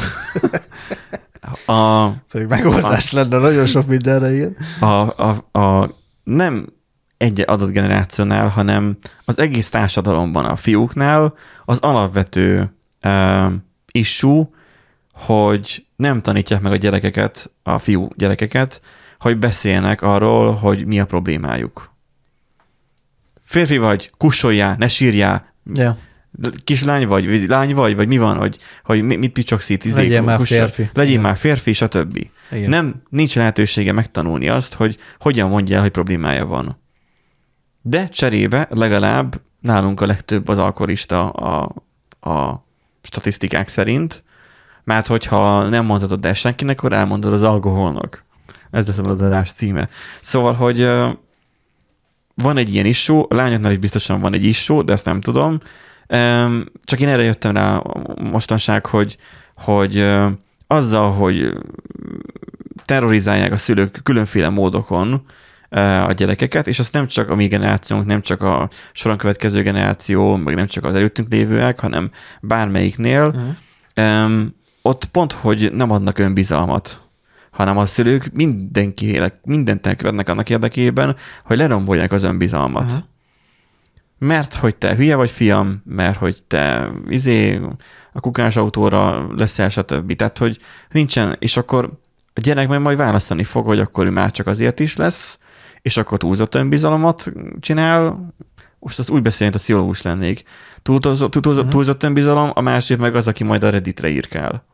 a, 1.73 2.09
pedig 2.33 2.47
megoldás 2.47 3.11
lenne 3.13 3.39
nagyon 3.39 3.67
sok 3.67 3.87
mindenre, 3.87 4.35
igen. 4.35 4.57
a, 4.81 4.87
a, 4.87 5.59
a, 5.59 5.97
nem 6.29 6.67
egy 7.17 7.43
adott 7.47 7.71
generációnál, 7.71 8.49
hanem 8.49 8.97
az 9.25 9.39
egész 9.39 9.69
társadalomban, 9.69 10.45
a 10.45 10.57
fiúknál 10.57 11.35
az 11.65 11.79
alapvető 11.79 12.73
uh, 13.05 13.53
issue, 13.93 14.49
hogy 15.13 15.87
nem 15.97 16.23
tanítják 16.23 16.61
meg 16.61 16.73
a 16.73 16.77
gyerekeket, 16.77 17.51
a 17.63 17.79
fiú 17.79 18.09
gyerekeket, 18.17 18.81
hogy 19.19 19.39
beszélnek 19.39 20.03
arról, 20.03 20.53
hogy 20.55 20.87
mi 20.87 21.01
a 21.01 21.05
problémájuk. 21.07 21.93
Férfi 23.43 23.79
vagy, 23.79 24.11
kussoljál, 24.17 24.77
ne 24.79 24.89
sírjál, 24.89 25.53
Ja. 25.75 25.99
kislány 26.65 27.07
vagy, 27.07 27.45
lány 27.49 27.75
vagy, 27.75 27.97
vagy 27.97 28.09
mi 28.09 28.19
van, 28.19 28.37
hogy, 28.37 28.59
hogy 28.85 29.03
mi- 29.03 29.17
mit 29.17 29.33
picsokszít, 29.33 29.85
izé, 29.85 30.01
Legyél 30.01 30.23
már 30.23 30.37
kussol. 30.37 30.59
férfi. 30.59 30.91
Legyél 30.93 31.11
Igen. 31.13 31.23
már 31.23 31.37
férfi, 31.37 31.73
stb. 31.73 32.27
Igen. 32.51 32.69
Nem, 32.69 33.03
nincs 33.09 33.37
lehetősége 33.37 33.93
megtanulni 33.93 34.49
azt, 34.49 34.75
hogy 34.75 34.99
hogyan 35.19 35.49
mondja 35.49 35.77
el, 35.77 35.83
hogy 35.83 35.91
problémája 35.91 36.47
van. 36.47 36.79
De 37.83 38.09
cserébe 38.09 38.69
legalább 38.71 39.41
nálunk 39.61 40.01
a 40.01 40.07
legtöbb 40.07 40.49
az 40.49 40.59
alkoholista 40.59 41.31
a, 41.31 41.75
a 42.31 42.65
statisztikák 43.03 43.69
szerint, 43.69 44.25
mert 44.85 45.07
hogyha 45.07 45.69
nem 45.69 45.85
mondhatod 45.85 46.25
el 46.25 46.35
senkinek, 46.35 46.79
akkor 46.79 46.93
elmondod 46.93 47.33
az 47.33 47.43
alkoholnak. 47.43 48.25
Ez 48.71 48.87
lesz 48.87 48.99
az 48.99 49.23
adás 49.23 49.53
címe. 49.53 49.89
Szóval, 50.21 50.53
hogy 50.53 50.91
van 52.35 52.57
egy 52.57 52.75
ilyen 52.75 52.87
issú, 52.87 53.25
a 53.29 53.35
lányoknál 53.35 53.73
is 53.73 53.79
biztosan 53.79 54.21
van 54.21 54.35
egy 54.35 54.45
issú, 54.45 54.83
de 54.83 54.93
ezt 54.93 55.05
nem 55.05 55.21
tudom. 55.21 55.61
Csak 56.85 57.01
én 57.01 57.09
erre 57.09 57.23
jöttem 57.23 57.53
rá 57.53 57.83
mostanság, 58.31 58.87
hogy, 58.87 59.17
hogy 59.55 60.07
azzal, 60.67 61.13
hogy 61.13 61.53
terrorizálják 62.89 63.53
a 63.53 63.57
szülők 63.57 64.01
különféle 64.03 64.49
módokon 64.49 65.25
a 66.07 66.13
gyerekeket, 66.13 66.67
és 66.67 66.79
azt 66.79 66.93
nem 66.93 67.07
csak 67.07 67.31
a 67.31 67.35
mi 67.35 67.47
generációnk, 67.47 68.05
nem 68.05 68.21
csak 68.21 68.43
a 68.43 68.69
soron 68.93 69.17
következő 69.17 69.63
generáció, 69.63 70.37
meg 70.37 70.55
nem 70.55 70.67
csak 70.67 70.85
az 70.85 70.95
előttünk 70.95 71.29
lévőek, 71.29 71.81
hanem 71.81 72.11
bármelyiknél, 72.41 73.27
uh-huh. 73.27 74.25
um, 74.25 74.55
ott 74.83 75.05
pont, 75.05 75.33
hogy 75.33 75.73
nem 75.73 75.91
adnak 75.91 76.19
önbizalmat, 76.19 77.01
hanem 77.51 77.79
a 77.79 77.87
szülők 77.87 78.31
mindenki, 78.33 79.21
mindent 79.45 79.87
elkövetnek 79.87 80.29
annak 80.29 80.51
érdekében, 80.51 81.17
hogy 81.45 81.57
lerombolják 81.57 82.13
az 82.13 82.23
önbizalmat. 82.23 82.85
Uh-huh. 82.85 82.99
Mert 84.19 84.55
hogy 84.55 84.77
te 84.77 84.95
hülye 84.95 85.17
vagy, 85.17 85.31
fiam, 85.31 85.83
mert 85.85 86.17
hogy 86.17 86.45
te 86.47 86.91
izé, 87.09 87.61
a 88.13 88.21
kukás 88.21 88.57
autóra 88.57 89.27
leszel, 89.37 89.69
stb. 89.69 90.13
Tehát, 90.13 90.39
hogy 90.39 90.59
nincsen, 90.91 91.37
és 91.39 91.57
akkor 91.57 92.01
a 92.39 92.41
gyerek 92.41 92.69
meg 92.69 92.81
majd 92.81 92.97
választani 92.97 93.45
fog, 93.45 93.67
hogy 93.67 93.79
akkor 93.79 94.07
ő 94.07 94.11
már 94.11 94.31
csak 94.31 94.47
azért 94.47 94.81
is 94.81 94.97
lesz, 94.97 95.39
és 95.83 95.97
akkor 95.97 96.19
túlzott 96.19 96.55
önbizalomat 96.55 97.33
csinál, 97.61 98.33
most 98.79 98.99
az 98.99 99.11
úgy 99.11 99.23
beszél, 99.23 99.47
mint 99.47 99.59
a 99.59 99.63
pszichológus 99.63 100.03
lennék. 100.03 100.45
Túlzott, 100.83 101.31
túlzott, 101.31 101.57
uh-huh. 101.57 101.71
túlzott 101.71 102.03
önbizalom, 102.03 102.51
a 102.55 102.61
másik 102.61 102.99
meg 102.99 103.15
az, 103.15 103.27
aki 103.29 103.45
majd 103.45 103.65
a 103.65 103.71
Redditre 103.71 104.09
írkál. 104.09 104.65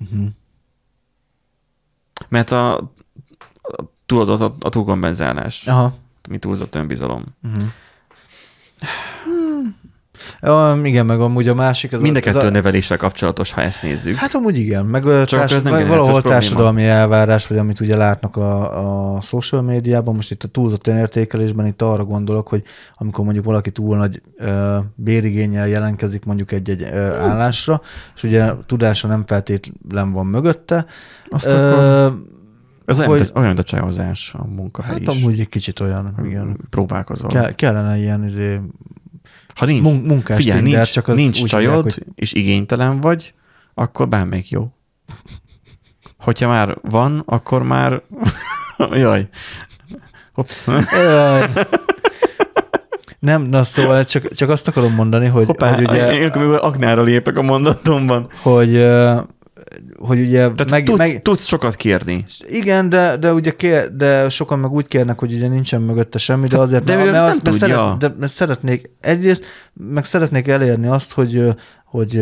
Uh-huh. 0.00 0.26
Mert 2.28 2.50
a, 2.50 2.76
a, 2.76 2.90
tudod, 4.06 4.42
a, 4.42 4.56
a 4.60 4.68
túlkompenzálás. 4.68 5.66
Aha. 5.66 5.96
Mi 6.28 6.38
túlzott 6.38 6.74
önbizalom. 6.74 7.24
Uh-huh. 7.42 7.64
Ja, 10.42 10.80
igen, 10.82 11.06
meg 11.06 11.20
amúgy 11.20 11.48
a 11.48 11.54
másik... 11.54 11.92
Ez 11.92 12.00
Mind 12.00 12.16
a 12.16 12.20
kettő 12.20 12.46
a... 12.46 12.50
neveléssel 12.50 12.96
kapcsolatos, 12.96 13.52
ha 13.52 13.60
ezt 13.62 13.82
nézzük. 13.82 14.14
Hát 14.16 14.34
amúgy 14.34 14.56
igen, 14.56 14.84
meg, 14.86 15.02
Csak 15.02 15.26
társ, 15.26 15.52
ez 15.52 15.62
nem 15.62 15.72
meg 15.72 15.86
valahol 15.86 16.22
társadalmi 16.22 16.80
probléma. 16.80 16.98
elvárás, 16.98 17.46
vagy 17.46 17.58
amit 17.58 17.80
ugye 17.80 17.96
látnak 17.96 18.36
a, 18.36 19.16
a 19.16 19.20
social 19.20 19.62
médiában, 19.62 20.14
most 20.14 20.30
itt 20.30 20.42
a 20.42 20.48
túlzott 20.48 20.86
önértékelésben 20.86 21.66
itt 21.66 21.82
arra 21.82 22.04
gondolok, 22.04 22.48
hogy 22.48 22.62
amikor 22.94 23.24
mondjuk 23.24 23.44
valaki 23.44 23.70
túl 23.70 23.96
nagy 23.96 24.22
ö, 24.36 24.76
bérigényel 24.94 25.68
jelentkezik 25.68 26.24
mondjuk 26.24 26.52
egy-egy 26.52 26.82
ö, 26.82 27.12
állásra, 27.14 27.80
és 28.16 28.22
ugye 28.22 28.52
tudása 28.66 29.08
nem 29.08 29.24
feltétlen 29.26 30.12
van 30.12 30.26
mögötte, 30.26 30.86
Azt 31.28 31.46
ö, 31.46 31.68
akkor... 31.70 32.32
Ez 32.84 32.96
hogy, 32.98 33.08
olyan, 33.08 33.26
olyan, 33.34 33.46
mint 33.46 33.58
a 33.58 33.62
csajhozás 33.62 34.34
a 34.38 34.46
munkahely 34.46 34.92
Hát 34.92 35.14
is. 35.14 35.22
amúgy 35.22 35.40
egy 35.40 35.48
kicsit 35.48 35.80
olyan, 35.80 36.14
igen. 36.24 36.56
Próbálkozol. 36.70 37.28
Ke- 37.30 37.54
kellene 37.54 37.96
ilyen 37.96 38.24
izé, 38.24 38.60
ha 39.54 39.66
nincs, 39.66 39.82
mun- 39.82 40.06
munkás 40.06 40.36
figyelj, 40.36 40.60
Tinder, 40.60 40.76
nincs, 40.76 40.92
csak 40.92 41.08
az 41.08 41.16
nincs 41.16 41.44
csajod, 41.44 41.74
hívják, 41.74 41.82
hogy... 41.82 42.04
és 42.14 42.32
igénytelen 42.32 43.00
vagy, 43.00 43.34
akkor 43.74 44.08
bármelyik 44.08 44.50
jó. 44.50 44.68
Hogyha 46.18 46.48
már 46.48 46.78
van, 46.82 47.22
akkor 47.26 47.62
már... 47.62 48.02
Jaj. 48.92 49.28
Ups. 50.34 50.66
Jaj. 50.92 51.50
Nem, 53.18 53.42
na 53.42 53.62
szóval 53.62 54.04
csak, 54.04 54.34
csak 54.34 54.48
azt 54.48 54.68
akarom 54.68 54.94
mondani, 54.94 55.26
hogy, 55.26 55.46
Hoppá, 55.46 55.74
hogy 55.74 55.88
ugye... 55.88 56.12
Én 56.12 56.30
aknára 56.54 57.02
lépek 57.02 57.38
a 57.38 57.42
mondatomban. 57.42 58.28
Hogy 58.42 58.76
hogy 59.98 60.20
ugye... 60.20 60.38
Tehát 60.38 60.70
meg, 60.70 60.84
tudsz, 60.84 60.98
meg, 60.98 61.22
tudsz 61.22 61.46
sokat 61.46 61.76
kérni. 61.76 62.24
Igen, 62.46 62.88
de, 62.88 63.16
de 63.16 63.32
ugye 63.32 63.50
kér, 63.50 63.96
de 63.96 64.28
sokan 64.28 64.58
meg 64.58 64.70
úgy 64.70 64.86
kérnek, 64.86 65.18
hogy 65.18 65.32
ugye 65.32 65.48
nincsen 65.48 65.82
mögötte 65.82 66.18
semmi, 66.18 66.46
de 66.46 66.58
azért... 66.58 66.84
De 66.84 66.96
mert, 66.96 67.10
mert, 67.10 67.30
azt, 67.30 67.42
mert, 67.42 67.56
szeret, 67.56 67.96
de, 67.96 68.14
mert 68.18 68.32
szeretnék, 68.32 68.90
egyrészt 69.00 69.44
meg 69.72 70.04
szeretnék 70.04 70.48
elérni 70.48 70.86
azt, 70.86 71.12
hogy 71.12 71.54
hogy 71.94 72.16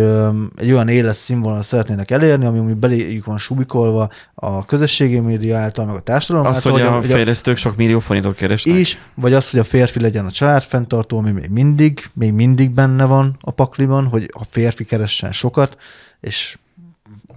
egy 0.57 0.73
olyan 0.73 0.89
éles 0.89 1.17
színvonal 1.17 1.63
szeretnének 1.63 2.11
elérni, 2.11 2.45
ami, 2.45 2.59
ami 2.59 2.73
beléjük 2.73 3.25
van 3.25 3.39
subikolva 3.39 4.11
a 4.35 4.65
közösségi 4.65 5.19
média 5.19 5.59
által, 5.59 5.85
meg 5.85 5.95
a 5.95 6.01
társadalom 6.01 6.47
az, 6.47 6.57
által. 6.57 6.73
hogy, 6.73 6.81
hogy 6.81 7.11
a, 7.11 7.15
fejlesztők 7.15 7.57
sok 7.57 7.77
millió 7.77 7.99
forintot 7.99 8.35
keresnek. 8.35 8.75
És, 8.75 8.99
vagy 9.15 9.33
az, 9.33 9.51
hogy 9.51 9.61
a 9.61 9.65
férfi 9.65 10.01
legyen 10.01 10.25
a 10.25 10.31
családfenntartó, 10.31 11.19
ami 11.19 11.31
még 11.31 11.49
mindig, 11.49 12.05
még 12.15 12.33
mindig 12.33 12.71
benne 12.71 13.05
van 13.05 13.37
a 13.41 13.51
pakliban, 13.51 14.07
hogy 14.07 14.31
a 14.33 14.45
férfi 14.49 14.85
keressen 14.85 15.33
sokat, 15.33 15.77
és 16.21 16.59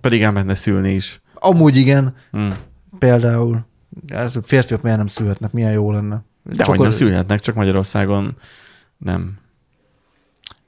pedig 0.05 0.23
elmenne 0.23 0.55
szülni 0.55 0.93
is. 0.93 1.21
Amúgy 1.33 1.75
igen. 1.75 2.15
Hmm. 2.31 2.53
Például. 2.99 3.65
Férfiak 4.43 4.81
miért 4.81 4.97
nem 4.97 5.07
szülhetnek, 5.07 5.51
milyen 5.51 5.71
jó 5.71 5.91
lenne. 5.91 6.23
De 6.43 6.55
csak 6.55 6.67
hogy 6.67 6.79
nem 6.79 6.91
szülhetnek, 6.91 7.39
csak 7.39 7.55
Magyarországon 7.55 8.37
nem. 8.97 9.37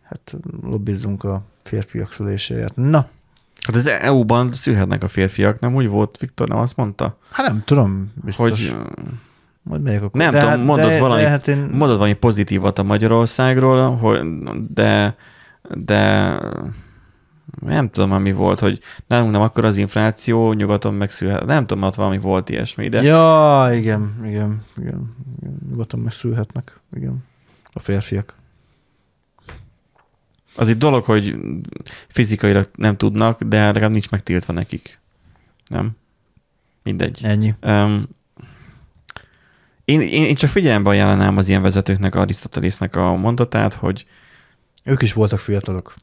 Hát 0.04 0.36
lobbizzunk 0.62 1.24
a 1.24 1.44
férfiak 1.64 2.12
szüléséért. 2.12 2.76
Na. 2.76 3.08
Hát 3.66 3.76
az 3.76 3.88
EU-ban 3.88 4.52
szülhetnek 4.52 5.04
a 5.04 5.08
férfiak, 5.08 5.60
nem 5.60 5.76
úgy 5.76 5.88
volt, 5.88 6.18
Viktor 6.18 6.48
nem 6.48 6.58
azt 6.58 6.76
mondta? 6.76 7.18
Hát 7.32 7.48
nem 7.48 7.62
tudom, 7.66 8.14
biztos. 8.24 8.50
Hogy, 8.50 8.76
Majd 9.62 9.82
megyek 9.82 10.04
akkor. 10.04 10.22
Nem 10.22 10.32
de 10.32 10.40
tudom, 10.40 10.54
hát, 10.54 10.66
mondod, 10.66 10.90
de, 10.90 11.00
valami, 11.00 11.22
de 11.22 11.30
hát 11.30 11.48
én... 11.48 11.58
mondod 11.58 11.98
valami 11.98 12.14
pozitívat 12.14 12.80
a 12.80 12.84
Magyarországról, 12.84 13.96
hogy, 13.96 14.20
de, 14.74 15.16
de 15.74 16.32
nem 17.62 17.90
tudom, 17.90 18.22
mi 18.22 18.32
volt, 18.32 18.60
hogy 18.60 18.80
nálunk 19.08 19.32
nem 19.32 19.42
akkor 19.42 19.66
az 19.66 19.78
infláció, 19.78 20.54
nyugaton 20.54 20.94
megszülhet. 20.94 21.46
Nem 21.46 21.66
tudom, 21.66 21.84
ott 21.84 21.96
valami 21.96 22.18
volt 22.18 22.50
ilyesmi, 22.50 22.90
de... 22.90 23.02
Ja, 23.02 23.68
igen, 23.74 24.16
igen, 24.24 24.66
igen. 24.78 25.10
igen. 25.40 25.60
Nyugaton 25.70 26.00
megszülhetnek, 26.00 26.80
igen. 26.92 27.24
A 27.74 27.80
férfiak. 27.80 28.36
Az 30.56 30.70
itt 30.70 30.78
dolog, 30.78 31.04
hogy 31.04 31.36
fizikailag 32.08 32.66
nem 32.76 32.98
tudnak, 32.98 33.44
de 33.44 33.66
legalább 33.66 33.92
nincs 33.92 34.10
megtiltva 34.10 34.54
nekik. 34.54 35.00
Nem? 35.68 35.92
Mindegy. 36.84 37.20
Ennyi. 37.24 37.54
Um, 37.62 38.08
én, 39.86 40.02
én, 40.02 40.26
én 40.26 40.36
csak 40.36 40.50
figyelembe 40.50 40.90
ajánlanám 40.90 41.38
az 41.38 41.48
ilyen 41.48 41.62
vezetőknek, 41.62 42.16
Arisztotelésznek 42.16 42.96
a 42.96 43.16
mondatát, 43.16 43.74
hogy 43.74 44.06
ők 44.84 45.02
is 45.02 45.14
voltak 45.14 45.40
fiatalok 45.40 45.94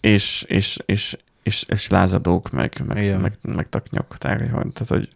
és, 0.00 0.44
és, 0.48 0.78
és, 0.86 1.16
és, 1.42 1.64
és 1.68 1.88
lázadók, 1.88 2.50
meg, 2.50 2.82
meg, 2.86 3.20
meg, 3.20 3.32
meg 3.42 3.68
taknyok. 3.68 4.18
Tehát, 4.18 4.88
hogy 4.88 5.08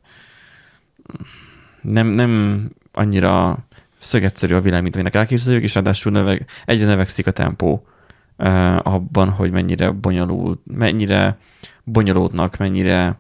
nem, 1.82 2.06
nem 2.06 2.70
annyira 2.92 3.64
szögetszerű 3.98 4.54
a 4.54 4.60
világ, 4.60 4.82
mint 4.82 4.94
aminek 4.94 5.14
elképzeljük, 5.14 5.62
és 5.62 5.74
ráadásul 5.74 6.12
növeg, 6.12 6.46
egyre 6.64 6.86
növekszik 6.86 7.26
a 7.26 7.30
tempó 7.30 7.86
uh, 8.38 8.76
abban, 8.86 9.30
hogy 9.30 9.50
mennyire 9.50 9.90
bonyolult, 9.90 10.60
mennyire 10.64 11.38
bonyolódnak, 11.84 12.56
mennyire, 12.56 13.18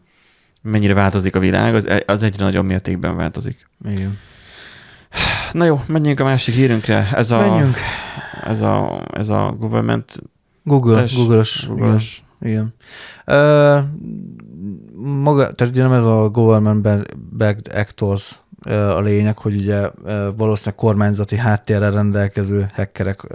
mennyire 0.62 0.94
változik 0.94 1.36
a 1.36 1.38
világ, 1.38 1.74
az, 1.74 1.88
az 2.06 2.22
egyre 2.22 2.44
nagyobb 2.44 2.64
mértékben 2.64 3.16
változik. 3.16 3.68
Igen. 3.84 4.18
Na 5.52 5.64
jó, 5.64 5.80
menjünk 5.86 6.20
a 6.20 6.24
másik 6.24 6.54
hírünkre. 6.54 7.08
Ez 7.12 7.30
a, 7.30 7.38
Menjünk. 7.38 7.76
Ez 8.44 8.60
a, 8.60 9.04
ez 9.12 9.28
a 9.28 9.54
government 9.58 10.22
Google, 10.64 10.94
Tess, 10.94 11.16
Google-os. 11.16 11.66
Google-os. 11.66 12.24
Igen. 12.40 12.74
Uh, 13.26 13.78
maga, 14.96 15.52
tehát 15.52 15.72
ugye 15.72 15.82
nem 15.82 15.92
ez 15.92 16.04
a 16.04 16.28
government-backed 16.28 17.68
actors 17.74 18.38
uh, 18.66 18.96
a 18.96 19.00
lényeg, 19.00 19.38
hogy 19.38 19.54
ugye 19.54 19.90
valószínűleg 20.36 20.74
kormányzati 20.74 21.36
háttérrel 21.36 21.90
rendelkező 21.90 22.66
hackerek 22.74 23.26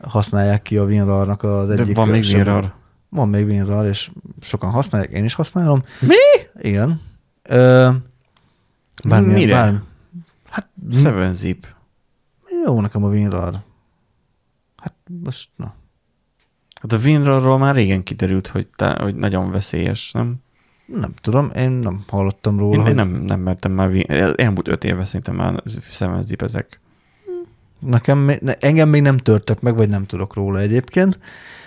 használják 0.00 0.62
ki 0.62 0.76
a 0.76 0.84
WinRAR-nak 0.84 1.42
az 1.42 1.70
egyik... 1.70 1.86
De 1.86 1.92
van 1.94 2.08
még 2.08 2.24
WinRAR. 2.32 2.74
Van 3.08 3.28
még 3.28 3.46
WinRAR, 3.46 3.86
és 3.86 4.10
sokan 4.40 4.70
használják, 4.70 5.10
én 5.10 5.24
is 5.24 5.34
használom. 5.34 5.82
Mi? 6.00 6.14
Igen. 6.68 7.00
Uh, 7.50 7.94
bármilyen, 9.04 9.38
Mire? 9.38 9.54
Bármi, 9.54 9.78
hát, 10.48 10.68
7-zip. 10.90 11.56
Jó 12.64 12.80
nekem 12.80 13.04
a 13.04 13.08
WinRAR. 13.08 13.54
Hát 14.76 14.94
most, 15.24 15.50
na. 15.56 15.74
Hát 16.80 16.92
a 16.92 16.96
WinRAR-ról 17.04 17.58
már 17.58 17.74
régen 17.74 18.02
kiderült, 18.02 18.46
hogy, 18.46 18.66
te, 18.76 18.96
hogy 19.00 19.16
nagyon 19.16 19.50
veszélyes, 19.50 20.12
nem? 20.12 20.34
Nem 20.86 21.12
tudom, 21.20 21.50
én 21.56 21.70
nem 21.70 22.04
hallottam 22.08 22.58
róla. 22.58 22.74
Én, 22.74 22.80
hogy... 22.80 22.88
én 22.88 22.94
nem, 22.94 23.08
nem 23.08 23.40
mertem 23.40 23.72
már, 23.72 23.90
elmúlt 24.36 24.68
öt 24.68 24.84
éve 24.84 25.04
szerintem 25.04 25.34
már 25.34 25.62
szemezip 25.88 26.42
ezek. 26.42 26.80
Nekem, 27.78 28.30
engem 28.60 28.88
még 28.88 29.02
nem 29.02 29.16
törtek 29.16 29.60
meg, 29.60 29.76
vagy 29.76 29.88
nem 29.88 30.06
tudok 30.06 30.34
róla 30.34 30.58
egyébként. 30.58 31.18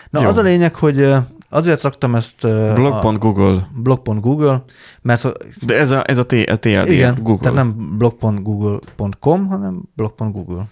Na 0.09 0.21
Jó. 0.21 0.27
az 0.27 0.37
a 0.37 0.41
lényeg, 0.41 0.75
hogy 0.75 1.13
azért 1.49 1.81
raktam 1.81 2.15
ezt... 2.15 2.41
Blog.google. 2.73 3.67
Blog.google, 3.75 4.63
mert... 5.01 5.31
De 5.65 5.77
ez 5.77 5.91
a, 5.91 6.03
ez 6.05 6.17
a, 6.17 6.25
T, 6.25 6.31
a 6.31 6.57
TLD, 6.59 6.89
igen, 6.89 7.17
Google. 7.21 7.37
tehát 7.37 7.57
nem 7.57 7.97
blog.google.com, 7.97 9.47
hanem 9.47 9.83
blog.google. 9.95 10.65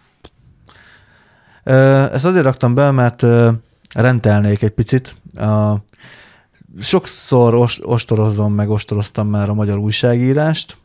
Ezt 2.14 2.26
azért 2.26 2.44
raktam 2.44 2.74
be, 2.74 2.92
mert 2.92 3.26
rendelnék 3.94 4.62
egy 4.62 4.70
picit. 4.70 5.16
Sokszor 6.80 7.54
ost, 7.54 7.82
ostorozom, 7.84 8.54
meg 8.54 8.70
ostoroztam 8.70 9.28
már 9.28 9.50
a 9.50 9.54
magyar 9.54 9.78
újságírást. 9.78 10.78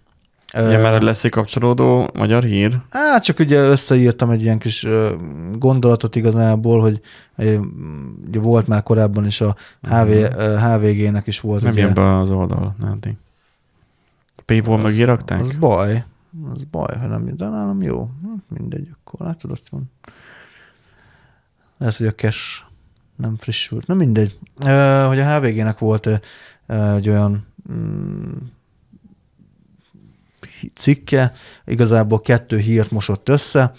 Ja, 0.52 0.62
mert 0.80 1.02
lesz 1.02 1.24
egy 1.24 1.30
kapcsolódó 1.30 2.10
magyar 2.14 2.42
hír? 2.42 2.80
Hát 2.90 3.24
csak 3.24 3.38
ugye 3.38 3.60
összeírtam 3.60 4.30
egy 4.30 4.42
ilyen 4.42 4.58
kis 4.58 4.86
gondolatot 5.52 6.16
igazából, 6.16 6.80
hogy 6.80 7.00
ugye 8.26 8.40
volt 8.40 8.66
már 8.66 8.82
korábban 8.82 9.26
is 9.26 9.40
a 9.40 9.56
HV, 9.82 10.10
HVG-nek 10.58 11.26
is 11.26 11.40
volt. 11.40 11.62
Nem 11.62 11.72
ugye, 11.72 11.80
jön 11.82 11.94
be 11.94 12.18
az 12.18 12.30
oldal, 12.30 12.74
nem 12.80 12.98
Paywall 14.44 14.80
mögé 14.80 15.02
Az 15.02 15.06
rakták? 15.06 15.58
baj. 15.58 16.04
Az 16.52 16.64
baj, 16.64 16.96
ha 16.98 17.06
nem, 17.06 17.36
de 17.36 17.48
nálam 17.48 17.82
jó. 17.82 18.10
Hm, 18.22 18.54
Mindegy, 18.58 18.88
akkor 19.00 19.26
látod, 19.26 19.50
ott 19.50 19.68
van. 19.70 19.90
Lehet, 21.78 21.96
hogy 21.96 22.06
a 22.06 22.14
cache 22.14 22.66
nem 23.16 23.36
frissült. 23.38 23.86
Na 23.86 23.94
mindegy. 23.94 24.38
Ö, 24.64 25.04
hogy 25.06 25.18
a 25.18 25.36
HVG-nek 25.36 25.78
volt 25.78 26.06
egy 26.96 27.08
olyan 27.08 27.46
mm, 27.72 28.32
cikke, 30.74 31.32
igazából 31.64 32.20
kettő 32.20 32.58
hírt 32.58 32.90
mosott 32.90 33.28
össze, 33.28 33.72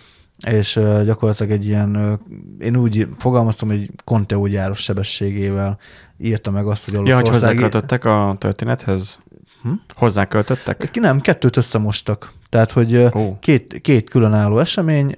és 0.48 0.74
gyakorlatilag 1.06 1.52
egy 1.52 1.66
ilyen, 1.66 2.20
én 2.60 2.78
úgy 2.78 3.08
fogalmaztam, 3.18 3.68
hogy 3.68 3.90
Conteo 4.04 4.48
gyáros 4.48 4.80
sebességével 4.80 5.78
írta 6.18 6.52
meg 6.52 6.66
azt, 6.66 6.86
hogy 6.86 6.94
Ja, 6.94 7.00
hogy 7.00 7.10
Olaszország... 7.12 7.34
hozzáköltöttek 7.34 8.06
a 8.06 8.36
történethez? 8.40 9.20
Hm? 9.62 9.72
Hozzáköltöttek? 9.96 11.00
Nem, 11.00 11.22
kettőt 11.22 11.58
összemostak. 11.58 12.34
Tehát, 12.50 12.72
hogy 12.72 12.98
Ó. 12.98 13.40
két, 13.40 13.82
két 13.82 14.10
különálló 14.10 14.60
esemény, 14.60 15.14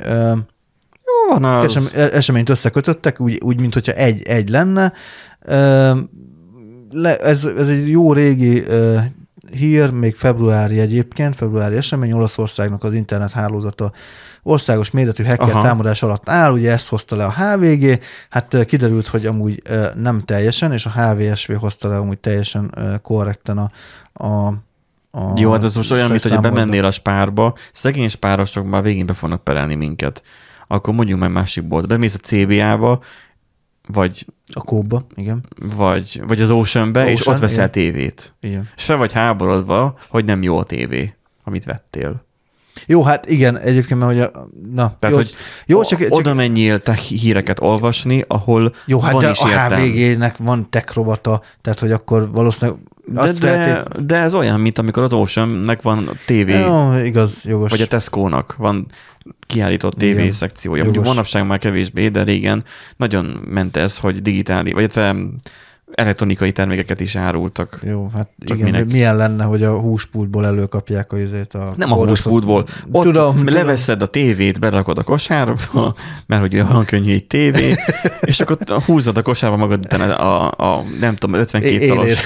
van 1.30 1.44
az. 1.44 1.76
esem, 1.76 2.10
eseményt 2.12 2.50
összekötöttek, 2.50 3.20
úgy, 3.20 3.40
úgy 3.44 3.60
mint 3.60 3.74
hogyha 3.74 3.92
egy, 3.92 4.22
egy 4.22 4.50
lenne. 4.50 4.94
Le, 6.92 7.18
ez, 7.18 7.44
ez 7.44 7.68
egy 7.68 7.90
jó 7.90 8.14
régi 8.14 8.64
hír, 9.52 9.92
még 9.92 10.16
februári 10.16 10.80
egyébként, 10.80 11.36
februári 11.36 11.76
esemény, 11.76 12.12
Olaszországnak 12.12 12.84
az 12.84 12.94
internet 12.94 13.32
hálózata 13.32 13.92
országos 14.44 14.92
méretű 14.92 15.24
hacker 15.24 15.50
Aha. 15.50 15.62
támadás 15.62 16.04
alatt 16.04 16.30
áll, 16.30 16.52
ugye 16.52 16.72
ezt 16.72 16.90
hozta 16.90 17.16
le 17.16 17.26
a 17.26 17.32
HVG, 17.32 18.00
hát 18.30 18.66
kiderült, 18.66 19.08
hogy 19.08 19.26
amúgy 19.26 19.62
nem 19.96 20.20
teljesen, 20.20 20.72
és 20.72 20.86
a 20.86 20.90
HVSV 20.90 21.54
hozta 21.54 21.88
le 21.88 21.98
amúgy 21.98 22.20
teljesen 22.20 22.74
korrekten 23.02 23.58
a, 23.58 23.72
a, 24.28 24.48
a 25.12 25.34
Jó, 25.36 25.52
hát 25.52 25.64
ez 25.64 25.76
most 25.76 25.92
olyan, 25.92 26.10
mint 26.10 26.22
hogy 26.22 26.40
bemennél 26.40 26.86
a 26.86 26.92
spárba, 26.92 27.54
szegény 27.72 28.10
spárosok 28.10 28.70
már 28.70 28.84
végén 28.84 29.06
be 29.06 29.14
fognak 29.14 29.44
perelni 29.44 29.76
minket. 29.76 30.24
Akkor 30.72 30.94
mondjuk 30.94 31.20
meg 31.20 31.32
másik 31.32 31.68
bolt. 31.68 31.88
Bemész 31.88 32.16
a 32.16 32.18
CBA-ba, 32.18 33.02
vagy, 33.88 34.26
A 34.54 34.62
kóba, 34.62 35.06
igen. 35.16 35.46
vagy, 35.76 36.22
vagy 36.28 36.42
az 36.42 36.50
Ocean-be, 36.50 37.10
és 37.12 37.20
Ocean, 37.20 37.36
ott 37.36 37.42
veszel 37.42 37.58
igen. 37.58 37.72
tévét. 37.72 38.36
igen. 38.42 38.70
És 38.76 38.84
fel 38.84 38.98
vagy 38.98 39.12
háborodva, 39.12 39.98
hogy 40.10 40.26
nem 40.26 40.42
jó 40.44 40.58
a 40.58 40.64
tévé, 40.64 41.16
amit 41.44 41.64
vettél. 41.64 42.26
Jó, 42.86 43.04
hát 43.04 43.30
igen, 43.30 43.60
egyébként, 43.60 44.00
mert 44.00 44.12
hogy 44.12 44.22
a, 44.22 44.50
na, 44.74 44.96
Tehát, 45.00 45.16
jó, 45.16 45.22
hogy 45.22 45.36
jó, 45.66 45.84
csak, 45.84 46.00
csak 46.00 46.14
oda 46.14 46.34
menjél 46.34 46.80
te 46.80 46.94
híreket 46.94 47.62
olvasni, 47.62 48.24
ahol 48.28 48.74
Jó, 48.86 49.00
hát 49.00 49.12
van 49.12 49.22
de 49.22 49.30
is 49.30 49.40
a. 49.40 49.48
HVG-nek 49.48 50.38
van 50.38 50.70
tech 50.70 50.96
robota, 50.96 51.42
tehát 51.62 51.80
hogy 51.80 51.92
akkor 51.92 52.32
valószínűleg 52.32 52.80
De, 53.06 53.32
de, 53.32 53.84
de 54.06 54.16
ez 54.16 54.34
olyan, 54.34 54.60
mint 54.60 54.78
amikor 54.78 55.04
az 55.04 55.14
Ocean-nek 55.14 55.82
van 55.82 56.10
tévé, 56.26 56.60
Jó, 56.60 56.94
igaz, 56.94 57.46
jogos. 57.46 57.70
vagy 57.70 57.82
a 57.82 57.88
Tesco-nak 57.88 58.56
van 58.56 58.86
kiállított 59.48 59.94
TV 59.94 60.04
Igen, 60.04 60.32
szekciója. 60.32 60.84
Mondjuk 60.84 61.04
jogos. 61.04 61.16
manapság 61.16 61.48
már 61.48 61.60
kevésbé, 61.60 62.08
de 62.08 62.24
régen 62.24 62.64
nagyon 62.98 63.26
ment 63.50 63.78
ez, 63.78 63.98
hogy 63.98 64.22
digitális, 64.22 64.74
vagy 64.74 64.82
illetve 64.82 65.16
elektronikai 65.94 66.52
termékeket 66.52 67.00
is 67.00 67.16
árultak. 67.16 67.80
Jó, 67.84 68.10
hát 68.14 68.30
Csak 68.46 68.58
igen, 68.58 68.72
minek? 68.72 68.88
milyen 68.88 69.18
lenne, 69.18 69.44
hogy 69.44 69.64
a 69.64 69.80
húspultból 69.80 70.46
előkapják 70.46 71.12
a 71.12 71.18
izét 71.18 71.54
a... 71.54 71.74
Nem 71.78 71.92
a 71.92 71.96
húspultból. 71.96 72.66
Ott 72.92 73.04
Tudom, 73.04 73.36
tudom. 73.36 73.54
leveszed 73.54 74.02
a 74.02 74.06
tévét, 74.06 74.60
berakod 74.60 74.98
a 74.98 75.04
kosárba, 75.04 75.96
mert 76.26 76.42
hogy 76.42 76.54
olyan 76.54 76.86
könnyű 76.86 77.14
egy 77.14 77.28
tévé, 77.28 77.76
és 78.22 78.40
akkor 78.40 78.58
húzod 78.86 79.18
a 79.18 79.22
kosárba 79.22 79.58
magad 79.58 79.80
után 79.86 80.02
a, 80.12 80.50
a, 80.50 80.78
a 80.78 80.84
nem 81.00 81.16
tudom, 81.16 81.40
52 81.40 81.74
É- 81.74 81.86
szalos 81.88 82.20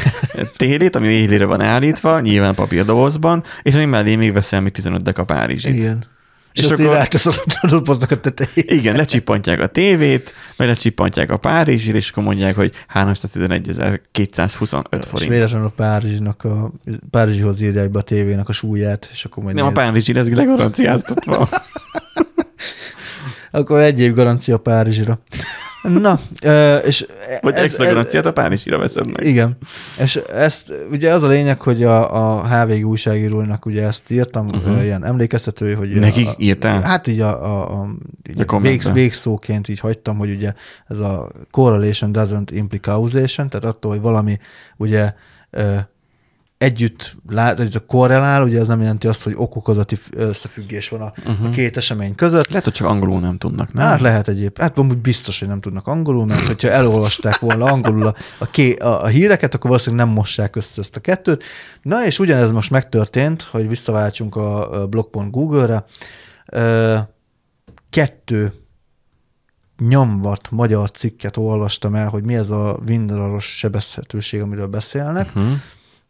télét, 0.57 0.95
ami 0.95 1.07
élére 1.07 1.45
van 1.45 1.61
állítva, 1.61 2.19
nyilván 2.19 2.55
papírdobozban, 2.55 3.43
és 3.61 3.73
ami 3.73 3.85
mellé 3.85 4.15
még 4.15 4.33
veszel 4.33 4.61
még 4.61 4.71
15 4.71 5.03
deka 5.03 5.23
Párizsit. 5.23 5.75
Igen. 5.75 6.11
És, 6.53 6.59
És 6.61 6.65
és 6.65 6.71
akkor- 6.71 6.85
ráteszed 6.93 7.33
a 7.61 7.81
a 8.09 8.19
tetejét. 8.19 8.71
Igen, 8.71 8.95
lecsippantják 8.95 9.59
a 9.59 9.67
tévét, 9.67 10.33
vagy 10.57 10.67
lecsippantják 10.67 11.31
a 11.31 11.37
Párizsit, 11.37 11.95
és 11.95 12.09
akkor 12.09 12.23
mondják, 12.23 12.55
hogy 12.55 12.71
311.225 12.93 14.99
És 14.99 15.05
forint. 15.05 15.31
véletlenül 15.31 15.67
a 15.67 15.73
Párizsnak 15.75 16.43
a, 16.43 16.71
Párizsihoz 17.09 17.61
írják 17.61 17.89
be 17.91 17.99
a 17.99 18.01
tévének 18.01 18.49
a 18.49 18.53
súlyát, 18.53 19.09
és 19.11 19.25
akkor 19.25 19.43
majd 19.43 19.55
Nem, 19.55 19.65
a 19.65 19.67
néz. 19.67 19.77
Párizsi 19.77 20.13
lesz 20.13 20.29
legaranciáztatva. 20.29 21.49
Akkor 23.51 23.79
egy 23.79 23.99
év 23.99 24.13
garancia 24.13 24.57
Párizsra. 24.57 25.19
Na, 25.83 26.19
és 26.85 27.05
Vagy 27.41 27.53
extra 27.55 27.85
garanciát 27.85 28.25
a 28.25 28.33
Párizsira 28.33 28.77
veszed 28.77 29.11
meg. 29.11 29.25
Igen. 29.25 29.57
És 29.99 30.15
ezt, 30.15 30.73
ugye 30.91 31.13
az 31.13 31.23
a 31.23 31.27
lényeg, 31.27 31.61
hogy 31.61 31.83
a, 31.83 32.37
a 32.39 32.47
HVG 32.47 32.85
újságírónak 32.85 33.65
ugye 33.65 33.85
ezt 33.87 34.11
írtam, 34.11 34.47
uh-huh. 34.47 34.83
ilyen 34.83 35.05
emlékeztető, 35.05 35.73
hogy... 35.73 35.89
Nekik 35.89 36.27
a, 36.27 36.35
írtál? 36.37 36.81
Hát 36.81 37.07
így 37.07 37.19
a, 37.19 37.43
a, 37.43 37.81
a, 37.81 37.89
így 38.29 38.43
A 38.47 38.59
végsz, 38.59 38.91
végszóként 38.91 39.67
így 39.67 39.79
hagytam, 39.79 40.17
hogy 40.17 40.29
ugye 40.29 40.53
ez 40.87 40.99
a 40.99 41.31
correlation 41.51 42.11
doesn't 42.13 42.49
imply 42.51 42.77
causation, 42.77 43.49
tehát 43.49 43.65
attól, 43.65 43.91
hogy 43.91 44.01
valami 44.01 44.39
ugye 44.77 45.13
együtt 46.63 47.15
lát, 47.29 47.59
ez 47.59 47.75
a 47.75 47.79
korrelál, 47.79 48.43
ugye 48.43 48.59
ez 48.59 48.67
nem 48.67 48.81
jelenti 48.81 49.07
azt, 49.07 49.23
hogy 49.23 49.33
okokozati 49.35 49.97
összefüggés 50.15 50.89
van 50.89 51.01
a, 51.01 51.13
uh-huh. 51.25 51.47
a 51.47 51.49
két 51.49 51.77
esemény 51.77 52.15
között, 52.15 52.47
Lehet, 52.47 52.63
hogy 52.63 52.73
csak 52.73 52.87
angolul 52.87 53.19
nem 53.19 53.37
tudnak, 53.37 53.73
nem? 53.73 53.87
Hát 53.87 53.99
lehet 53.99 54.27
egyéb. 54.27 54.59
Hát 54.59 54.77
amúgy 54.77 54.97
biztos, 54.97 55.39
hogy 55.39 55.47
nem 55.47 55.61
tudnak 55.61 55.87
angolul, 55.87 56.25
mert 56.25 56.47
hogyha 56.47 56.69
elolvasták 56.69 57.39
volna 57.39 57.65
angolul 57.65 58.07
a, 58.07 58.15
a, 58.37 58.45
ké, 58.45 58.75
a, 58.75 59.03
a 59.03 59.07
híreket, 59.07 59.53
akkor 59.53 59.69
valószínűleg 59.69 60.05
nem 60.05 60.15
mossák 60.15 60.55
össze 60.55 60.81
ezt 60.81 60.95
a 60.95 60.99
kettőt. 60.99 61.43
Na 61.81 62.05
és 62.05 62.19
ugyanez 62.19 62.51
most 62.51 62.71
megtörtént, 62.71 63.41
hogy 63.41 63.67
visszaváltsunk 63.67 64.35
a, 64.35 64.87
blog.google-re. 64.87 65.85
Ö, 66.45 66.97
Kettő 67.89 68.53
nyomvat 69.87 70.51
magyar 70.51 70.91
cikket 70.91 71.37
olvastam 71.37 71.95
el, 71.95 72.09
hogy 72.09 72.23
mi 72.23 72.35
ez 72.35 72.49
a 72.49 72.79
windraros 72.87 73.57
sebezhetőség, 73.57 74.41
amiről 74.41 74.67
beszélnek, 74.67 75.27
Uh-huh. 75.35 75.51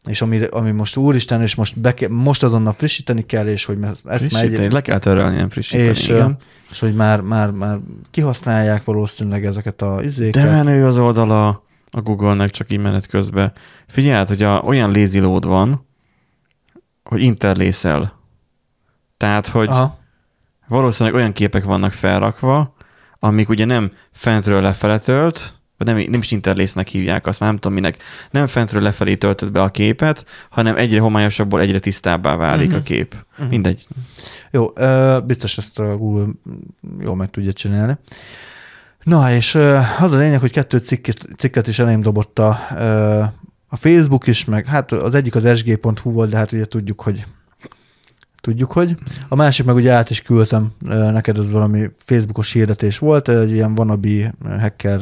És 0.09 0.21
ami, 0.21 0.43
ami 0.43 0.71
most 0.71 0.97
úristen, 0.97 1.41
és 1.41 1.55
most, 1.55 1.79
be 1.79 1.93
most 2.09 2.43
azonnal 2.43 2.73
frissíteni 2.73 3.25
kell, 3.25 3.47
és 3.47 3.65
hogy 3.65 3.77
ezt, 3.83 4.01
Frissíteni, 4.05 4.71
le 4.71 4.81
kell 4.81 4.99
törölni, 4.99 5.35
nem 5.35 5.49
frissíteni, 5.49 5.89
és, 5.89 6.07
igen. 6.07 6.37
és 6.71 6.79
hogy 6.79 6.95
már, 6.95 7.21
már, 7.21 7.51
már 7.51 7.79
kihasználják 8.11 8.83
valószínűleg 8.83 9.45
ezeket 9.45 9.81
a 9.81 10.01
izéket. 10.01 10.43
De 10.43 10.51
menő 10.51 10.85
az 10.85 10.97
oldala 10.97 11.63
a 11.91 12.01
Google-nek 12.01 12.49
csak 12.49 12.71
így 12.71 12.79
menet 12.79 13.07
közben. 13.07 13.53
Figyeld, 13.87 14.27
hogy 14.27 14.43
a, 14.43 14.61
olyan 14.61 14.91
lazy 14.91 15.19
load 15.19 15.47
van, 15.47 15.87
hogy 17.03 17.21
interlészel. 17.21 18.19
Tehát, 19.17 19.47
hogy 19.47 19.67
Aha. 19.67 19.99
valószínűleg 20.67 21.19
olyan 21.19 21.31
képek 21.31 21.63
vannak 21.63 21.91
felrakva, 21.91 22.75
amik 23.19 23.49
ugye 23.49 23.65
nem 23.65 23.91
fentről 24.11 24.61
lefele 24.61 24.99
tölt, 24.99 25.62
vagy 25.83 25.95
nem, 25.95 26.05
nem 26.09 26.19
is 26.19 26.31
interlésznek 26.31 26.87
hívják 26.87 27.27
azt, 27.27 27.39
már 27.39 27.49
nem 27.49 27.57
tudom 27.57 27.77
minek, 27.77 27.97
nem 28.31 28.47
fentről 28.47 28.81
lefelé 28.81 29.15
töltött 29.15 29.51
be 29.51 29.61
a 29.61 29.69
képet, 29.69 30.25
hanem 30.49 30.75
egyre 30.75 30.99
homályosabbból 30.99 31.61
egyre 31.61 31.79
tisztábbá 31.79 32.35
válik 32.35 32.67
uh-huh. 32.67 32.81
a 32.81 32.83
kép. 32.83 33.15
Uh-huh. 33.31 33.49
Mindegy. 33.49 33.87
Jó, 34.51 34.67
biztos 35.25 35.57
ezt 35.57 35.79
a 35.79 35.97
Google 35.97 36.27
jól 36.99 37.15
meg 37.15 37.29
tudja 37.29 37.53
csinálni. 37.53 37.97
Na, 39.03 39.31
és 39.31 39.55
az 39.99 40.11
a 40.11 40.17
lényeg, 40.17 40.39
hogy 40.39 40.51
kettő 40.51 40.77
cikket, 40.77 41.27
cikket 41.37 41.67
is 41.67 41.79
elém 41.79 42.01
dobott 42.01 42.39
a, 42.39 42.59
a 43.67 43.75
Facebook 43.75 44.27
is, 44.27 44.45
meg 44.45 44.65
hát 44.65 44.91
az 44.91 45.13
egyik 45.13 45.35
az 45.35 45.57
sg.hu 45.57 46.11
volt, 46.11 46.29
de 46.29 46.37
hát 46.37 46.51
ugye 46.51 46.65
tudjuk, 46.65 47.01
hogy 47.01 47.25
tudjuk, 48.43 48.71
hogy. 48.71 48.97
A 49.27 49.35
másik 49.35 49.65
meg 49.65 49.75
ugye 49.75 49.91
át 49.91 50.09
is 50.09 50.21
küldtem 50.21 50.71
ö, 50.85 51.11
neked, 51.11 51.37
ez 51.37 51.51
valami 51.51 51.89
Facebookos 51.97 52.51
hirdetés 52.51 52.97
volt, 52.97 53.29
egy 53.29 53.51
ilyen 53.51 53.73
wannabe 53.77 54.33
hacker 54.59 55.01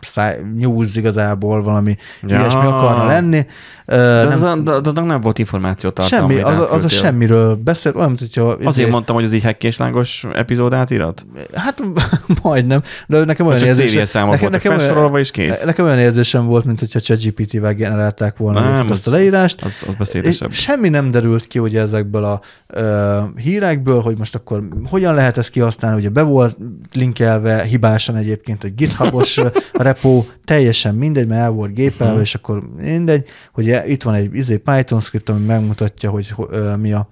száj- 0.00 0.40
news 0.54 0.96
igazából 0.96 1.62
valami 1.62 1.96
Ja. 2.26 2.38
ilyesmi 2.38 2.60
akarna 2.64 3.06
lenni. 3.06 3.46
De, 3.86 4.24
nem, 4.24 4.40
nem, 4.40 4.64
de, 4.64 4.80
de, 4.80 4.90
de 4.92 5.00
nem 5.00 5.20
volt 5.20 5.38
információ 5.38 5.90
tartalma. 5.90 6.28
semmi, 6.34 6.42
az, 6.42 6.58
a- 6.58 6.72
az 6.72 6.84
a 6.84 6.88
semmiről 6.88 7.54
beszélt, 7.54 7.94
olyan, 7.94 8.06
mint 8.08 8.20
hogyha... 8.20 8.42
Azért 8.48 8.68
izé- 8.68 8.90
mondtam, 8.90 9.14
hogy 9.14 9.24
ez 9.24 9.32
egy 9.32 9.42
hekkéslángos 9.42 10.24
epizód 10.34 10.72
átirat? 10.72 11.26
Hát 11.54 11.82
majdnem, 12.42 12.80
de 13.06 13.24
nekem 13.24 13.46
olyan 13.46 13.60
érzésem... 13.60 14.26
voltak 14.26 14.50
nekem, 14.50 14.78
felsorolva, 14.78 15.18
és 15.18 15.30
kész. 15.30 15.64
nekem 15.64 15.84
olyan 15.84 15.98
érzésem 15.98 16.46
volt, 16.46 16.64
mint 16.64 16.78
hogyha 16.80 17.00
ChatGPT-vel 17.00 17.74
generálták 17.74 18.36
volna 18.36 18.60
Nem, 18.60 18.90
azt 18.90 19.06
a 19.06 19.10
az- 19.10 19.16
leírást. 19.16 19.64
Az, 19.64 19.84
az 19.88 19.94
beszédesebb. 19.94 20.52
semmi 20.52 20.88
nem 20.88 21.10
derült 21.10 21.46
ki 21.46 21.58
ugye 21.58 21.80
ezekből 21.80 22.24
a 22.24 22.40
ö, 22.66 23.18
hírekből, 23.36 24.00
hogy 24.00 24.18
most 24.18 24.34
akkor 24.34 24.62
hogyan 24.90 25.14
lehet 25.14 25.36
ezt 25.38 25.50
kihasználni, 25.50 25.98
ugye 25.98 26.08
be 26.08 26.22
volt 26.22 26.56
linkelve 26.92 27.62
hibásan 27.62 28.16
egyébként 28.16 28.64
egy 28.64 28.74
GitHubos 28.74 29.40
ö, 29.72 29.82
repo, 29.82 30.24
teljesen 30.44 30.94
mindegy, 30.94 31.26
mert 31.26 31.40
el 31.40 31.50
volt 31.50 31.74
gépelve, 31.74 32.12
Mhm. 32.12 32.22
és 32.22 32.34
akkor 32.34 32.62
mindegy, 32.76 33.28
hogy 33.52 33.70
e- 33.70 33.86
itt 33.86 34.02
van 34.02 34.14
egy 34.14 34.34
izé, 34.34 34.56
Python 34.56 35.00
script, 35.00 35.28
ami 35.28 35.44
megmutatja, 35.44 36.10
hogy 36.10 36.34
mi 36.78 36.92
a, 36.92 37.08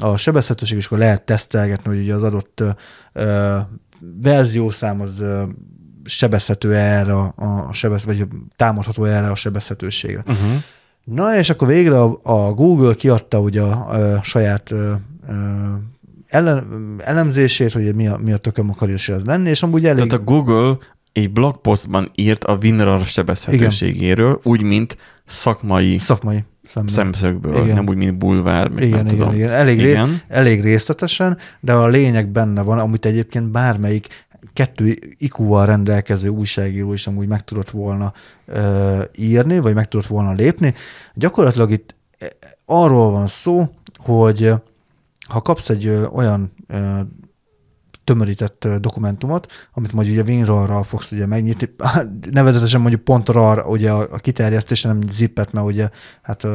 a 0.00 0.16
sebezhetőség, 0.16 0.76
és 0.78 0.86
akkor 0.86 0.98
lehet 0.98 1.22
tesztelgetni, 1.22 1.90
hogy 1.90 2.02
ugye 2.02 2.14
az 2.14 2.22
adott 2.22 2.62
ö, 3.12 3.58
verziószám 4.22 5.00
az 5.00 5.20
ö, 5.20 5.42
sebezhető 6.04 6.74
erre 6.74 7.14
a, 7.14 7.34
a 7.36 7.72
sebez, 7.72 8.04
vagy 8.04 8.26
támadható 8.56 9.04
erre 9.04 9.30
a 9.30 9.34
sebezhetőségre. 9.34 10.22
Uh-huh. 10.26 10.52
Na, 11.04 11.36
és 11.36 11.50
akkor 11.50 11.68
végre 11.68 12.00
a, 12.00 12.20
a 12.22 12.52
Google 12.52 12.94
kiadta 12.94 13.40
ugye 13.40 13.60
a, 13.60 13.88
a 14.16 14.22
saját 14.22 14.70
ö, 14.70 14.92
ö, 15.28 15.34
ellen, 16.26 16.96
elemzését, 17.04 17.72
hogy 17.72 17.94
mi 17.94 18.06
a, 18.08 18.16
mi 18.16 18.32
a 18.32 18.36
tököm 18.36 18.70
akar 18.70 18.90
is 18.90 19.08
ez 19.08 19.24
lenni, 19.24 19.48
és 19.48 19.62
amúgy 19.62 19.86
elég... 19.86 20.08
Tehát 20.08 20.26
a 20.26 20.32
Google 20.32 20.76
egy 21.12 21.32
blogpostban 21.32 22.10
írt 22.14 22.44
a 22.44 22.58
WinRAR 22.62 23.04
sebezhetőségéről, 23.06 24.40
úgy, 24.42 24.62
mint 24.62 24.96
szakmai 25.24 25.98
Szakmai 25.98 26.44
szemben. 26.68 26.94
szemszögből, 26.94 27.62
Igen. 27.62 27.74
nem 27.74 27.88
úgy, 27.88 27.96
mint 27.96 28.18
bulvár, 28.18 28.68
meg 28.68 28.82
Igen, 28.82 28.96
nem 28.96 29.06
igen, 29.06 29.18
tudom. 29.18 29.34
igen. 29.34 29.50
Elég, 29.50 29.80
ré, 29.80 29.90
Igen. 29.90 30.20
elég 30.28 30.62
részletesen, 30.62 31.38
de 31.60 31.72
a 31.72 31.86
lényeg 31.86 32.28
benne 32.28 32.62
van, 32.62 32.78
amit 32.78 33.06
egyébként 33.06 33.50
bármelyik 33.50 34.26
kettő 34.52 34.94
IQ-val 35.18 35.66
rendelkező 35.66 36.28
újságíró 36.28 36.92
is 36.92 37.06
amúgy 37.06 37.26
meg 37.28 37.44
tudott 37.44 37.70
volna 37.70 38.12
ö, 38.46 39.02
írni, 39.16 39.58
vagy 39.58 39.74
meg 39.74 39.88
tudott 39.88 40.06
volna 40.06 40.32
lépni. 40.32 40.74
Gyakorlatilag 41.14 41.70
itt 41.70 41.94
eh, 42.18 42.28
arról 42.64 43.10
van 43.10 43.26
szó, 43.26 43.68
hogy 43.96 44.52
ha 45.28 45.40
kapsz 45.40 45.68
egy 45.68 45.88
olyan 46.12 46.52
tömörített 48.12 48.68
dokumentumot, 48.80 49.46
amit 49.74 49.92
majd 49.92 50.08
ugye 50.08 50.22
WinRAR-ral 50.22 50.82
fogsz 50.82 51.12
ugye 51.12 51.26
megnyitni, 51.26 51.74
nevezetesen 52.30 52.80
mondjuk 52.80 53.02
pont 53.02 53.28
RAR, 53.28 53.66
ugye 53.66 53.90
a, 53.90 54.16
kiterjesztése, 54.16 54.88
nem 54.88 55.00
zippet, 55.10 55.52
mert 55.52 55.66
ugye 55.66 55.88
hát 56.22 56.46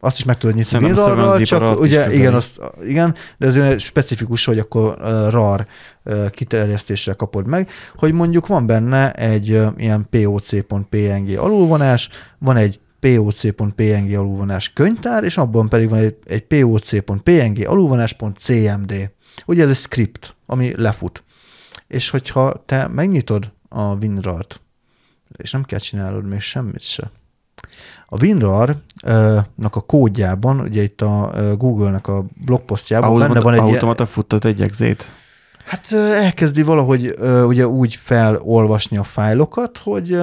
azt 0.00 0.18
is 0.18 0.24
meg 0.24 0.38
tudod 0.38 0.56
nyitni 0.56 0.84
WinRAR-ral, 0.84 1.40
csak 1.40 1.80
ugye 1.80 2.12
igen, 2.14 2.34
azt, 2.34 2.60
igen, 2.82 3.14
de 3.38 3.46
ez 3.46 3.56
olyan 3.56 3.78
specifikus, 3.78 4.44
hogy 4.44 4.58
akkor 4.58 4.98
RAR 5.30 5.66
kiterjesztéssel 6.30 7.14
kapod 7.14 7.46
meg, 7.46 7.70
hogy 7.96 8.12
mondjuk 8.12 8.46
van 8.46 8.66
benne 8.66 9.12
egy 9.12 9.46
ilyen 9.76 10.06
poc.png 10.10 11.38
alulvonás, 11.38 12.08
van 12.38 12.56
egy 12.56 12.80
poc.png 13.14 14.14
alulvonás 14.14 14.72
könyvtár, 14.72 15.24
és 15.24 15.36
abban 15.36 15.68
pedig 15.68 15.88
van 15.88 15.98
egy, 15.98 16.16
egy 16.24 16.46
poc.png 16.46 17.66
alulvonás.cmd. 17.66 19.10
Ugye 19.46 19.62
ez 19.62 19.68
egy 19.68 19.76
script, 19.76 20.34
ami 20.46 20.72
lefut. 20.76 21.24
És 21.86 22.10
hogyha 22.10 22.62
te 22.66 22.88
megnyitod 22.88 23.52
a 23.68 23.94
WinRAR-t, 23.94 24.60
és 25.36 25.50
nem 25.50 25.62
kell 25.62 25.78
csinálnod 25.78 26.28
még 26.28 26.40
semmit 26.40 26.80
se, 26.80 27.10
a 28.06 28.24
WinRAR-nak 28.24 29.76
a 29.76 29.80
kódjában, 29.80 30.60
ugye 30.60 30.82
itt 30.82 31.00
a 31.00 31.32
Google-nek 31.58 32.06
a 32.06 32.24
blogposztjában 32.44 33.18
benne 33.18 33.40
van 33.40 33.54
egy 33.54 33.60
automata 33.60 34.06
futtat 34.06 34.44
egy 34.44 34.62
exét. 34.62 35.08
Hát 35.66 35.92
elkezdi 35.92 36.62
valahogy 36.62 37.14
ugye 37.46 37.68
úgy 37.68 37.98
felolvasni 38.02 38.96
a 38.96 39.02
fájlokat, 39.02 39.78
hogy 39.78 40.18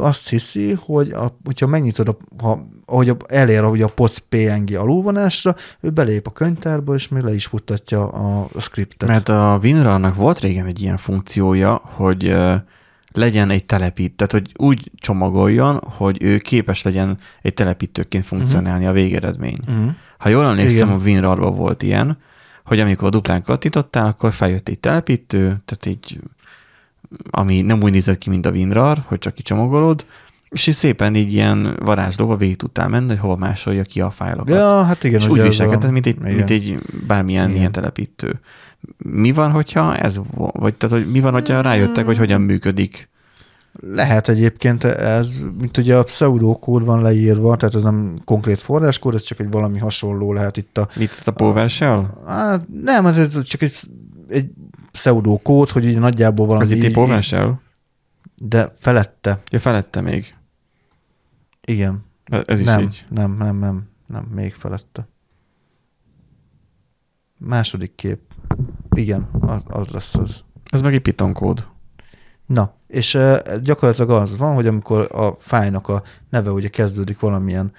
azt 0.00 0.28
hiszi, 0.28 0.78
hogy 0.80 1.10
a, 1.10 1.38
hogyha 1.44 1.66
megnyitod, 1.66 2.08
a, 2.08 2.16
ha, 2.42 2.60
ahogy 2.86 3.08
a, 3.08 3.16
elér 3.26 3.64
ugye 3.64 3.84
a 3.84 3.88
POC 3.88 4.18
PNG 4.18 4.74
alulvonásra, 4.74 5.54
ő 5.80 5.90
belép 5.90 6.26
a 6.26 6.30
könyvtárba, 6.30 6.94
és 6.94 7.08
még 7.08 7.22
le 7.22 7.34
is 7.34 7.46
futtatja 7.46 8.08
a, 8.08 8.48
a 8.52 8.60
scriptet. 8.60 9.08
Mert 9.08 9.28
a 9.28 9.58
WinRAR-nak 9.62 10.14
volt 10.14 10.38
régen 10.38 10.66
egy 10.66 10.80
ilyen 10.80 10.96
funkciója, 10.96 11.80
hogy 11.84 12.36
legyen 13.12 13.50
egy 13.50 13.64
telepít, 13.64 14.16
tehát 14.16 14.32
hogy 14.32 14.52
úgy 14.56 14.90
csomagoljon, 14.94 15.80
hogy 15.96 16.22
ő 16.22 16.38
képes 16.38 16.82
legyen 16.82 17.18
egy 17.42 17.54
telepítőként 17.54 18.24
funkcionálni 18.24 18.86
a 18.86 18.92
végeredmény. 18.92 19.58
Uh-huh. 19.66 19.90
Ha 20.18 20.28
jól 20.28 20.44
emlékszem, 20.44 20.88
Igen. 20.88 21.00
a 21.00 21.02
WinRAR-ban 21.02 21.56
volt 21.56 21.82
ilyen, 21.82 22.18
hogy 22.70 22.80
amikor 22.80 23.08
duplán 23.08 23.42
kattintottál, 23.42 24.06
akkor 24.06 24.32
feljött 24.32 24.68
egy 24.68 24.78
telepítő, 24.78 25.38
tehát 25.38 25.86
egy, 25.86 26.20
ami 27.30 27.60
nem 27.60 27.82
úgy 27.82 27.92
nézett 27.92 28.18
ki, 28.18 28.28
mint 28.28 28.46
a 28.46 28.50
WinRAR, 28.50 29.02
hogy 29.06 29.18
csak 29.18 29.34
kicsomagolod, 29.34 30.06
és 30.48 30.66
így 30.66 30.74
szépen 30.74 31.14
így 31.14 31.32
ilyen 31.32 31.76
varázslóval 31.80 32.36
végig 32.36 32.56
tudtál 32.56 32.88
menni, 32.88 33.08
hogy 33.08 33.18
hova 33.18 33.36
másolja 33.36 33.82
ki 33.82 34.00
a 34.00 34.10
fájlokat. 34.10 34.54
Ja, 34.54 34.82
hát 34.82 35.04
igen. 35.04 35.20
és 35.20 35.28
úgy 35.28 35.38
a- 35.38 35.42
viselkedett, 35.42 35.90
mint 35.90 36.06
egy, 36.06 36.16
igen. 36.16 36.34
mint 36.34 36.50
egy 36.50 36.78
bármilyen 37.06 37.44
Igen. 37.44 37.58
ilyen 37.58 37.72
telepítő. 37.72 38.40
Mi 38.98 39.32
van, 39.32 39.50
hogyha 39.50 39.96
ez, 39.96 40.20
vagy 40.34 40.74
tehát, 40.74 40.96
hogy 40.96 41.10
mi 41.10 41.20
van, 41.20 41.32
hogyha 41.32 41.60
rájöttek, 41.60 42.04
hogy 42.04 42.18
hogyan 42.18 42.40
működik? 42.40 43.09
Lehet 43.72 44.28
egyébként 44.28 44.84
ez, 44.84 45.44
mint 45.58 45.76
ugye 45.78 45.96
a 45.96 46.02
pseudokód 46.02 46.84
van 46.84 47.02
leírva, 47.02 47.56
tehát 47.56 47.74
ez 47.74 47.82
nem 47.82 48.16
konkrét 48.24 48.58
forráskód, 48.58 49.14
ez 49.14 49.22
csak 49.22 49.40
egy 49.40 49.50
valami 49.50 49.78
hasonló 49.78 50.32
lehet 50.32 50.56
itt 50.56 50.78
a... 50.78 50.88
Mit 50.96 51.22
a 51.24 51.30
PowerShell? 51.30 52.06
Hát 52.26 52.66
nem, 52.82 53.04
hát 53.04 53.16
ez 53.16 53.42
csak 53.42 53.62
egy, 53.62 53.78
egy 54.28 54.50
pseudokód, 54.92 55.68
hogy 55.68 55.84
ugye 55.86 55.98
nagyjából 55.98 56.46
valami... 56.46 56.64
Az 56.64 56.70
itt 56.70 56.82
egy 56.82 56.92
PowerShell? 56.92 57.54
De 58.36 58.72
felette, 58.76 59.42
Ja, 59.50 59.58
felette 59.58 60.00
még. 60.00 60.34
igen. 61.66 62.04
Ez 62.46 62.60
is 62.60 62.66
nem, 62.66 62.80
így. 62.80 63.04
nem, 63.08 63.34
nem, 63.36 63.58
nem, 63.58 63.88
nem, 64.06 64.24
még 64.34 64.54
felette. 64.54 65.08
Második 67.38 67.94
kép. 67.94 68.20
Igen, 68.90 69.28
az, 69.40 69.62
az 69.66 69.86
lesz 69.86 70.14
az. 70.14 70.44
Ez 70.70 70.80
meg 70.82 70.94
egy 70.94 71.00
Python 71.00 71.32
kód. 71.32 71.68
Na, 72.46 72.74
és 72.90 73.18
gyakorlatilag 73.62 74.10
az 74.10 74.36
van, 74.36 74.54
hogy 74.54 74.66
amikor 74.66 75.08
a 75.12 75.36
fájnak 75.38 75.88
a 75.88 76.02
neve 76.30 76.50
ugye 76.50 76.68
kezdődik 76.68 77.20
valamilyen 77.20 77.72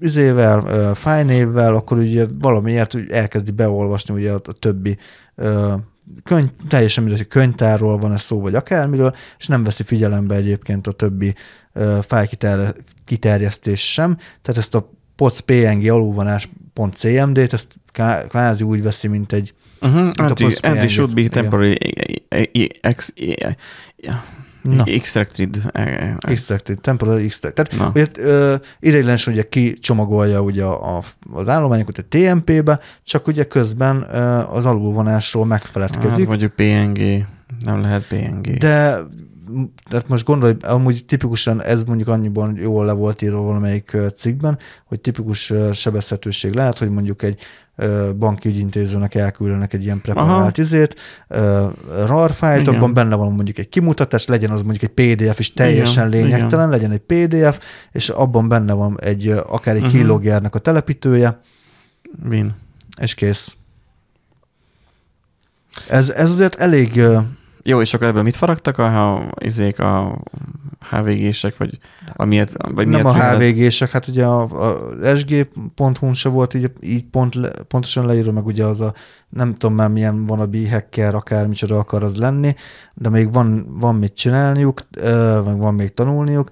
izével, 0.00 0.60
uh, 0.60 0.96
fájnévvel, 0.96 1.74
akkor 1.74 1.98
ugye 1.98 2.26
valamiért 2.38 2.94
úgy 2.94 3.10
elkezdi 3.10 3.50
beolvasni 3.50 4.14
ugye 4.14 4.32
a, 4.32 4.40
többi 4.58 4.98
uh, 5.34 5.72
könyv, 6.22 6.48
teljesen 6.68 7.02
mindegy, 7.02 7.22
hogy 7.22 7.30
könyvtárról 7.30 7.98
van 7.98 8.12
ez 8.12 8.22
szó, 8.22 8.40
vagy 8.40 8.54
akármiről, 8.54 9.14
és 9.38 9.46
nem 9.46 9.64
veszi 9.64 9.82
figyelembe 9.82 10.34
egyébként 10.34 10.86
a 10.86 10.92
többi 10.92 11.34
uh, 11.74 11.98
fájl 11.98 12.28
kiterjesztés 13.04 13.92
sem. 13.92 14.16
Tehát 14.16 14.60
ezt 14.60 14.74
a 14.74 14.90
poc 15.16 15.38
png 15.38 15.88
alulvonás.cmd-t, 15.88 17.52
ezt 17.52 17.74
ká- 17.92 18.26
kvázi 18.26 18.64
úgy 18.64 18.82
veszi, 18.82 19.08
mint 19.08 19.32
egy 19.32 19.54
Uh-huh. 19.80 20.10
a 20.16 20.22
Anti, 20.22 20.44
anti 20.62 20.88
should 20.88 21.14
be 21.14 21.28
temporary 21.28 21.76
ex, 22.80 23.12
Na. 24.62 24.84
extracted. 24.86 25.62
Extracted, 26.18 26.80
temporary 26.80 27.24
extract. 27.24 27.54
Tehát 27.54 27.94
ugye, 27.94 28.06
ö, 28.18 28.54
ideiglenesen 28.80 29.32
ugye 29.32 29.42
kicsomagolja 29.48 30.40
ugye 30.42 30.64
a, 30.64 30.96
a, 30.96 31.02
az 31.32 31.48
állományokat 31.48 31.98
egy 31.98 32.06
TMP-be, 32.06 32.80
csak 33.04 33.26
ugye 33.26 33.44
közben 33.44 34.06
ö, 34.12 34.18
az 34.48 34.64
alulvonásról 34.64 35.42
Hát 35.42 35.52
megfeledkezik. 35.52 36.26
mondjuk 36.28 36.52
PNG. 36.52 37.26
Nem 37.64 37.80
lehet 37.80 38.06
PNG. 38.06 38.56
de 38.56 38.96
tehát 39.88 40.08
most 40.08 40.24
gondolj, 40.24 40.54
amúgy 40.62 41.04
tipikusan 41.06 41.62
ez 41.62 41.82
mondjuk 41.82 42.08
annyiban 42.08 42.56
jól 42.56 42.84
le 42.84 42.92
volt 42.92 43.22
írva 43.22 43.40
valamelyik 43.40 43.96
cikkben, 44.14 44.58
hogy 44.84 45.00
tipikus 45.00 45.52
sebezhetőség 45.72 46.52
lehet, 46.52 46.78
hogy 46.78 46.90
mondjuk 46.90 47.22
egy 47.22 47.40
banki 48.18 48.48
ügyintézőnek 48.48 49.14
elküldenek 49.14 49.72
egy 49.72 49.84
ilyen 49.84 50.00
preparált 50.00 50.58
izét, 50.58 50.96
RAR 52.06 52.34
Igen. 52.40 52.66
abban 52.66 52.94
benne 52.94 53.14
van 53.14 53.32
mondjuk 53.32 53.58
egy 53.58 53.68
kimutatás, 53.68 54.26
legyen 54.26 54.50
az 54.50 54.62
mondjuk 54.62 54.90
egy 54.96 55.16
PDF 55.16 55.38
is 55.38 55.52
teljesen 55.52 56.08
Igen, 56.08 56.22
lényegtelen, 56.22 56.68
legyen 56.68 56.90
egy 56.90 56.98
PDF, 57.06 57.58
és 57.92 58.08
abban 58.08 58.48
benne 58.48 58.72
van 58.72 58.98
egy 59.00 59.28
akár 59.28 59.74
egy 59.74 59.80
Mhm. 59.80 59.90
uh-huh. 59.90 60.00
keyloggernek 60.00 60.54
a 60.54 60.58
telepítője, 60.58 61.38
Win. 62.28 62.54
és 63.00 63.14
kész. 63.14 63.56
Ez, 65.88 66.10
ez 66.10 66.30
azért 66.30 66.54
elég 66.54 67.00
Jó, 67.68 67.80
és 67.80 67.94
akkor 67.94 68.06
ebből 68.06 68.22
mit 68.22 68.36
faragtak 68.36 68.78
a, 68.78 69.22
izék, 69.38 69.78
a 69.78 70.18
HVG-sek, 70.90 71.56
vagy 71.56 71.78
amiért, 72.12 72.52
vagy 72.74 72.88
nem 72.88 73.06
a 73.06 73.14
HVG-sek, 73.14 73.90
hát 73.90 74.08
ugye 74.08 74.24
a, 74.24 74.42
a 74.42 75.16
sg.hu-n 75.16 76.14
se 76.14 76.28
volt 76.28 76.54
így, 76.54 76.70
így 76.80 77.06
pont 77.06 77.34
le, 77.34 77.50
pontosan 77.68 78.06
leírva, 78.06 78.32
meg 78.32 78.46
ugye 78.46 78.64
az 78.64 78.80
a 78.80 78.94
nem 79.28 79.54
tudom 79.54 79.76
már 79.76 79.88
milyen 79.88 80.24
wannabe 80.28 80.70
hacker, 80.70 81.14
akármicsoda 81.14 81.78
akar 81.78 82.02
az 82.02 82.16
lenni, 82.16 82.54
de 82.94 83.08
még 83.08 83.32
van, 83.32 83.66
van 83.78 83.94
mit 83.94 84.14
csinálniuk, 84.14 84.80
meg 85.44 85.58
van 85.58 85.74
még 85.74 85.94
tanulniuk. 85.94 86.50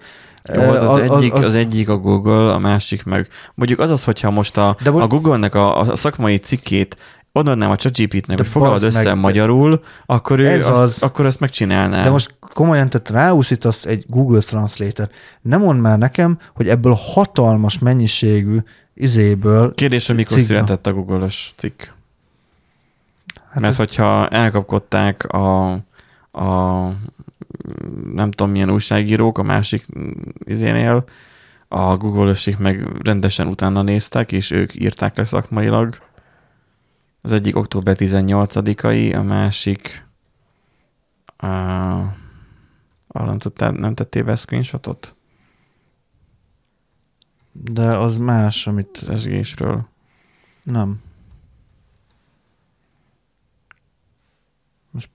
Jó, 0.52 0.60
az, 0.60 0.80
az, 0.80 0.98
Ö, 0.98 1.14
egyik, 1.16 1.32
az, 1.32 1.44
az 1.44 1.54
egyik 1.54 1.88
a 1.88 1.96
Google, 1.96 2.52
a 2.52 2.58
másik 2.58 3.04
meg. 3.04 3.28
Mondjuk 3.54 3.78
az 3.78 3.90
az, 3.90 4.04
hogyha 4.04 4.30
most 4.30 4.56
a, 4.56 4.76
De 4.82 4.90
a 4.90 5.06
Google-nek 5.06 5.54
a, 5.54 5.78
a 5.78 5.96
szakmai 5.96 6.36
cikkét 6.36 6.96
odaadnám 7.36 7.70
a 7.70 7.76
ChatGPT-nek, 7.76 8.38
hogy 8.38 8.46
foglalod 8.46 8.80
bazd 8.80 8.96
össze 8.96 9.14
meg, 9.14 9.22
magyarul, 9.22 9.82
akkor 10.06 10.38
ő 10.38 10.46
ez 10.46 10.68
azt, 10.68 10.78
az. 10.78 11.02
akkor 11.02 11.26
ezt 11.26 11.40
megcsinálná. 11.40 12.02
De 12.02 12.10
most 12.10 12.34
komolyan, 12.38 12.90
tehát 12.90 13.10
ráúszítasz 13.10 13.86
egy 13.86 14.04
Google 14.08 14.40
Translator. 14.40 15.08
Nem 15.40 15.60
mond 15.60 15.80
már 15.80 15.98
nekem, 15.98 16.38
hogy 16.54 16.68
ebből 16.68 16.92
a 16.92 16.98
hatalmas 17.12 17.78
mennyiségű 17.78 18.58
izéből... 18.94 19.74
Kérdés, 19.74 20.06
hogy 20.06 20.16
mikor 20.16 20.36
cikkből- 20.36 20.58
született 20.58 20.86
a 20.86 20.92
Google-os 20.92 21.52
cikk. 21.56 21.82
Hát 23.50 23.60
Mert 23.60 23.72
ez- 23.72 23.76
hogyha 23.76 24.28
elkapkodták 24.28 25.24
a, 25.24 25.70
a 26.32 26.88
nem 28.14 28.30
tudom 28.30 28.52
milyen 28.52 28.70
újságírók 28.70 29.38
a 29.38 29.42
másik 29.42 29.86
izénél, 30.44 31.04
a 31.68 31.96
google 31.96 32.34
meg 32.58 32.88
rendesen 33.02 33.46
utána 33.46 33.82
néztek, 33.82 34.32
és 34.32 34.50
ők 34.50 34.74
írták 34.74 35.16
le 35.16 35.24
szakmailag. 35.24 35.98
Az 37.24 37.32
egyik 37.32 37.56
október 37.56 37.96
18-ai, 37.98 39.16
a 39.16 39.22
másik 39.22 40.06
a, 41.36 41.46
arra 43.06 43.24
nem, 43.24 43.38
tudtál, 43.38 43.70
nem 43.70 43.94
tettél 43.94 44.24
be 44.24 44.36
screenshotot? 44.36 45.14
De 47.52 47.96
az 47.96 48.16
más, 48.16 48.66
amit... 48.66 48.96
Az 49.00 49.08
esgésről. 49.08 49.86
Nem. 50.62 51.02
Most 54.90 55.10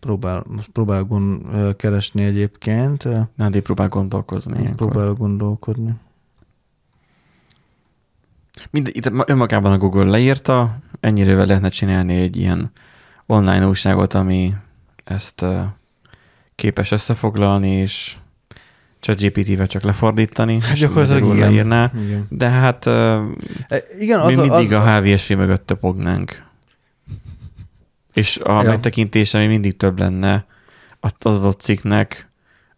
próbál, 0.00 0.44
most 0.48 0.68
próbál 0.68 1.04
gond, 1.04 1.76
keresni 1.76 2.24
egyébként. 2.24 3.04
ö, 3.04 3.20
Nádi 3.34 3.60
próbál 3.60 3.88
gondolkozni 3.88 4.60
ilyenkor. 4.60 4.88
Próbál 4.88 5.12
gondolkodni. 5.12 5.94
Mind, 8.70 8.88
itt 8.92 9.28
önmagában 9.28 9.72
a 9.72 9.78
Google 9.78 10.04
leírta, 10.04 10.78
ennyire 11.00 11.44
lehetne 11.44 11.68
csinálni 11.68 12.16
egy 12.20 12.36
ilyen 12.36 12.70
online 13.26 13.66
újságot, 13.66 14.14
ami 14.14 14.54
ezt 15.04 15.44
képes 16.54 16.90
összefoglalni, 16.90 17.70
és 17.70 18.16
ChatGPT-vel 19.00 19.66
csak 19.66 19.82
lefordítani, 19.82 20.60
Hát 20.60 20.72
és 20.72 20.78
gyakorlatilag 20.80 21.34
igen. 21.34 21.48
leírná. 21.48 21.92
Igen, 22.04 22.26
De 22.28 22.48
hát 22.48 22.86
E, 22.86 23.22
igen 23.98 24.26
mi 24.26 24.34
az, 24.34 24.48
mindig 24.48 24.72
az, 24.72 24.86
a 24.86 25.00
HVSV 25.00 25.32
mögött 25.32 25.66
töpognánk. 25.66 26.46
És 28.12 28.38
a 28.38 28.62
Ja. 28.62 28.68
megtekintése 28.68 29.38
még 29.38 29.48
mindig 29.48 29.76
több 29.76 29.98
lenne 29.98 30.46
az 31.00 31.36
adott 31.36 31.60
cikknek. 31.60 32.28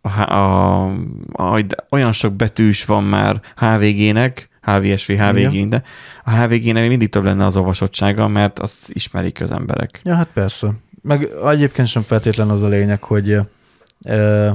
A, 0.01 0.21
a, 0.21 0.85
a, 1.33 1.61
olyan 1.91 2.13
sok 2.13 2.33
betűs 2.33 2.85
van 2.85 3.05
már 3.05 3.41
HVG-nek, 3.57 4.49
HVSV, 4.79 5.13
HVG, 5.13 5.53
Igen. 5.53 5.69
de 5.69 5.83
a 6.25 6.31
HVG-nek 6.31 6.89
mindig 6.89 7.09
több 7.09 7.25
lenne 7.25 7.45
az 7.45 7.57
olvasottsága, 7.57 8.29
mert 8.29 8.59
azt 8.59 8.91
ismerik 8.91 9.41
az 9.41 9.53
emberek. 9.53 10.01
Ja, 10.05 10.15
hát 10.15 10.29
persze. 10.35 10.73
Meg 11.03 11.29
egyébként 11.47 11.89
sem 11.89 12.03
feltétlen 12.03 12.49
az 12.51 12.63
a 12.63 12.69
lényeg, 12.69 13.03
hogy 13.03 13.37
ö, 14.05 14.49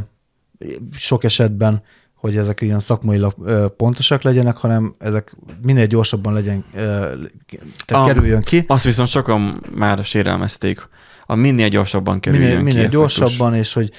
sok 0.97 1.23
esetben, 1.23 1.83
hogy 2.15 2.37
ezek 2.37 2.61
ilyen 2.61 2.79
szakmailag 2.79 3.33
pontosak 3.77 4.21
legyenek, 4.21 4.57
hanem 4.57 4.95
ezek 4.99 5.35
minél 5.61 5.85
gyorsabban 5.85 6.33
legyen, 6.33 6.65
tehát 6.73 8.03
Ah. 8.03 8.05
kerüljön 8.07 8.41
ki. 8.41 8.63
Azt 8.67 8.83
viszont 8.83 9.09
sokan 9.09 9.63
már 9.75 10.03
sérelmezték. 10.03 10.87
A 11.25 11.35
minél 11.35 11.67
gyorsabban 11.67 12.19
kerüljön 12.19 12.47
Minél, 12.47 12.57
ki 12.57 12.63
minél 12.63 12.79
effektus. 12.85 13.17
gyorsabban, 13.17 13.55
és 13.55 13.73
hogy 13.73 13.91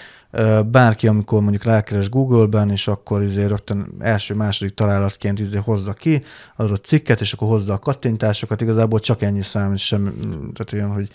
bárki, 0.70 1.06
amikor 1.06 1.40
mondjuk 1.40 1.62
rákeres 1.62 2.08
Google-ben, 2.08 2.70
és 2.70 2.88
akkor 2.88 3.22
izé 3.22 3.44
rögtön 3.44 3.94
első-második 3.98 4.74
találatként 4.74 5.38
izé 5.40 5.58
hozza 5.58 5.92
ki 5.92 6.22
az 6.56 6.70
a 6.70 6.76
cikket, 6.76 7.20
és 7.20 7.32
akkor 7.32 7.48
hozza 7.48 7.72
a 7.72 7.78
kattintásokat, 7.78 8.60
igazából 8.60 8.98
csak 8.98 9.22
ennyi 9.22 9.42
számít, 9.42 9.78
sem, 9.78 10.14
tehát 10.54 10.72
olyan, 10.72 10.90
hogy 10.90 11.08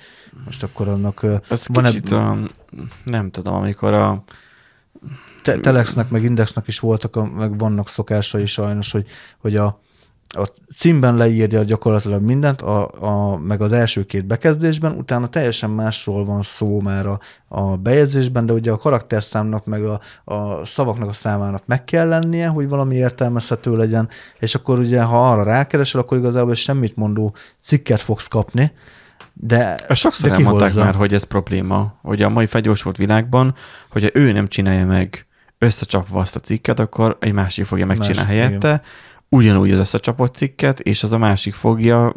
most 0.45 0.63
akkor 0.63 0.87
annak 0.87 1.25
Ez 1.49 1.67
van 1.67 1.83
kicsit 1.83 2.11
olyan, 2.11 2.51
nem 3.03 3.31
tudom, 3.31 3.53
amikor 3.53 3.93
a 3.93 4.23
te- 5.43 5.57
Telexnek, 5.57 6.09
meg 6.09 6.23
Indexnek 6.23 6.67
is 6.67 6.79
voltak, 6.79 7.15
a, 7.15 7.25
meg 7.25 7.57
vannak 7.57 7.89
szokásai 7.89 8.45
sajnos, 8.45 8.91
hogy, 8.91 9.05
hogy 9.37 9.55
a, 9.55 9.81
a 10.33 10.47
címben 10.75 11.15
leírja 11.15 11.63
gyakorlatilag 11.63 12.21
mindent, 12.21 12.61
a, 12.61 12.89
a, 12.99 13.37
meg 13.37 13.61
az 13.61 13.71
első 13.71 14.03
két 14.03 14.25
bekezdésben, 14.25 14.91
utána 14.91 15.27
teljesen 15.27 15.69
másról 15.69 16.25
van 16.25 16.41
szó 16.41 16.79
már 16.79 17.05
a, 17.05 17.19
a 17.47 17.77
bejegyzésben, 17.77 18.45
de 18.45 18.53
ugye 18.53 18.71
a 18.71 18.77
karakterszámnak, 18.77 19.65
meg 19.65 19.83
a, 19.83 19.99
a 20.23 20.65
szavaknak 20.65 21.09
a 21.09 21.13
számának 21.13 21.63
meg 21.65 21.83
kell 21.83 22.07
lennie, 22.07 22.47
hogy 22.47 22.69
valami 22.69 22.95
értelmezhető 22.95 23.75
legyen, 23.75 24.09
és 24.39 24.55
akkor 24.55 24.79
ugye, 24.79 25.01
ha 25.01 25.31
arra 25.31 25.43
rákeresel, 25.43 26.01
akkor 26.01 26.17
igazából 26.17 26.55
semmit 26.55 26.95
mondó 26.95 27.35
cikket 27.59 28.01
fogsz 28.01 28.27
kapni, 28.27 28.71
de, 29.33 29.75
Ezt 29.75 30.01
sokszor 30.01 30.29
de 30.29 30.35
elmondták 30.35 30.69
kihozza. 30.69 30.85
már, 30.85 30.95
hogy 30.95 31.13
ez 31.13 31.23
probléma, 31.23 31.93
hogy 32.01 32.21
a 32.21 32.29
mai 32.29 32.45
felgyorsult 32.45 32.97
világban, 32.97 33.55
hogyha 33.89 34.09
ő 34.13 34.31
nem 34.31 34.47
csinálja 34.47 34.85
meg 34.85 35.25
összecsapva 35.57 36.19
azt 36.19 36.35
a 36.35 36.39
cikket, 36.39 36.79
akkor 36.79 37.17
egy 37.19 37.33
másik 37.33 37.65
fogja 37.65 37.85
megcsinálni 37.85 38.29
helyette, 38.29 38.81
ugyanúgy 39.35 39.71
az 39.71 39.79
összecsapott 39.79 40.35
cikket, 40.35 40.79
és 40.79 41.03
az 41.03 41.13
a 41.13 41.17
másik 41.17 41.53
fogja 41.53 42.13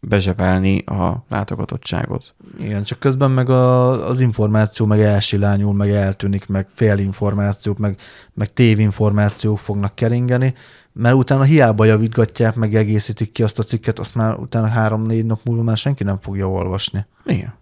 bezsebelni 0.00 0.78
a 0.78 1.24
látogatottságot. 1.28 2.34
Igen, 2.60 2.82
csak 2.82 2.98
közben 2.98 3.30
meg 3.30 3.50
a, 3.50 4.08
az 4.08 4.20
információ 4.20 4.86
meg 4.86 5.00
elsilányul, 5.00 5.74
meg 5.74 5.90
eltűnik, 5.90 6.46
meg 6.46 6.66
félinformációk, 6.74 7.78
meg, 7.78 7.96
meg 8.34 8.52
tévinformációk 8.52 9.58
fognak 9.58 9.94
keringeni, 9.94 10.54
mert 10.92 11.14
utána 11.14 11.42
hiába 11.42 11.84
javítgatják, 11.84 12.54
meg 12.54 12.74
egészítik 12.74 13.32
ki 13.32 13.42
azt 13.42 13.58
a 13.58 13.62
cikket, 13.62 13.98
azt 13.98 14.14
már 14.14 14.34
utána 14.34 14.66
három-négy 14.66 15.26
nap 15.26 15.40
múlva 15.44 15.62
már 15.62 15.76
senki 15.76 16.04
nem 16.04 16.18
fogja 16.20 16.50
olvasni. 16.50 17.06
Igen. 17.24 17.57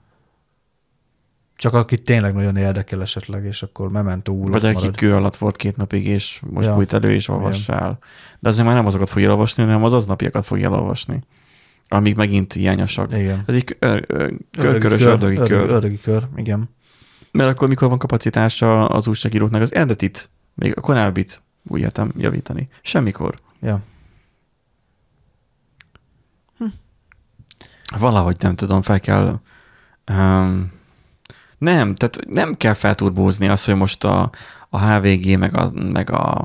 Csak 1.57 1.75
akit 1.75 2.03
tényleg 2.03 2.35
nagyon 2.35 2.57
érdekel 2.57 3.03
esetleg, 3.03 3.45
és 3.45 3.63
akkor 3.63 3.91
memento 3.91 4.33
úr 4.33 4.51
Vagy 4.51 4.65
aki 4.65 4.75
marad. 4.75 4.97
kő 4.97 5.15
alatt 5.15 5.37
volt 5.37 5.57
két 5.57 5.77
napig, 5.77 6.07
és 6.07 6.41
most 6.51 6.67
Ja. 6.67 6.75
bújt 6.75 6.93
elő, 6.93 7.13
és 7.13 7.29
olvassál. 7.29 7.99
De 8.39 8.49
azért 8.49 8.67
már 8.67 8.75
nem 8.75 8.87
azokat 8.87 9.09
fogja 9.09 9.31
olvasni, 9.31 9.63
hanem 9.63 9.85
az 9.85 9.93
aznapiakat 9.93 10.45
fogja 10.47 10.71
olvasni. 10.71 11.21
Amik 11.89 12.17
megint 12.17 12.53
hiányosak. 12.53 13.13
Igen. 13.13 13.43
Ez 13.47 13.55
egy 13.55 13.77
körkörös 14.51 15.03
ördögi 15.03 15.37
kör. 15.37 15.53
Ördögi, 15.71 16.01
kör, 16.01 16.27
igen. 16.37 16.69
Mert 17.31 17.51
akkor, 17.51 17.69
mikor 17.69 17.89
van 17.89 17.99
kapacitása 17.99 18.87
az 18.87 19.07
újságíróknak 19.09 19.63
az 19.63 19.75
eredetit, 19.75 20.31
még 20.55 20.77
a 20.77 20.81
korábbit 20.81 21.43
úgy 21.69 21.81
értem 21.81 22.13
javítani. 22.17 22.69
Semmikor. 22.83 23.35
Ja. 23.61 23.81
Valahogy 27.99 28.37
nem 28.41 28.55
tudom, 28.57 28.83
fel 28.83 29.01
kell... 29.01 29.41
Um, 30.13 30.73
nem, 31.59 31.95
tehát 31.95 32.19
nem 32.29 32.55
kell 32.55 32.75
felturbózni 32.75 33.49
azt, 33.49 33.65
hogy 33.65 33.75
most 33.75 34.05
a, 34.05 34.31
a 34.71 34.81
HVG, 34.81 35.39
meg 35.39 35.57
a, 35.57 35.73
meg 35.93 36.11
a, 36.11 36.45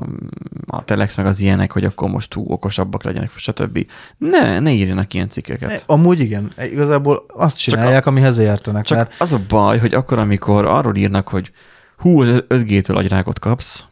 a 0.66 0.84
Telex, 0.84 1.16
meg 1.16 1.26
az 1.26 1.40
ilyenek, 1.40 1.72
hogy 1.72 1.84
akkor 1.84 2.10
most 2.10 2.30
túl 2.30 2.44
okosabbak 2.48 3.02
legyenek, 3.02 3.30
stb. 3.36 3.86
Ne, 4.18 4.58
ne 4.58 4.70
írjanak 4.70 5.14
ilyen 5.14 5.28
cikkeket. 5.28 5.70
E, 5.70 5.80
Amúgy 5.86 6.20
igen, 6.20 6.52
igazából 6.70 7.24
azt 7.28 7.58
csinálják, 7.58 8.06
amihez 8.06 8.38
értenek. 8.38 8.84
Csak 8.84 8.98
mert 8.98 9.14
az 9.18 9.32
a 9.32 9.40
baj, 9.48 9.78
hogy 9.78 9.94
akkor, 9.94 10.18
amikor 10.18 10.64
arról 10.64 10.96
írnak, 10.96 11.28
hogy 11.28 11.52
hú, 11.96 12.20
az 12.20 12.44
5G-től 12.48 12.96
agyrákot 12.96 13.38
kapsz, 13.38 13.84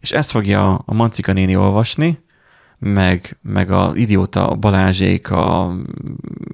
és 0.00 0.12
ezt 0.12 0.30
fogja 0.30 0.74
a 0.74 0.94
Mancika 0.94 1.32
néni 1.32 1.56
olvasni, 1.56 2.24
meg, 2.78 3.38
meg 3.42 3.70
a 3.70 3.92
idióta 3.94 4.54
Balázsék 4.54 5.30
a 5.30 5.76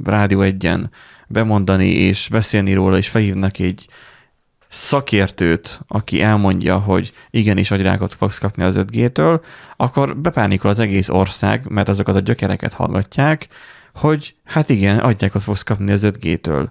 Rádió 0.04 0.40
egyen 0.40 0.90
bemondani 1.32 1.88
és 1.88 2.28
beszélni 2.30 2.72
róla, 2.72 2.96
és 2.96 3.08
felhívnak 3.08 3.58
egy 3.58 3.88
szakértőt, 4.68 5.80
aki 5.88 6.22
elmondja, 6.22 6.78
hogy 6.78 7.12
igenis 7.30 7.70
agyrákot 7.70 8.14
fogsz 8.14 8.38
kapni 8.38 8.62
az 8.62 8.76
5G-től, 8.78 9.40
akkor 9.76 10.16
bepánikol 10.16 10.70
az 10.70 10.78
egész 10.78 11.08
ország, 11.08 11.68
mert 11.68 11.88
azokat 11.88 12.14
a 12.14 12.20
gyökereket 12.20 12.72
hallgatják, 12.72 13.48
hogy 13.94 14.34
hát 14.44 14.68
igen, 14.68 14.98
agyrákot 14.98 15.42
fogsz 15.42 15.62
kapni 15.62 15.92
az 15.92 16.02
5G-től. 16.04 16.68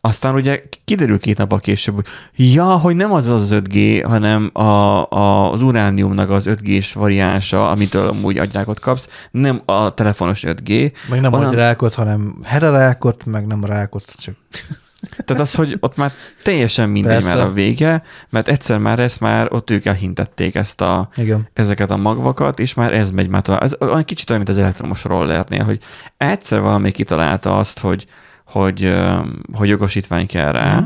Aztán 0.00 0.34
ugye 0.34 0.62
kiderül 0.84 1.18
két 1.18 1.38
nap 1.38 1.60
később, 1.60 1.94
hogy 1.94 2.06
ja, 2.36 2.64
hogy 2.64 2.96
nem 2.96 3.12
az 3.12 3.26
az 3.26 3.48
5G, 3.50 4.04
hanem 4.06 4.50
a, 4.52 4.62
a, 5.10 5.52
az 5.52 5.62
urániumnak 5.62 6.30
az 6.30 6.44
5G-s 6.46 6.92
variánsa, 6.92 7.70
amitől 7.70 8.08
amúgy 8.08 8.38
agyrákot 8.38 8.80
kapsz, 8.80 9.08
nem 9.30 9.62
a 9.64 9.94
telefonos 9.94 10.42
5G. 10.46 10.92
meg 11.08 11.20
nem 11.20 11.32
Onnan- 11.32 11.48
Onnan... 11.48 11.60
rákot, 11.60 11.94
hanem 11.94 12.38
herarákot, 12.44 13.24
meg 13.24 13.46
nem 13.46 13.64
rákot, 13.64 14.12
csak 14.20 14.34
Tehát 15.24 15.42
az, 15.42 15.54
hogy 15.54 15.76
ott 15.80 15.96
már 15.96 16.12
teljesen 16.42 16.88
mindegy 16.88 17.12
Persze. 17.12 17.34
már 17.34 17.46
a 17.46 17.52
vége, 17.52 18.02
mert 18.30 18.48
egyszer 18.48 18.78
már 18.78 18.98
ezt 18.98 19.20
már 19.20 19.52
ott 19.52 19.70
ők 19.70 19.84
elhintették 19.84 20.54
ezt 20.54 20.80
a, 20.80 21.08
igen. 21.14 21.48
ezeket 21.52 21.90
a 21.90 21.96
magvakat, 21.96 22.58
és 22.58 22.74
már 22.74 22.92
ez 22.92 23.10
megy 23.10 23.28
már 23.28 23.42
tovább. 23.42 23.62
Ez 23.62 23.74
olyan 23.80 24.04
kicsit 24.04 24.30
olyan, 24.30 24.42
mint 24.42 24.56
az 24.56 24.62
elektromos 24.62 25.04
rollernél, 25.04 25.64
hogy 25.64 25.78
egyszer 26.16 26.60
valami 26.60 26.90
kitalálta 26.90 27.58
azt, 27.58 27.78
hogy, 27.78 28.06
hogy, 28.50 28.94
hogy 29.52 29.68
jogosítvány 29.68 30.26
kell 30.26 30.52
rá, 30.52 30.74
Mhm. 30.76 30.84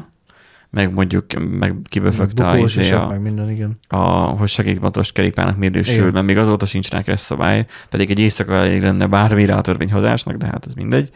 meg 0.71 0.93
mondjuk 0.93 1.25
meg 1.59 1.75
kiböfögte 1.85 2.49
a, 2.49 2.57
izé 2.57 2.91
a, 2.93 3.07
meg 3.07 3.21
minden, 3.21 3.51
igen. 3.51 3.77
a, 3.89 3.97
hogy 4.07 4.49
segédmotoros 4.49 5.13
kerékpának 5.13 5.57
mérősül, 5.57 6.11
mert 6.11 6.27
még 6.27 6.39
azóta 6.39 6.67
sincs 6.67 6.91
rá 6.91 7.17
szabály, 7.17 7.67
pedig 7.89 8.11
egy 8.11 8.19
éjszaka 8.19 8.55
elég 8.55 8.83
lenne 8.83 9.07
bármire 9.07 9.55
a 9.55 9.61
törvényhozásnak, 9.61 10.37
de 10.37 10.47
hát 10.47 10.67
ez 10.67 10.75
mindegy. 10.75 11.11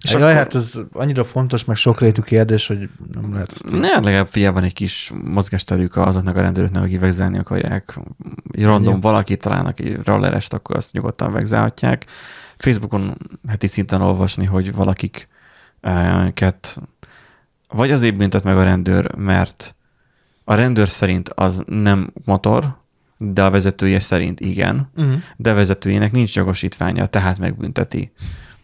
És 0.00 0.12
Jaj, 0.12 0.34
hát 0.34 0.54
ez 0.54 0.80
annyira 0.92 1.24
fontos, 1.24 1.64
meg 1.64 1.76
sokrétű 1.76 2.20
kérdés, 2.20 2.66
hogy 2.66 2.88
nem 3.12 3.32
lehet 3.32 3.52
ezt. 3.52 3.70
Ne, 3.70 4.00
legalább 4.00 4.28
figyelj, 4.28 4.52
van 4.52 4.62
egy 4.62 4.72
kis 4.72 5.12
mozgásterük 5.24 5.96
azoknak 5.96 6.36
a 6.36 6.40
rendőröknek, 6.40 6.82
akik 6.82 7.00
vegzelni 7.00 7.38
akarják. 7.38 7.98
Random 8.52 8.92
Ennyi. 8.92 9.00
valaki 9.00 9.36
találnak 9.36 9.80
egy 9.80 9.98
rollerest, 10.04 10.52
akkor 10.52 10.76
azt 10.76 10.92
nyugodtan 10.92 11.32
vegzelhatják. 11.32 12.04
Facebookon 12.58 13.16
heti 13.48 13.66
szinten 13.66 14.00
olvasni, 14.00 14.46
hogy 14.46 14.74
valakiket 15.80 16.80
vagy 17.68 17.90
azért 17.90 18.16
büntet 18.16 18.42
meg 18.44 18.56
a 18.56 18.62
rendőr, 18.62 19.14
mert 19.14 19.74
a 20.44 20.54
rendőr 20.54 20.88
szerint 20.88 21.28
az 21.28 21.62
nem 21.66 22.12
motor, 22.24 22.76
de 23.18 23.44
a 23.44 23.50
vezetője 23.50 24.00
szerint 24.00 24.40
igen, 24.40 24.90
Uh-huh. 24.96 25.14
de 25.36 25.50
a 25.50 25.54
vezetőjének 25.54 26.12
nincs 26.12 26.36
jogosítványa, 26.36 27.06
tehát 27.06 27.38
megbünteti. 27.38 28.12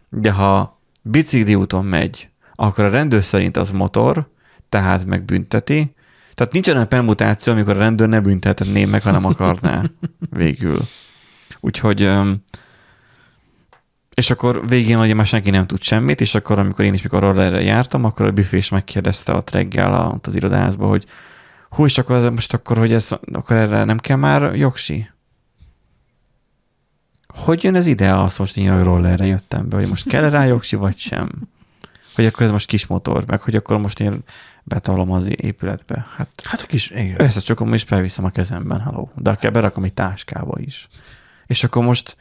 De 0.09 0.33
ha 0.33 0.81
bicikli 1.03 1.55
úton 1.55 1.85
megy, 1.85 2.29
akkor 2.55 2.85
a 2.85 2.91
rendőr 2.91 3.25
szerint 3.25 3.57
az 3.57 3.71
motor, 3.71 4.31
tehát 4.69 5.05
megbünteti. 5.05 5.95
Tehát 6.35 6.53
nincs 6.53 6.69
olyan 6.69 6.89
permutáció, 6.89 7.53
amikor 7.53 7.75
a 7.75 7.79
rendőr 7.79 8.09
ne 8.09 8.21
büntetné 8.21 8.85
meg, 8.85 9.03
ha 9.03 9.11
nem 9.11 9.25
akarná 9.25 9.83
végül. 10.31 10.81
Úgyhogy 11.61 12.11
és 14.15 14.31
akkor 14.31 14.69
végén 14.69 14.99
ugye 14.99 15.15
már 15.15 15.27
senki 15.27 15.51
nem 15.51 15.67
tud 15.67 15.83
semmit, 15.83 16.21
és 16.21 16.35
akkor 16.35 16.59
amikor 16.59 16.85
én 16.85 16.95
is 16.95 17.03
mikor 17.03 17.39
erre 17.39 17.63
jártam, 17.63 18.05
akkor 18.05 18.27
a 18.27 18.33
büfé 18.33 18.57
is 18.57 18.69
megkérdezte 18.69 19.33
ott 19.35 19.51
reggel 19.51 19.95
a, 19.95 20.07
ott 20.07 20.27
az 20.27 20.35
irodázba, 20.35 20.87
hogy 20.87 21.07
hú, 21.71 21.85
és 21.85 21.99
akkor 21.99 22.31
most 22.31 22.55
akkor, 22.55 22.79
hogy 22.79 22.93
ez, 22.93 23.11
akkor 23.33 23.57
erre 23.57 23.85
nem 23.85 23.99
kell 23.99 24.17
már 24.17 24.55
jogsi? 24.55 25.11
Hogy 27.27 27.63
jön 27.63 27.75
ez 27.75 27.87
ide 27.87 28.15
az 28.15 28.39
most 28.39 28.57
én 28.57 28.83
rollerre 28.83 29.27
jöttem 29.27 29.69
be, 29.69 29.77
hogy 29.77 29.89
most 29.89 30.09
kell 30.09 30.31
rá 30.31 30.45
jogsi, 30.45 30.77
vagy 30.77 30.99
sem? 30.99 31.31
Hogy 32.15 32.27
akkor 32.27 32.43
ez 32.43 32.51
most 32.51 32.67
kis 32.67 32.87
motor, 32.87 33.25
meg 33.27 33.41
hogy 33.41 33.57
akkor 33.57 33.79
most 33.79 34.01
én 34.01 34.19
betalom 34.63 35.11
az 35.11 35.43
épületbe. 35.43 36.07
Hát, 36.17 36.29
Hát 36.45 36.61
a 36.63 36.67
kis, 36.67 36.91
igen. 36.91 37.21
összecsokom 37.21 37.73
és 37.73 37.83
felviszem 37.83 38.25
a 38.25 38.31
kezemben, 38.31 38.81
haló. 38.81 39.13
De 39.17 39.31
akár 39.31 39.53
berakom 39.53 39.85
egy 39.85 39.95
táskába 39.95 40.59
is. 40.61 40.89
És 41.47 41.65
akkor 41.65 41.85
most 41.85 42.17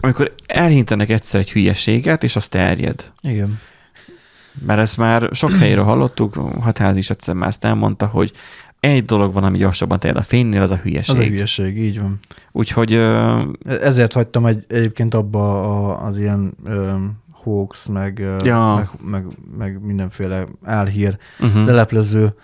amikor 0.00 0.34
elhintenek 0.46 1.10
egyszer 1.10 1.40
egy 1.40 1.52
hülyeséget, 1.52 2.24
és 2.24 2.36
az 2.36 2.48
terjed. 2.48 3.12
Igen. 3.20 3.58
Mert 4.66 4.80
ezt 4.80 4.96
már 4.96 5.28
sok 5.32 5.50
helyről 5.50 5.84
hallottuk, 5.84 6.34
Hatház 6.60 6.96
is 6.96 7.10
egyszer 7.10 7.34
már 7.34 7.48
ezt 7.48 7.64
elmondta, 7.64 8.06
hogy 8.06 8.32
egy 8.80 9.04
dolog 9.04 9.32
van, 9.32 9.44
ami 9.44 9.58
gyorsabban 9.58 9.98
terjed 9.98 10.18
a 10.18 10.24
fénynél, 10.24 10.62
az 10.62 10.70
a 10.70 10.76
hülyeség. 10.76 11.16
Az 11.16 11.22
a 11.22 11.26
hülyeség, 11.26 11.78
így 11.78 12.00
van. 12.00 12.18
Úgyhogy 12.52 12.92
ö, 12.92 13.40
Ezért 13.64 14.12
hagytam 14.12 14.46
egy, 14.46 14.64
egyébként 14.68 15.14
abba 15.14 15.62
a, 15.62 16.04
az 16.04 16.18
ilyen 16.18 16.54
ö, 16.64 16.94
hoax, 17.32 17.86
meg, 17.86 18.18
Ja. 18.44 18.74
meg, 18.74 18.88
meg, 19.10 19.26
meg 19.58 19.84
mindenféle 19.84 20.46
álhír 20.64 21.18
uh-huh. 21.40 21.66
leleplező 21.66 22.34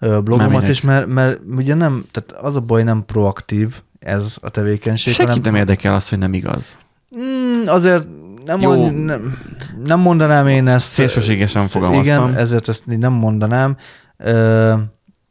blogomat 0.00 0.68
is, 0.68 0.80
mert, 0.80 1.06
mert 1.06 1.40
ugye 1.56 1.74
nem, 1.74 2.04
tehát 2.10 2.44
az 2.44 2.56
a 2.56 2.60
baj 2.60 2.82
nem 2.82 3.04
proaktív 3.04 3.82
ez 3.98 4.36
a 4.40 4.48
tevékenység, 4.48 5.12
senkit 5.12 5.44
nem 5.44 5.54
érdekel 5.54 5.94
az, 5.94 6.08
hogy 6.08 6.18
nem 6.18 6.32
igaz. 6.34 6.76
Mm, 7.18 7.62
azért 7.66 8.06
nem, 8.44 8.60
Jó. 8.60 8.74
mond, 8.74 9.04
nem, 9.04 9.38
nem 9.84 10.00
mondanám 10.00 10.46
én 10.46 10.66
ezt. 10.66 10.86
Szélsőségesen 10.86 11.62
Sz- 11.62 11.70
fogalmaztam. 11.70 12.28
Igen, 12.28 12.40
ezért 12.40 12.68
ezt 12.68 12.86
nem 12.86 13.12
mondanám, 13.12 13.76
Ö, 14.16 14.72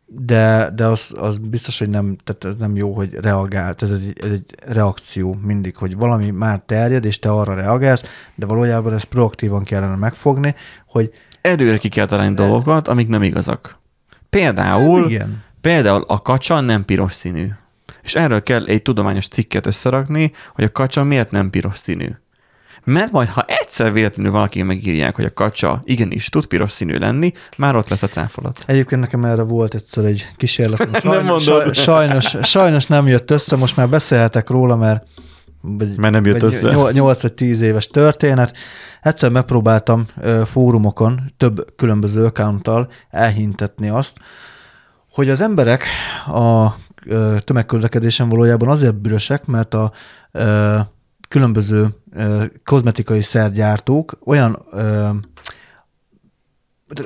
de, 0.07 0.71
de 0.75 0.85
az, 0.85 1.13
az 1.19 1.37
biztos, 1.37 1.79
hogy 1.79 1.89
nem, 1.89 2.17
tehát 2.23 2.43
ez 2.43 2.55
nem 2.59 2.75
jó, 2.75 2.93
hogy 2.93 3.13
reagált. 3.13 3.81
Ez 3.81 3.91
egy, 3.91 4.13
ez 4.23 4.29
egy 4.29 4.55
reakció 4.67 5.37
mindig, 5.41 5.75
hogy 5.75 5.95
valami 5.95 6.31
már 6.31 6.59
terjed, 6.65 7.05
és 7.05 7.19
te 7.19 7.31
arra 7.31 7.53
reagálsz, 7.53 8.03
de 8.35 8.45
valójában 8.45 8.93
ezt 8.93 9.05
proaktívan 9.05 9.63
kellene 9.63 9.95
megfogni, 9.95 10.55
hogy 10.87 11.11
Előre 11.41 11.77
ki 11.77 11.89
kell 11.89 12.07
találni 12.07 12.35
dolgokat, 12.35 12.87
amik 12.87 13.07
nem 13.07 13.23
igazak. 13.23 13.77
Például, 14.29 15.09
igen, 15.09 15.43
például 15.61 16.03
a 16.07 16.21
kacsa 16.21 16.59
nem 16.59 16.85
piros 16.85 17.13
színű. 17.13 17.47
És 18.05 18.15
erről 18.15 18.43
kell 18.43 18.65
egy 18.65 18.81
tudományos 18.81 19.27
cikket 19.27 19.67
összerakni, 19.67 20.31
hogy 20.53 20.63
a 20.63 20.71
kacsa 20.71 21.03
miért 21.03 21.31
nem 21.31 21.49
piros 21.49 21.77
színű. 21.77 22.07
Mert 22.83 23.11
majd, 23.11 23.27
ha 23.27 23.45
egyszer 23.47 23.93
véletlenül 23.93 24.31
valaki 24.31 24.61
megírják, 24.61 25.15
hogy 25.15 25.25
a 25.25 25.33
kacsa 25.33 25.81
igenis 25.85 26.29
tud 26.29 26.45
piros 26.45 26.71
színű 26.71 26.97
lenni, 26.97 27.31
már 27.57 27.75
ott 27.75 27.87
lesz 27.87 28.03
a 28.03 28.07
cáfolat. 28.07 28.63
Egyébként 28.67 29.01
nekem 29.01 29.25
erre 29.25 29.41
volt 29.41 29.73
egyszer 29.73 30.05
egy 30.05 30.29
kísérlet. 30.37 30.91
Nem 30.91 31.01
Sajnos, 31.01 31.45
mondod. 31.45 31.75
sajnos, 31.75 32.35
sajnos 32.43 32.85
nem 32.85 33.07
jött 33.07 33.31
össze, 33.31 33.55
most 33.55 33.75
már 33.75 33.89
beszélhetek 33.89 34.49
róla, 34.49 34.75
mert 34.75 35.05
vagy, 35.61 35.97
Mert 35.97 36.13
nem 36.13 36.25
jött 36.25 36.41
vagy 36.41 36.53
össze. 36.53 36.91
8 36.91 37.21
vagy 37.21 37.33
10 37.33 37.61
éves 37.61 37.87
történet. 37.87 38.57
Egyszer 39.01 39.31
megpróbáltam 39.31 40.05
fórumokon 40.45 41.21
több 41.37 41.75
különböző 41.75 42.25
accounttal 42.25 42.89
elhintetni 43.09 43.89
azt, 43.89 44.17
hogy 45.11 45.29
az 45.29 45.41
emberek 45.41 45.87
a 46.27 46.75
tömegközlekedésen 47.39 48.29
valójában 48.29 48.69
azért 48.69 48.95
bűrösek, 48.95 49.45
mert 49.45 49.73
a 49.73 49.91
különböző 51.27 51.87
kozmetikai 52.63 53.21
szergyártók 53.21 54.17
olyan 54.25 54.65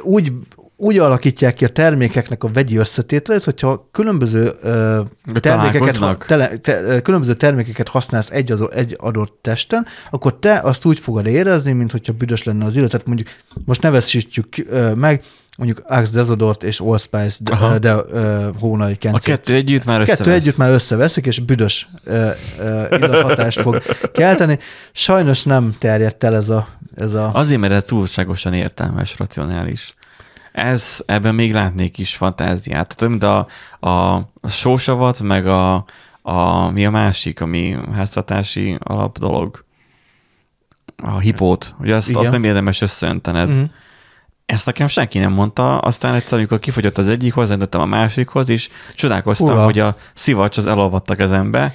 úgy, 0.01 0.33
úgy 0.75 0.97
alakítják 0.97 1.53
ki 1.53 1.65
a 1.65 1.69
termékeknek 1.69 2.43
a 2.43 2.49
vegyi 2.53 2.77
összetételét, 2.77 3.43
hogyha 3.43 3.89
különböző 3.91 4.51
ö, 4.61 5.01
termékeket, 5.39 5.93
találkoznak? 5.93 6.25
tele, 6.25 6.57
te, 6.57 7.01
különböző 7.01 7.33
termékeket 7.33 7.87
használsz 7.87 8.29
egy, 8.29 8.51
az, 8.51 8.67
egy 8.71 8.95
adott 8.97 9.39
testen, 9.41 9.85
akkor 10.09 10.39
te 10.39 10.59
azt 10.59 10.85
úgy 10.85 10.99
fogod 10.99 11.25
érezni, 11.25 11.71
mint 11.71 11.91
hogyha 11.91 12.13
büdös 12.13 12.43
lenne 12.43 12.65
az 12.65 12.75
illat. 12.75 12.89
Tehát 12.89 13.07
mondjuk 13.07 13.27
most 13.65 13.81
nevesítjük 13.81 14.47
ö, 14.57 14.93
meg, 14.93 15.23
mondjuk 15.59 15.81
Axe 15.87 16.13
Desodort 16.13 16.63
és 16.63 16.79
Allspice 16.79 17.37
de, 17.39 17.79
de 17.79 17.95
ö, 18.09 18.49
hónai 18.59 18.93
A 18.93 18.95
kencét. 18.95 19.23
kettő 19.35 19.53
együtt 19.53 19.85
már 19.85 20.01
összevesz. 20.01 20.17
Kettő 20.17 20.31
együtt 20.31 20.57
már 20.57 20.69
összeveszik, 20.69 21.25
és 21.25 21.39
büdös 21.39 21.87
ö, 22.03 22.29
ö, 22.59 22.95
illathatást 22.95 23.61
fog 23.61 23.81
kelteni. 24.13 24.59
Sajnos 24.91 25.43
nem 25.43 25.75
terjedt 25.79 26.23
el 26.23 26.35
ez 26.35 26.49
a, 26.49 26.67
ez 26.95 27.13
a 27.13 27.31
Azért, 27.33 27.59
mert 27.59 27.73
ez 27.73 27.83
túlságosan 27.83 28.53
értelmes, 28.53 29.17
racionális. 29.17 29.93
Ez, 30.51 30.99
ebben 31.05 31.35
még 31.35 31.53
látnék 31.53 31.97
is 31.97 32.15
fantáziát. 32.15 32.95
Tehát, 32.95 33.09
mint 33.09 33.23
a, 33.23 33.47
a, 33.79 34.15
a 34.41 34.49
sósavat, 34.49 35.21
meg 35.21 35.47
a, 35.47 35.85
a, 36.21 36.69
mi 36.69 36.85
a 36.85 36.89
másik, 36.89 37.41
ami 37.41 37.75
háztartási 37.93 38.77
alap 38.79 39.17
dolog? 39.17 39.65
A 41.03 41.19
hipót. 41.19 41.75
Ugye 41.79 41.95
azt, 41.95 42.09
Igen. 42.09 42.21
azt 42.21 42.31
nem 42.31 42.43
érdemes 42.43 42.81
összeöntened. 42.81 43.49
Mhm. 43.49 43.63
Ezt 44.49 44.65
nekem 44.65 44.87
senki 44.87 45.19
nem 45.19 45.31
mondta, 45.31 45.77
aztán 45.77 46.15
egyszer, 46.15 46.37
amikor 46.37 46.59
kifogyott 46.59 46.97
az 46.97 47.07
egyik, 47.09 47.33
hozzájöttem 47.33 47.81
a 47.81 47.85
másikhoz, 47.85 48.49
és 48.49 48.69
csodálkoztam, 48.95 49.47
Ura. 49.47 49.63
hogy 49.63 49.79
a 49.79 49.95
szivacs 50.13 50.57
az 50.57 50.65
elolvadt 50.65 51.09
a 51.09 51.15
kezembe. 51.15 51.73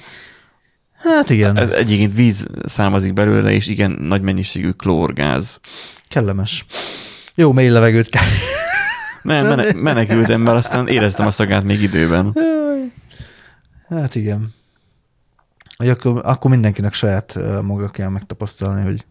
Hát 0.95 1.29
igen, 1.29 1.57
Ez 1.57 1.69
egyébként 1.69 2.13
víz 2.15 2.45
származik 2.65 3.13
belőle, 3.13 3.51
és 3.51 3.67
igen 3.67 3.91
nagy 3.91 4.21
mennyiségű 4.21 4.69
klórgáz. 4.71 5.59
kellemes. 6.09 6.65
Jó 7.35 7.51
mély 7.51 7.69
levegőt 7.69 8.09
kell. 8.09 8.23
Nem, 9.21 9.45
mene- 9.47 9.73
menekültem, 9.81 10.41
mert 10.41 10.57
aztán 10.57 10.87
éreztem 10.87 11.27
a 11.27 11.31
szagát 11.31 11.63
még 11.63 11.81
időben. 11.81 12.37
Hát 13.89 14.15
igen. 14.15 14.53
Hogy 15.77 15.89
akkor, 15.89 16.21
akkor 16.23 16.51
mindenkinek 16.51 16.93
saját 16.93 17.39
maga 17.61 17.89
kell 17.89 18.09
megtapasztalni, 18.09 18.83
hogy 18.83 19.05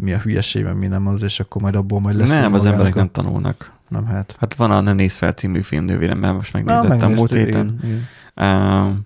mi 0.00 0.12
a 0.12 0.18
hülyeség, 0.18 0.64
meg 0.64 0.76
mi 0.76 0.86
nem 0.86 1.06
az, 1.06 1.22
és 1.22 1.40
akkor 1.40 1.62
majd 1.62 1.74
abból 1.74 2.00
majd 2.00 2.16
lesz. 2.16 2.28
nem, 2.28 2.54
az 2.54 2.66
emberek 2.66 2.94
a- 2.94 2.98
nem 2.98 3.10
tanulnak. 3.10 3.72
Nem, 3.88 4.06
hát. 4.06 4.36
Hát 4.40 4.54
van 4.54 4.70
a 4.70 4.80
Ne 4.80 4.92
néz 4.92 5.16
fel 5.16 5.32
című 5.32 5.60
filmnővérem, 5.60 6.18
mert 6.18 6.34
most 6.34 6.52
Na, 6.52 6.58
megnézettem 6.58 7.12
múlt 7.12 7.30
megnéztük, 7.32 7.38
héten. 7.44 7.80
Uh, 8.36 8.96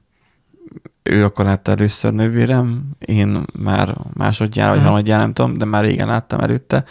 ő 1.03 1.25
akkor 1.25 1.45
látta 1.45 1.71
először 1.71 2.13
nővérem, 2.13 2.91
én 2.99 3.43
már 3.59 3.97
másodjára, 4.15 4.73
vagy 4.75 4.83
harmadjára, 4.83 5.23
nem 5.23 5.33
tudom, 5.33 5.59
de 5.59 5.65
már 5.65 5.85
régen 5.85 6.07
láttam 6.07 6.41
előtte. 6.41 6.85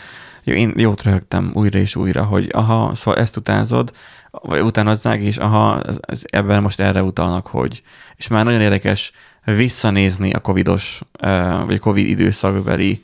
Jó, 0.44 0.54
én 0.54 0.74
jót 0.78 1.04
röhögtem 1.04 1.52
újra 1.54 1.80
és 1.80 1.96
újra, 1.96 2.24
hogy 2.24 2.50
aha, 2.54 2.96
szóval 2.96 3.20
ezt 3.20 3.38
utánzod, 3.38 3.92
vagy 4.32 4.62
utánozzák, 4.62 5.22
és 5.22 5.38
aha, 5.38 5.82
ez, 5.82 5.98
ez, 6.02 6.22
ebben 6.26 6.62
most 6.62 6.80
erre 6.80 7.04
utalnak, 7.04 7.48
hogy. 7.48 7.82
És 8.16 8.28
már 8.28 8.44
nagyon 8.46 8.62
érdekes 8.62 9.12
visszanézni 9.46 10.32
a 10.32 10.40
covidos, 10.40 11.02
uh, 11.22 11.66
vagy 11.66 11.80
covid 11.80 12.08
időszakbeli 12.08 13.04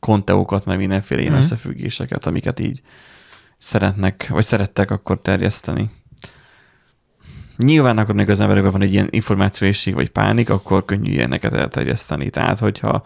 konteókat, 0.00 0.64
meg 0.64 0.78
mindenféle 0.78 1.20
ilyen 1.20 1.32
Mhm. 1.32 1.42
összefüggéseket, 1.42 2.26
amiket 2.26 2.60
így 2.60 2.82
szeretnek, 3.58 4.26
vagy 4.30 4.44
szerettek 4.44 4.90
akkor 4.90 5.18
terjeszteni. 5.20 5.90
Nyilván 7.56 7.98
akkor 7.98 8.14
még 8.14 8.30
az 8.30 8.40
emberekben 8.40 8.72
van 8.72 8.82
egy 8.82 8.92
ilyen 8.92 9.08
információészség 9.10 9.94
vagy 9.94 10.08
pánik, 10.08 10.50
akkor 10.50 10.84
könnyű 10.84 11.10
ilyeneket 11.10 11.52
elterjeszteni. 11.52 12.30
Tehát, 12.30 12.58
hogyha 12.58 13.02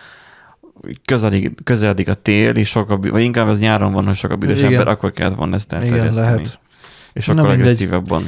közeledik, 1.05 1.65
közeledik 1.65 2.09
a 2.09 2.15
tél, 2.15 2.55
és 2.57 2.69
sok 2.69 2.91
a, 2.91 2.97
bű- 2.97 3.11
vagy 3.13 3.23
inkább 3.23 3.47
az 3.47 3.59
nyáron 3.59 3.93
van, 3.93 4.05
hogy 4.07 4.17
sok 4.17 4.31
a 4.31 4.37
büdös 4.37 4.59
Igen. 4.59 4.73
ember, 4.73 4.89
akkor 4.89 5.13
kellett 5.13 5.35
volna 5.35 5.55
ezt 5.55 5.73
Igen, 5.73 5.83
elterjeszteni. 5.85 6.27
lehet. 6.27 6.61
És 7.13 7.29
akkor 7.29 7.41
mindegy. 7.43 7.61
agresszívabban. 7.61 8.25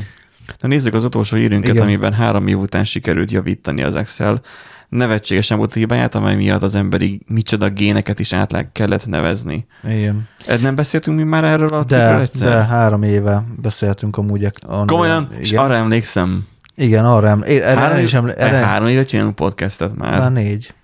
Na 0.61 0.69
nézzük 0.69 0.95
az 0.95 1.05
utolsó 1.05 1.37
hírünket, 1.37 1.71
Igen. 1.71 1.83
amiben 1.83 2.13
három 2.13 2.47
év 2.47 2.59
után 2.59 2.85
sikerült 2.85 3.31
javítani 3.31 3.83
az 3.83 3.95
Excel 3.95 4.41
nevetségesen 4.89 5.59
volt 5.59 5.73
hibáját, 5.75 6.15
amely 6.15 6.37
miatt 6.37 6.63
az 6.63 6.75
emberi 6.75 7.21
micsoda 7.27 7.69
géneket 7.71 8.19
is 8.19 8.33
át 8.33 8.53
le- 8.53 8.73
kellett 8.73 9.07
nevezni. 9.07 9.67
Igen. 9.85 10.29
Ed 10.47 10.61
nem 10.61 10.75
beszéltünk 10.75 11.17
mi 11.17 11.23
már 11.23 11.45
erről 11.45 11.69
a 11.69 11.85
De, 11.85 12.19
egyszer? 12.21 12.49
de 12.49 12.65
három 12.65 13.03
éve 13.03 13.45
beszéltünk 13.63 14.17
amúgy. 14.17 14.49
Annól, 14.67 14.85
Komolyan? 14.87 15.29
És 15.39 15.53
arra 15.53 15.75
emlékszem. 15.75 16.47
igen 16.75 17.05
arra 17.05 17.29
eml- 17.29 17.47
é- 17.47 17.61
erre, 17.61 17.79
három, 17.81 17.93
erre 17.93 18.03
is 18.03 18.15
eml- 18.15 18.33
éve, 18.37 18.47
erre, 18.47 18.57
három 18.67 18.89
éve 18.89 19.05
csinálunk 19.05 19.35
podcastet 19.35 19.97
már. 19.97 20.19
Már 20.19 20.33
négy. 20.33 20.75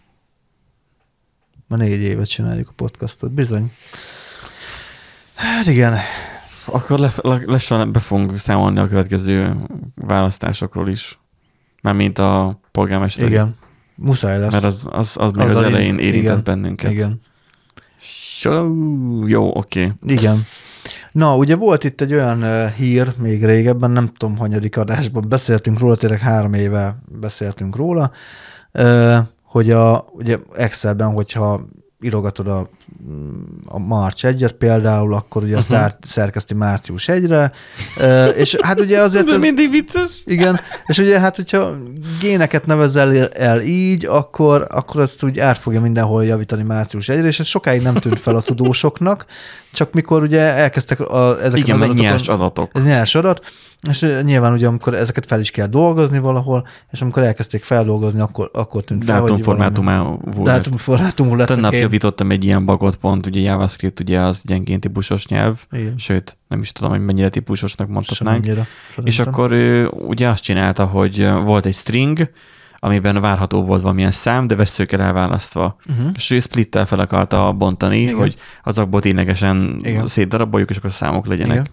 Már 1.69 1.79
négy 1.79 2.01
évet 2.03 2.29
csináljuk 2.29 2.69
a 2.69 2.73
podcastot, 2.77 3.33
bizony. 3.33 3.73
Hát 5.35 5.67
igen, 5.67 5.97
Akkor 6.65 6.99
le, 6.99 7.11
le, 7.69 7.85
be 7.85 7.99
fogunk 7.99 8.39
számolni 8.39 8.79
a 8.79 8.87
következő 8.89 9.57
választásokról 9.95 10.89
is. 10.89 11.19
Mármint 11.83 12.19
a 12.19 12.61
polgármesteri. 12.71 13.31
igen. 13.31 13.57
Muszáj 14.03 14.39
lesz. 14.39 14.53
Mert 14.53 14.65
az, 14.65 14.87
az, 14.91 15.17
az 15.19 15.31
még 15.31 15.47
az, 15.47 15.51
Azzal 15.51 15.65
elején 15.65 15.93
én- 15.93 15.99
érintett 15.99 16.23
igen, 16.23 16.45
bennünket. 16.45 16.91
Igen. 16.91 17.21
Jó, 18.43 19.27
jó 19.27 19.57
oké. 19.57 19.85
Okay. 19.85 20.15
Igen. 20.15 20.45
Na, 21.13 21.37
ugye 21.37 21.57
volt 21.57 21.85
itt 21.85 22.01
egy 22.01 22.13
olyan 22.13 22.43
uh, 22.43 22.71
hír 22.71 23.15
még 23.19 23.45
régebben, 23.45 23.91
nem 23.91 24.13
tudom, 24.17 24.37
hanyadik 24.37 24.77
adásban 24.77 25.29
beszéltünk 25.29 25.79
róla, 25.79 25.97
tényleg 25.97 26.19
három 26.21 26.53
éve 26.53 26.99
beszéltünk 27.21 27.77
róla, 27.77 28.11
uh, 28.73 29.17
hogy 29.43 29.71
a, 29.71 30.05
ugye 30.13 30.39
Excelben, 30.55 31.13
hogyha 31.13 31.67
írogatod 32.01 32.49
a, 32.49 32.69
a 33.67 33.79
March 33.79 34.25
1 34.25 34.53
például, 34.59 35.15
akkor 35.15 35.43
ugye 35.43 35.57
azt 35.57 35.69
Mhm. 35.69 35.79
uh-huh. 35.79 35.93
szerkeszti 36.07 36.55
március 36.55 37.09
1-re, 37.09 37.53
Ö, 37.97 38.27
és 38.27 38.57
hát 38.61 38.81
ugye 38.81 39.01
azért 39.01 39.27
Ez 39.29 39.35
ez, 39.35 39.41
mindig 39.41 39.71
vicces. 39.71 40.11
igen, 40.25 40.61
és 40.87 40.99
ugye 40.99 41.21
hát, 41.21 41.37
hogyha 41.37 41.77
géneket 42.21 42.67
nevezel 42.67 43.29
el 43.29 43.61
így, 43.61 44.05
akkor, 44.07 44.67
akkor 44.71 45.01
azt 45.01 45.23
úgy 45.25 45.39
át 45.39 45.59
fogja 45.59 45.81
mindenhol 45.81 46.25
javítani 46.25 46.63
március 46.63 47.09
1 47.09 47.25
és 47.25 47.41
ez 47.41 47.47
sokáig 47.47 47.83
nem 47.83 47.95
tűnt 47.95 48.21
fel 48.21 48.37
a 48.37 48.43
tudósoknak, 48.43 49.25
csak 49.73 49.93
mikor 49.93 50.23
ugye 50.23 50.41
elkezdtek 50.41 51.01
a, 51.01 51.37
ezeket 51.43 51.57
Igen, 51.59 51.75
az 51.75 51.81
meg 51.81 51.89
adatokon- 51.91 52.11
nyers 52.11 52.29
adatok. 52.29 52.83
nyers 52.85 53.15
adat, 53.15 53.53
és 53.89 54.07
nyilván 54.23 54.53
ugye 54.53 54.67
amikor 54.67 54.95
ezeket 54.95 55.27
fel 55.27 55.41
is 55.41 55.51
kell 55.51 55.67
dolgozni 55.67 56.19
valahol, 56.19 56.67
és 56.91 57.01
amikor 57.01 57.23
elkezdték 57.23 57.65
feldolgozni, 57.65 58.21
akkor, 58.21 58.51
akkor 58.53 58.85
tűnt 58.85 59.05
fel, 59.05 59.21
hogy 59.21 59.29
Dátumformátumá 59.29 59.99
valami- 59.99 60.19
volt. 60.25 60.47
Dátumformátumú 60.47 61.35
lett. 61.35 61.47
Tegnap 61.47 61.73
javítottam 61.73 62.31
egy 62.31 62.45
ilyen 62.45 62.65
bagot 62.65 62.97
pont, 62.97 63.27
ugye 63.27 63.41
JavaScript 63.41 64.01
ugye 64.01 64.21
az 64.21 64.43
gyengén 64.45 64.81
típusos 64.81 65.27
nyelv, 65.27 65.59
Igen. 65.73 65.95
sőt, 65.99 66.37
nem 66.49 66.61
is 66.61 66.73
tudom, 66.73 66.91
hogy 66.91 67.05
mennyire 67.05 67.29
típusosnak 67.29 67.89
mondhatnánk. 67.89 68.45
Semennyire, 68.45 68.67
És 69.03 69.19
akkor 69.19 69.53
ő 69.53 69.87
ugye 69.87 70.29
azt 70.29 70.43
csinálta, 70.43 70.85
hogy 70.85 71.29
volt 71.45 71.67
egy 71.67 71.75
string, 71.75 72.31
amiben 72.83 73.21
várható 73.21 73.65
volt 73.65 73.83
valamilyen 73.83 74.11
szám, 74.11 74.47
de 74.47 74.55
veszőkkel 74.55 75.01
elválasztva. 75.01 75.77
Uh-huh. 75.89 76.11
És 76.15 76.31
ő 76.31 76.39
splittel 76.41 76.87
fel 76.87 76.99
akarta 77.01 77.53
bontani. 77.53 77.99
Igen. 77.99 78.15
hogy 78.17 78.37
azokból 78.65 79.01
ténylegesen 79.01 79.81
Igen. 79.83 80.07
szétdaraboljuk, 80.07 80.71
és 80.71 80.77
akkor 80.77 80.93
számok 80.93 81.27
legyenek. 81.27 81.53
Igen. 81.55 81.69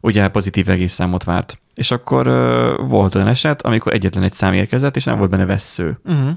Ugye 0.00 0.28
pozitív 0.28 0.68
egész 0.68 0.92
számot 0.92 1.24
várt. 1.24 1.58
És 1.74 1.90
akkor 1.90 2.26
ö, 2.26 2.74
volt 2.80 3.14
olyan 3.14 3.28
eset, 3.28 3.62
amikor 3.62 3.92
egyetlen 3.92 4.22
egy 4.22 4.32
szám 4.32 4.52
érkezett, 4.52 4.96
és 4.96 5.04
nem 5.04 5.18
volt 5.18 5.30
benne 5.30 5.44
vesző. 5.44 6.00
Uh-huh. 6.04 6.30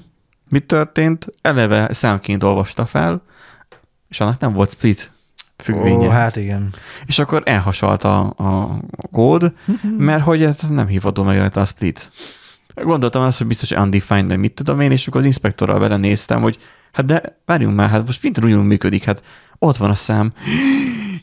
Mi 0.50 0.60
történt? 0.60 1.28
Eleve 1.42 1.94
számként 1.94 2.44
olvasta 2.44 2.86
fel, 2.86 3.24
és 4.10 4.20
annak 4.20 4.40
nem 4.40 4.54
volt 4.54 4.70
split 4.70 5.12
függvénye. 5.58 6.08
Ó, 6.08 6.10
hát 6.10 6.36
igen. 6.36 6.74
És 7.06 7.20
akkor 7.20 7.42
elhasalta 7.46 8.20
a 8.30 8.80
kód, 9.12 9.54
mert 9.98 10.24
hogy 10.24 10.44
ez 10.44 10.60
nem 10.70 10.88
hívható 10.88 11.24
meg 11.24 11.58
a 11.58 11.66
split. 11.66 12.12
Gondoltam 12.76 13.22
azt, 13.22 13.38
hogy 13.38 13.48
biztos 13.48 13.72
undefined, 13.72 14.28
vagy 14.28 14.38
mit 14.38 14.54
tudom 14.54 14.80
én, 14.80 14.92
és 14.92 15.08
akkor 15.08 15.20
az 15.20 15.26
inspektorral 15.26 15.80
vele 15.80 15.98
néztem, 15.98 16.42
hogy 16.42 16.58
hát 16.92 17.06
de 17.06 17.40
várjunk 17.46 17.76
már, 17.76 17.90
hát 17.90 18.06
most 18.06 18.24
minden 18.24 18.44
ugyanúgy 18.44 18.66
működik, 18.66 19.04
hát 19.04 19.24
ott 19.60 19.78
van 19.78 19.90
a 19.90 19.96
szám. 19.96 20.32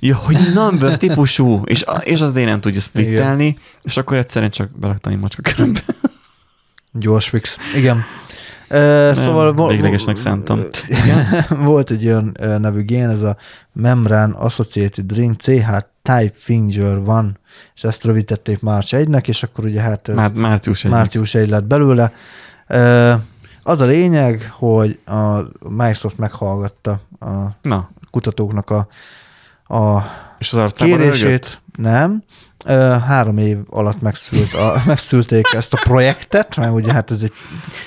Ja, 0.01 0.17
hogy 0.17 0.37
number 0.55 0.97
típusú, 0.97 1.63
és, 1.65 1.85
és 2.01 2.21
az 2.21 2.37
én 2.37 2.47
nem 2.47 2.61
tudja 2.61 2.81
splittelni, 2.81 3.57
és 3.83 3.97
akkor 3.97 4.17
egyszerűen 4.17 4.51
csak 4.51 4.79
belaktani 4.79 5.15
macska 5.15 5.43
körömbe. 5.43 5.81
Gyors 6.93 7.29
fix. 7.29 7.57
Igen. 7.77 7.97
Uh, 8.71 9.13
szóval 9.15 9.53
vo- 9.55 9.71
véglegesnek 9.71 10.17
szántam. 10.17 10.61
Igen. 10.87 11.27
volt 11.65 11.91
egy 11.91 12.07
olyan 12.07 12.37
nevű 12.61 12.81
gén, 12.81 13.09
ez 13.09 13.23
a 13.23 13.37
Membrane 13.73 14.35
Associated 14.37 15.13
Ring 15.13 15.37
CH 15.37 15.71
Type 16.03 16.33
Finger 16.35 17.01
van, 17.05 17.39
és 17.75 17.85
ezt 17.85 18.05
rövidítették 18.05 18.61
March 18.61 18.95
1-nek, 18.97 19.29
és 19.29 19.43
akkor 19.43 19.65
ugye 19.65 19.81
hát 19.81 20.09
ez 20.09 20.15
Már 20.15 20.33
március 20.33 20.85
egy. 20.85 20.91
március 20.91 21.35
1 21.35 21.49
lett 21.49 21.65
belőle. 21.65 22.13
Ö, 22.67 23.13
Az 23.63 23.81
a 23.81 23.85
lényeg, 23.85 24.51
hogy 24.59 24.99
a 25.07 25.39
Microsoft 25.69 26.19
meghallgatta 26.19 27.01
a 27.21 27.27
Na, 27.63 27.91
kutatóknak 28.11 28.71
a, 28.71 28.89
a 29.71 30.03
és 30.39 30.53
az 30.53 30.59
arcában 30.59 30.97
rögött? 30.97 31.15
kérését, 31.15 31.63
nem. 31.79 32.23
Három 33.07 33.39
év 33.39 33.59
alatt 33.69 34.01
megszült 34.01 34.55
a, 34.55 34.75
megszülték 34.87 35.53
ezt 35.53 35.75
a 35.75 35.81
projektet, 35.83 36.57
mert 36.57 36.73
ugye 36.73 36.93
hát 36.93 37.11
ez 37.11 37.23
egy 37.23 37.33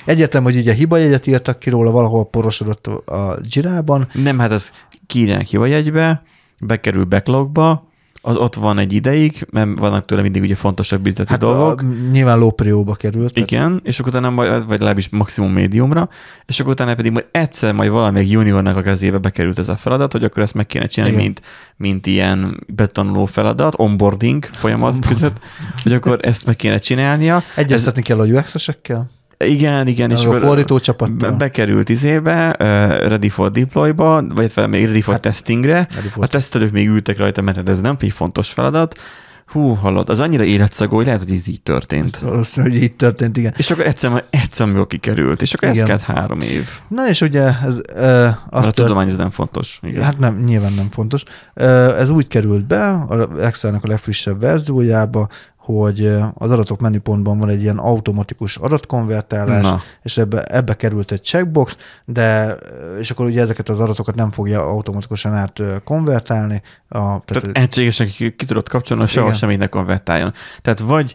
egyértelmű, 0.04 0.52
hogy 0.52 0.60
ugye 0.60 0.72
hibajegyet 0.72 1.26
írtak 1.26 1.58
ki 1.58 1.70
róla, 1.70 1.90
valahol 1.90 2.30
porosodott 2.30 2.86
a 2.86 3.38
girában. 3.50 4.06
Nem, 4.12 4.38
hát 4.38 4.52
ez 4.52 4.70
kiírják 5.06 5.44
ki 5.44 5.56
vagy 5.56 5.72
egybe, 5.72 6.22
bekerül 6.58 7.04
backlogba, 7.04 7.88
az 8.26 8.36
ott 8.36 8.54
van 8.54 8.78
egy 8.78 8.92
ideig, 8.92 9.46
mert 9.50 9.78
vannak 9.78 10.04
tőle 10.04 10.22
mindig 10.22 10.42
ugye 10.42 10.54
fontosabb 10.54 11.06
üzleti 11.06 11.30
Hát 11.30 11.40
dolgok. 11.40 11.80
a, 11.80 11.84
nyilván 12.12 12.38
lóprióba 12.38 12.94
került. 12.94 13.32
tehát- 13.32 13.50
Igen, 13.50 13.80
és 13.84 13.98
akkor 13.98 14.12
utána 14.12 14.30
majd, 14.30 14.50
vagy 14.50 14.68
legalábbis 14.68 15.08
maximum 15.08 15.52
médiumra, 15.52 16.08
és 16.46 16.60
akkor 16.60 16.72
utána 16.72 16.94
pedig 16.94 17.12
majd 17.12 17.26
egyszer 17.30 17.72
majd 17.72 17.90
valamelyik 17.90 18.30
juniornak 18.30 18.76
a 18.76 18.82
kezébe 18.82 19.18
bekerült 19.18 19.58
ez 19.58 19.68
a 19.68 19.76
feladat, 19.76 20.12
hogy 20.12 20.24
akkor 20.24 20.42
ezt 20.42 20.54
meg 20.54 20.66
kéne 20.66 20.86
csinálni, 20.86 21.14
Igen. 21.14 21.24
mint, 21.26 21.42
mint 21.76 22.06
ilyen 22.06 22.64
betanuló 22.66 23.24
feladat, 23.24 23.74
onboarding 23.76 24.44
folyamat 24.44 25.06
között, 25.06 25.36
hogy 25.82 25.92
akkor 25.92 26.18
ezt 26.22 26.46
meg 26.46 26.56
kéne 26.56 26.78
csinálnia. 26.78 27.42
Egyeztetni 27.56 28.02
kell 28.02 28.20
a 28.20 28.24
UX-esekkel, 28.24 29.10
Igen, 29.44 29.86
igen, 29.86 30.10
és 30.10 30.24
a 30.26 30.38
fordító 30.38 30.78
csapattal. 30.78 31.32
bekerült 31.32 31.88
izébe, 31.88 32.46
uh, 32.48 33.08
ready 33.08 33.28
for 33.28 33.50
deployba, 33.50 34.24
vagy 34.28 34.52
fel 34.52 34.66
még 34.66 34.84
ready 34.84 35.00
for 35.00 35.12
Hát, 35.12 35.22
testingre, 35.22 35.86
ready 35.94 36.08
for 36.08 36.24
a 36.24 36.26
tesztelők 36.26 36.72
még 36.72 36.88
ültek 36.88 37.18
rajta, 37.18 37.42
mert 37.42 37.68
ez 37.68 37.80
nem 37.80 37.96
egy 38.00 38.12
fontos 38.12 38.48
feladat. 38.52 38.98
Hú, 39.46 39.74
hallod, 39.74 40.08
az 40.08 40.20
annyira 40.20 40.44
életszagú, 40.44 40.96
hogy 40.96 41.04
lehet, 41.04 41.22
hogy 41.22 41.32
ez 41.32 41.48
így 41.48 41.62
történt. 41.62 42.18
Valószínű, 42.18 42.68
hogy 42.70 42.82
így 42.82 42.96
történt, 42.96 43.36
igen. 43.36 43.54
És 43.56 43.70
akkor 43.70 43.86
egyszer, 43.86 44.24
egyszer, 44.30 44.66
amikor 44.66 44.86
kikerült, 44.86 45.42
és 45.42 45.54
akkor 45.54 45.68
ez 45.68 45.74
Igen. 45.74 45.86
kellett 45.86 46.02
három 46.02 46.40
év. 46.40 46.68
Na 46.88 47.08
és 47.08 47.20
ugye 47.20 47.50
ez 47.64 47.78
ö, 47.94 48.28
Azt 48.50 48.68
a 48.68 48.70
tudomány 48.70 49.08
ez 49.08 49.16
nem 49.16 49.30
fontos. 49.30 49.78
Igen. 49.82 50.02
Hát 50.02 50.18
nem, 50.18 50.42
nyilván 50.44 50.72
nem 50.72 50.88
fontos. 50.90 51.22
Ö, 51.54 51.96
Ez 51.98 52.08
úgy 52.10 52.28
került 52.28 52.66
be 52.66 52.90
a 52.90 53.40
Excelnek 53.40 53.84
a 53.84 53.88
legfrissebb 53.88 54.40
verziójába, 54.40 55.28
hogy 55.64 56.06
az 56.34 56.50
adatok 56.50 56.80
menüpontban 56.80 57.38
van 57.38 57.48
egy 57.48 57.62
ilyen 57.62 57.78
automatikus 57.78 58.56
adatkonvertálás, 58.56 59.62
Na, 59.62 59.80
és 60.02 60.16
ebbe, 60.16 60.42
ebbe 60.42 60.74
került 60.74 61.12
egy 61.12 61.22
checkbox, 61.22 61.78
de 62.04 62.56
és 62.98 63.10
akkor 63.10 63.26
ugye 63.26 63.40
ezeket 63.40 63.68
az 63.68 63.80
adatokat 63.80 64.14
nem 64.14 64.30
fogja 64.30 64.66
automatikusan 64.66 65.34
át 65.34 65.60
konvertálni. 65.84 66.62
A, 66.88 66.98
tehát, 66.98 67.24
tehát 67.24 67.56
egységesen 67.56 68.06
ki, 68.06 68.34
ki 68.36 68.44
tudod 68.44 68.68
kapcsolni, 68.68 69.02
hogy 69.02 69.12
sehol 69.12 69.32
semmit 69.32 69.58
ne 69.58 69.66
konvertáljon. 69.66 70.32
Tehát 70.62 70.78
vagy 70.78 71.14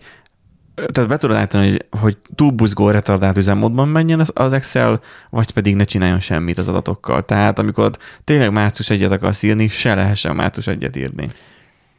tehát 0.92 1.10
be 1.10 1.18
tudod 1.18 1.36
állítani, 1.36 1.70
hogy, 1.70 1.86
hogy 2.00 2.18
túlbuzgó, 2.36 2.90
retardált 2.90 3.38
üzemmódban 3.38 3.88
menjen 3.88 4.20
az, 4.20 4.32
az 4.34 4.54
Excel, 4.54 5.02
vagy 5.30 5.52
pedig 5.52 5.76
ne 5.76 5.84
csináljon 5.84 6.20
semmit 6.20 6.58
az 6.58 6.68
adatokkal. 6.68 7.22
Tehát 7.22 7.60
amikor 7.60 7.92
tényleg 8.24 8.52
március 8.52 8.90
egyet 8.90 9.12
akarsz 9.12 9.44
írni, 9.44 9.68
se 9.68 9.96
lehessen 9.96 10.36
március 10.36 10.68
egyet 10.68 10.96
írni. 10.96 11.28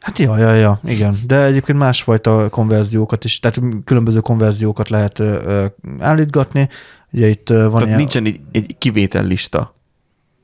Hát 0.01 0.17
ja, 0.19 0.37
ja, 0.37 0.53
ja, 0.53 0.79
igen. 0.83 1.15
De 1.27 1.43
egyébként 1.43 1.77
másfajta 1.77 2.49
konverziókat 2.49 3.23
is, 3.23 3.39
tehát 3.39 3.59
különböző 3.83 4.19
konverziókat 4.19 4.89
lehet 4.89 5.19
ö, 5.19 5.65
állítgatni. 5.99 6.69
Ugye 7.11 7.27
itt 7.27 7.49
van 7.49 7.71
Tehát 7.71 7.85
ilyen... 7.85 7.97
nincsen 7.97 8.25
egy, 8.25 8.39
egy 8.51 8.77
kivétellista, 8.77 9.75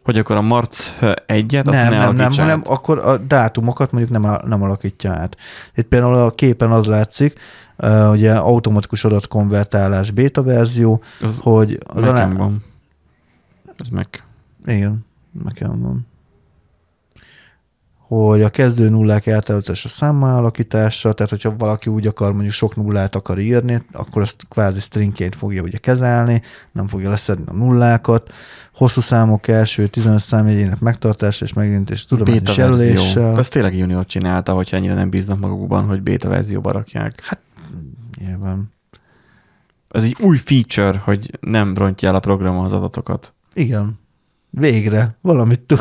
hogy 0.03 0.17
akkor 0.17 0.35
a 0.35 0.41
marc 0.41 0.93
egyet, 1.25 1.67
azt 1.67 1.77
nem, 1.77 1.89
ne 1.89 1.97
nem, 1.97 2.07
nem, 2.07 2.15
alakíts 2.15 2.39
hanem 2.39 2.59
át. 2.59 2.67
akkor 2.67 2.99
a 2.99 3.17
dátumokat 3.17 3.91
mondjuk 3.91 4.21
nem, 4.21 4.37
nem 4.45 4.63
alakítja 4.63 5.11
át. 5.11 5.37
Itt 5.75 5.87
például 5.87 6.15
a 6.15 6.29
képen 6.29 6.71
az 6.71 6.85
látszik, 6.85 7.39
uh, 7.77 8.11
ugye 8.11 8.35
automatikus 8.35 9.03
adatkonvertálás 9.03 10.11
beta 10.11 10.43
verzió, 10.43 11.01
Az, 11.21 11.39
hogy 11.43 11.77
az 11.85 12.03
alá... 12.03 12.27
van. 12.29 12.63
Ez 13.77 13.89
meg. 13.89 14.23
Igen, 14.65 15.05
nekem 15.43 15.81
van. 15.81 16.07
Hogy 18.07 18.41
a 18.41 18.49
kezdő 18.49 18.89
nullák 18.89 19.25
eltöltése 19.25 19.89
számmal 19.89 20.35
alakítása, 20.35 21.13
tehát 21.13 21.31
hogyha 21.31 21.55
valaki 21.57 21.89
úgy 21.89 22.07
akar, 22.07 22.31
mondjuk 22.31 22.53
sok 22.53 22.75
nullát 22.75 23.15
akar 23.15 23.39
írni, 23.39 23.83
akkor 23.91 24.21
azt 24.21 24.45
kvázi 24.49 24.79
stringként 24.79 25.35
fogja 25.35 25.61
ugye 25.61 25.77
kezelni, 25.77 26.41
nem 26.71 26.87
fogja 26.87 27.09
leszedni 27.09 27.43
a 27.47 27.53
nullákat. 27.53 28.31
Hosszú 28.73 29.01
számok 29.01 29.47
első 29.47 29.87
15 29.87 30.19
számjegyének 30.19 30.79
megtartása 30.79 31.45
és 31.45 31.53
megjelentés 31.53 32.05
tudományos 32.05 32.57
jelöléssel. 32.57 33.37
Ezt 33.37 33.51
tényleg 33.51 33.77
junior 33.77 34.05
csinálta, 34.05 34.53
hogyha 34.53 34.77
ennyire 34.77 34.93
nem 34.93 35.09
bíznak 35.09 35.39
magukban, 35.39 35.85
hogy 35.85 36.01
beta 36.01 36.29
verzióba 36.29 36.71
rakják. 36.71 37.37
Nyilván. 38.19 38.69
Ez 39.87 40.03
egy 40.03 40.15
új 40.21 40.37
feature, 40.37 40.97
hogy 40.97 41.37
nem 41.39 41.75
rontja 41.75 42.07
el 42.09 42.15
a 42.15 42.19
program 42.19 42.57
az 42.57 42.73
adatokat. 42.73 43.33
Igen. 43.53 43.99
Végre. 44.49 45.17
Valamit 45.21 45.59
tud. 45.59 45.79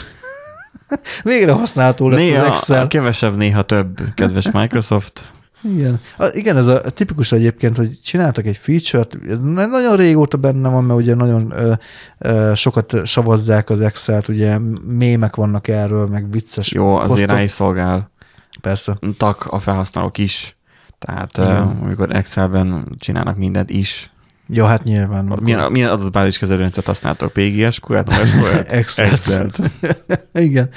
Végre 1.23 1.53
használható 1.53 2.09
lesz 2.09 2.21
az 2.21 2.27
Néha 2.27 2.47
Excel. 2.47 2.87
kevesebb, 2.87 3.37
néha 3.37 3.63
több, 3.63 4.01
kedves 4.15 4.51
Microsoft. 4.51 5.33
Igen. 5.63 6.01
A, 6.19 6.31
igen, 6.33 6.57
ez 6.57 6.67
a 6.67 6.81
tipikus 6.81 7.33
egyébként, 7.33 7.77
hogy 7.77 8.01
csináltak 8.05 8.47
egy 8.47 8.57
feature-t, 8.57 9.19
ez 9.29 9.41
na- 9.41 9.67
nagyon 9.67 9.97
régóta 9.97 10.37
benne 10.37 10.69
van, 10.69 10.85
mert 10.85 11.01
ugye 11.01 11.15
nagyon 11.15 11.53
ö, 11.57 11.73
ö, 12.19 12.53
sokat 12.55 13.07
savazzák 13.07 13.71
az 13.71 13.81
Excel-t, 13.81 14.29
ugye 14.29 14.59
mémek 14.87 15.37
vannak 15.37 15.69
erről, 15.69 16.07
meg 16.07 16.31
vicces 16.31 16.73
Jó, 16.73 16.97
azért 16.97 17.09
posztok. 17.11 17.31
rá 17.31 17.43
is 17.43 17.51
szolgál. 17.51 18.11
Persze. 18.61 18.99
Tak 19.17 19.47
a 19.51 19.59
felhasználók 19.59 20.19
is. 20.19 20.57
Tehát 20.99 21.39
Igen. 21.39 21.79
amikor 21.83 22.17
Excelben 22.17 22.95
csinálnak 22.99 23.37
mindent 23.37 23.71
is. 23.71 24.11
Ja, 24.49 24.67
hát 24.67 24.85
nyilván. 24.85 25.39
Milyen, 25.43 25.73
milyen 25.73 25.91
adatbázis 25.91 26.39
kezelőrendszert 26.39 26.87
használtok? 26.87 27.33
PGS-QL-t? 27.33 28.13
Excel. 28.69 29.07
Excel-t. 29.13 29.61
Igen. 30.33 30.69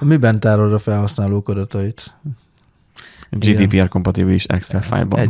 Miben 0.00 0.40
tárolod 0.40 0.72
a 0.72 0.78
felhasználók 0.78 1.48
adatait? 1.48 2.14
GDPR 3.30 3.88
kompatibilis 3.88 4.44
Excel 4.44 4.82
fájlban. 4.82 5.20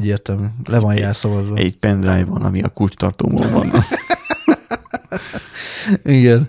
Igen. 6.05 6.49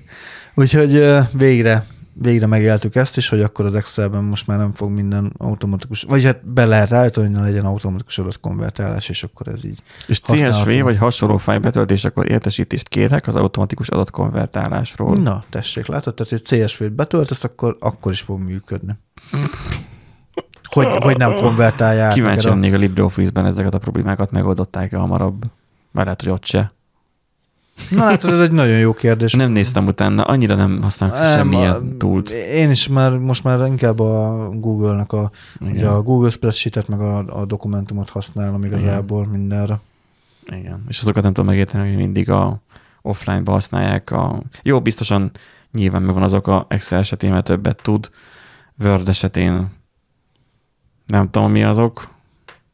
Úgyhogy 0.55 1.03
végre, 1.31 1.85
végre 2.21 2.45
megéltük 2.45 2.95
ezt 2.95 3.17
is, 3.17 3.29
hogy 3.29 3.41
akkor 3.41 3.65
az 3.65 3.75
Excelben 3.75 4.23
most 4.23 4.47
már 4.47 4.57
nem 4.57 4.73
fog 4.73 4.89
minden 4.89 5.33
automatikus, 5.37 6.01
vagy 6.01 6.23
hát 6.23 6.47
be 6.47 6.65
lehet 6.65 6.91
állítani, 6.91 7.27
hogy 7.27 7.35
ne 7.35 7.41
legyen 7.41 7.65
automatikus 7.65 8.17
adatkonvertálás, 8.17 9.09
és 9.09 9.23
akkor 9.23 9.47
ez 9.47 9.65
így. 9.65 9.81
És. 10.07 10.21
CSV 10.21 10.81
vagy 10.81 10.97
hasonló 10.97 11.37
fájl 11.37 11.59
betöltésekor 11.59 12.29
értesítést 12.29 12.87
kérek 12.87 13.27
az 13.27 13.35
automatikus 13.35 13.89
adatkonvertálásról. 13.89 15.15
Na, 15.15 15.43
tessék, 15.49 15.85
látod, 15.85 16.13
tehát 16.13 16.31
hogy 16.31 16.41
CSV-t 16.41 16.93
betöltesz, 16.93 17.43
akkor, 17.43 17.75
akkor 17.79 18.11
is 18.11 18.21
fog 18.21 18.39
működni. 18.39 18.97
Hogy, 20.63 20.87
hogy 20.87 21.17
nem 21.17 21.33
konvertálják. 21.33 22.13
Kíváncsi 22.13 22.47
lennék 22.47 22.73
a 22.73 22.77
LibreOffice-ben 22.77 23.45
ezeket 23.45 23.73
a 23.73 23.77
problémákat 23.77 24.31
megoldották-e 24.31 24.97
hamarabb. 24.97 25.43
Már 25.91 26.03
lehet, 26.03 26.21
hogy 26.21 26.31
ott 26.31 26.45
se. 26.45 26.74
Na 27.89 28.05
látod, 28.05 28.31
ez 28.31 28.39
egy 28.39 28.51
nagyon 28.51 28.77
jó 28.77 28.93
kérdés. 28.93 29.33
Nem 29.33 29.51
néztem 29.51 29.87
utána, 29.87 30.23
annyira 30.23 30.55
nem 30.55 30.81
használok 30.81 31.15
Nem, 31.15 31.37
semmilyen 31.37 31.97
túlt. 31.97 32.29
Én 32.29 32.69
is 32.69 32.87
már 32.87 33.17
most 33.17 33.43
már 33.43 33.65
inkább 33.65 33.99
a 33.99 34.49
Google-nak 34.49 35.11
a, 35.11 35.31
ugye 35.59 35.71
Igen. 35.71 35.87
a 35.87 36.01
Google 36.01 36.29
Spreadsheet-et 36.29 36.87
meg 36.87 36.99
a, 36.99 37.39
a 37.39 37.45
dokumentumot 37.45 38.09
használom 38.09 38.63
igazából 38.63 39.25
mindenre. 39.25 39.79
Igen. 40.45 40.83
És 40.87 41.01
azokat 41.01 41.23
nem 41.23 41.33
tudom 41.33 41.49
megérteni, 41.49 41.87
hogy 41.87 41.97
mindig 41.97 42.29
a 42.29 42.61
offline-ba 43.01 43.51
használják. 43.51 44.11
A... 44.11 44.41
Jó, 44.63 44.81
biztosan 44.81 45.31
nyilván 45.71 46.01
megvan 46.01 46.23
azok 46.23 46.47
a 46.47 46.65
Excel 46.69 46.99
esetén, 46.99 47.31
mert 47.31 47.45
többet 47.45 47.81
tud. 47.81 48.09
Word 48.83 49.07
esetén 49.07 49.69
nem 51.05 51.29
tudom, 51.29 51.51
mi 51.51 51.63
azok. 51.63 52.09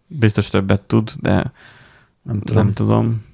Biztos 0.08 0.50
többet 0.50 0.82
tud, 0.82 1.12
de 1.20 1.52
Nem 2.22 2.40
tudom. 2.40 2.64
Nem 2.64 2.74
tudom. 2.74 3.30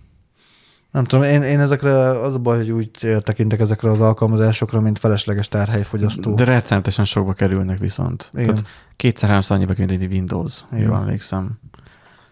Nem 0.91 1.03
tudom, 1.03 1.25
én, 1.25 1.41
én 1.41 1.59
ezekre 1.59 2.21
az 2.21 2.35
a 2.35 2.39
baj, 2.39 2.57
hogy 2.57 2.71
úgy 2.71 2.91
tekintek 3.19 3.59
ezekre 3.59 3.91
az 3.91 3.99
alkalmazásokra, 3.99 4.81
mint 4.81 4.99
felesleges 4.99 5.47
tárhelyfogyasztó. 5.47 6.33
De 6.33 6.43
rettenetesen 6.43 7.05
sokba 7.05 7.33
kerülnek 7.33 7.77
viszont. 7.77 8.31
Igen. 8.33 8.45
Tehát 8.45 8.65
kétszer-háromszor 8.95 9.55
annyiba 9.55 9.73
került 9.73 10.01
egy 10.01 10.11
Windows. 10.11 10.63
Igen. 10.71 10.83
Jól 10.83 10.95
emlékszem. 10.95 11.59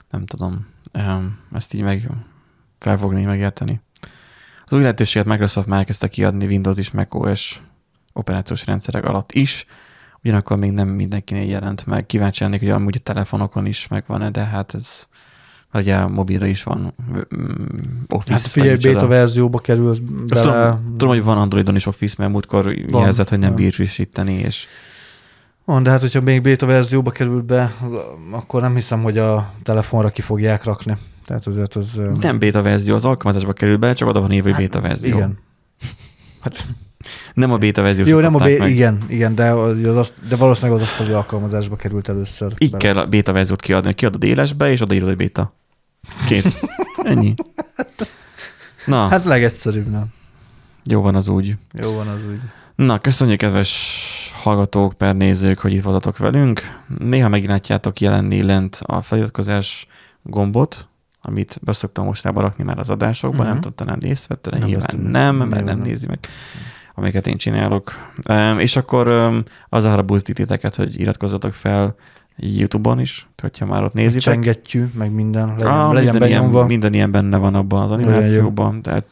Nem 0.10 0.26
tudom. 0.26 0.68
Ezt 1.53 1.74
így 1.74 1.82
meg 1.82 2.10
felfogni, 2.80 3.24
megérteni. 3.24 3.82
Az 4.66 4.74
új 4.74 4.82
lehetőséget 4.82 5.28
Microsoft 5.28 5.68
már 5.68 5.80
elkezdte 5.80 6.08
kiadni 6.08 6.45
Windows 6.45 6.78
és 6.78 6.91
macOS 6.91 7.62
operációs 8.14 8.66
rendszerek 8.66 9.06
alatt 9.06 9.32
is, 9.32 9.66
ugyanakkor 10.24 10.58
még 10.58 10.72
nem 10.72 10.88
mindenkinél 10.88 11.47
jelent 11.47 11.86
meg. 11.86 12.06
Kíváncsi 12.06 12.43
lennék, 12.43 12.60
hogy 12.60 12.70
amúgy 12.70 12.95
a 12.99 13.03
telefonokon 13.03 13.66
is 13.66 13.88
megvan-e, 13.88 14.30
de 14.30 14.43
hát 14.43 14.74
ez 14.74 15.08
ugye 15.80 16.05
mobilra 16.05 16.45
is 16.45 16.63
van 16.63 16.93
Office. 18.09 18.34
Hát 18.34 18.41
figyelj, 18.41 18.76
beta 18.78 19.07
verzióba 19.07 19.57
került 19.59 20.01
Azt 20.30 20.43
bele. 20.43 20.63
tudom, 20.69 20.91
tudom, 20.97 21.07
hogy 21.09 21.23
van 21.23 21.38
Androidon 21.38 21.76
is 21.76 21.86
Office, 21.86 22.15
mert 22.17 22.32
múltkor 22.32 22.63
Van, 22.88 23.01
jelzett, 23.01 23.30
hogy 23.30 23.39
nem 23.39 23.49
van. 23.49 23.57
bír 23.57 23.73
frissíteni, 23.73 24.34
és 24.34 24.67
Van, 25.65 25.84
de 25.84 25.89
hát 25.89 26.01
hogyha 26.01 26.21
még 26.21 26.41
beta 26.41 26.65
verzióba 26.65 27.11
került 27.11 27.45
be, 27.45 27.73
akkor 28.32 28.61
nem 28.61 28.73
hiszem, 28.76 29.03
hogy 29.03 29.17
a 29.17 29.51
telefonra 29.63 30.09
ki 30.09 30.21
fogják 30.21 30.63
rakni. 30.63 30.97
Tehát 31.26 31.47
azért 31.47 31.76
az... 31.76 31.99
nem 32.19 32.39
beta 32.39 32.61
verzió, 32.61 32.95
az 32.95 33.05
alkalmazásba 33.05 33.53
kerül 33.53 33.78
be, 33.78 33.93
csak 33.93 34.07
oda 34.07 34.19
van 34.21 34.32
írva, 34.32 34.49
hogy 34.53 34.63
beta 34.63 34.82
verzió. 34.82 35.15
Igen. 35.17 35.38
Hát, 36.41 36.65
Nem 37.34 37.51
a 37.51 37.57
beta 37.57 37.82
verzió. 37.82 38.05
jó, 38.05 38.19
nem 38.19 38.36
a 38.36 38.38
bé- 38.39 38.65
igen, 38.67 39.03
igen, 39.07 39.36
de, 39.36 39.49
az, 39.49 39.95
azt, 39.95 40.28
de 40.28 40.36
valószínűleg 40.36 40.82
az 40.82 40.88
asztali 40.88 41.11
alkalmazásba 41.11 41.76
került 41.76 42.09
először. 42.09 42.53
Így 42.57 42.71
bele. 42.71 42.84
kell 42.84 42.97
a 42.97 43.05
beta 43.05 43.32
verziót 43.34 43.61
kiadni, 43.61 43.86
hogy 43.86 43.95
kiadod 43.95 44.23
élesbe, 44.23 44.71
és 44.71 44.82
odaírod, 44.82 45.07
hogy 45.07 45.17
beta. 45.17 45.53
Kész. 46.28 46.58
Ennyi. 47.03 47.34
Na, 48.86 49.08
hát, 49.08 49.24
legegyszerűbb, 49.24 49.89
nem. 49.91 50.06
jó 50.84 51.01
van 51.01 51.16
az 51.16 51.28
úgy. 51.28 51.56
Jó 51.74 51.93
van 51.95 52.08
az 52.08 52.20
úgy. 52.30 52.39
Na, 52.76 52.99
köszönjük, 52.99 53.38
kedves 53.38 54.32
hallgatók, 54.36 54.93
per 54.93 55.16
nézők, 55.16 55.60
hogy 55.60 55.74
itt 55.74 55.84
voltatok 55.84 56.18
velünk. 56.18 56.62
Néha 56.99 57.30
megint 57.30 57.49
látjátok 57.49 57.99
jelenni 57.99 58.41
lent 58.43 58.80
a 58.86 59.01
feliratkozás 59.01 59.88
gombot, 60.22 60.88
amit 61.22 61.60
beszoktam 61.62 62.06
mostában 62.06 62.43
rakni 62.43 62.64
már 62.64 62.80
az 62.80 62.89
adásokban, 62.89 63.39
Mhm. 63.39 63.49
nem 63.49 63.56
tudom, 63.62 63.74
talán 63.76 63.99
részt 63.99 64.28
vette, 64.28 64.49
Nem 64.49 64.60
nyilván 64.68 64.82
vettem. 64.91 64.99
nem, 65.12 65.36
mert 65.36 65.49
Nyilván 65.49 65.64
nem 65.66 65.78
nem. 65.78 65.88
nézi 65.88 66.08
meg, 66.08 66.20
amiket 66.95 67.28
én 67.28 67.38
csinálok. 67.38 67.91
Um, 68.30 68.60
és 68.60 68.76
akkor 68.76 69.08
um, 69.08 69.43
az 69.70 69.86
arra 69.86 70.01
buzdít 70.01 70.36
titeket, 70.36 70.76
hogy 70.76 70.99
iratkozzatok 70.99 71.53
fel 71.53 71.95
YouTube-on 72.38 73.00
is, 73.00 73.28
hogyha 73.42 73.66
már 73.66 73.84
ott 73.84 73.94
nézitek. 73.94 74.34
Csengettyű, 74.34 74.86
meg 74.94 75.12
minden 75.12 75.48
legyen, 75.48 75.68
Ah, 75.68 75.94
legyen 75.94 76.12
minden, 76.12 76.30
ilyen, 76.30 76.66
minden 76.66 76.94
ilyen 76.94 77.12
benne 77.12 77.38
van 77.38 77.56
abban 77.56 77.84
az 77.84 77.92
animációban, 77.92 78.82
tehát 78.82 79.06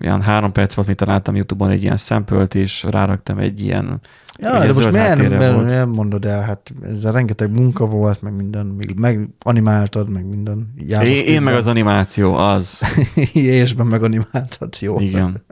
ilyen 0.00 0.22
három 0.22 0.52
perc 0.52 0.74
volt, 0.74 0.88
mit 0.88 0.96
találtam 0.96 1.34
YouTube-on 1.34 1.70
egy 1.70 1.82
ilyen 1.82 1.96
szempölt, 1.96 2.54
és 2.54 2.82
ráraktam 2.90 3.38
egy 3.38 3.60
ilyen 3.60 4.00
Ja, 4.38 4.62
egy 4.62 4.66
de 4.68 4.74
most 4.74 4.92
miért 4.92 5.68
nem, 5.68 5.88
mondod 5.88 6.24
el, 6.24 6.42
hát 6.42 6.74
ezzel 6.82 7.12
rengeteg 7.12 7.50
munka 7.50 7.86
volt, 7.86 8.22
meg 8.22 8.36
minden, 8.36 8.66
még 8.66 8.94
meg 8.96 9.28
animáltad, 9.40 10.08
meg 10.08 10.26
minden. 10.26 10.74
Én, 11.02 11.24
én 11.26 11.42
meg 11.42 11.54
az 11.54 11.66
animáció, 11.66 12.34
az. 12.34 12.80
és 13.32 13.74
meg 13.74 14.02
animáltad, 14.02 14.74
jó. 14.80 15.00
Igen. 15.00 15.44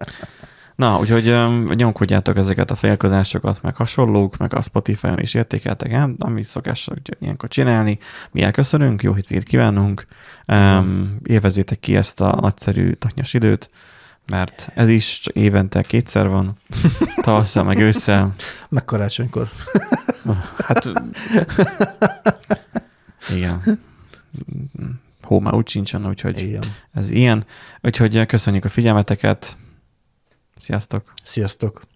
Na, 0.83 0.99
úgyhogy 0.99 1.29
um, 1.29 1.65
nyomkodjátok 1.65 2.37
ezeket 2.37 2.71
a 2.71 2.75
félkozásokat, 2.75 3.63
meg 3.63 3.77
hasonlók, 3.77 4.37
meg 4.37 4.55
a 4.55 4.61
Spotify-on 4.61 5.19
is 5.19 5.35
értékeltek 5.35 5.93
el, 5.93 6.15
amit 6.19 6.45
szokás 6.45 6.89
ilyenkor 7.21 7.49
csinálni. 7.49 7.99
Mi 8.31 8.43
elköszönünk, 8.43 9.03
jó 9.03 9.15
hétvégét 9.15 9.45
kívánunk, 9.45 10.07
um, 10.49 11.17
élvezzétek 11.25 11.81
ki 11.81 11.97
ezt 11.97 12.21
a 12.21 12.39
nagyszerű 12.41 12.93
taknyos 12.93 13.35
időt, 13.35 13.71
mert 14.31 14.71
ez 14.75 14.89
is 14.89 15.21
csak 15.21 15.35
évente 15.35 15.83
kétszer 15.83 16.29
van, 16.29 16.57
tavasszal 17.25 17.65
meg 17.65 17.79
ősszel. 17.79 18.35
Meg 18.69 18.85
karácsonykor. 18.85 19.49
Hát 20.67 20.91
igen. 23.31 23.81
Hó 25.23 25.41
már 25.41 25.55
úgy 25.55 25.69
sincsen, 25.69 26.07
úgyhogy 26.07 26.39
Igen. 26.39 26.63
ez 26.93 27.11
ilyen. 27.11 27.45
Úgyhogy 27.83 28.27
köszönjük 28.27 28.65
a 28.65 28.69
figyelmeteket. 28.69 29.57
Sziasztok! 30.63 31.13
Sziasztok! 31.25 31.92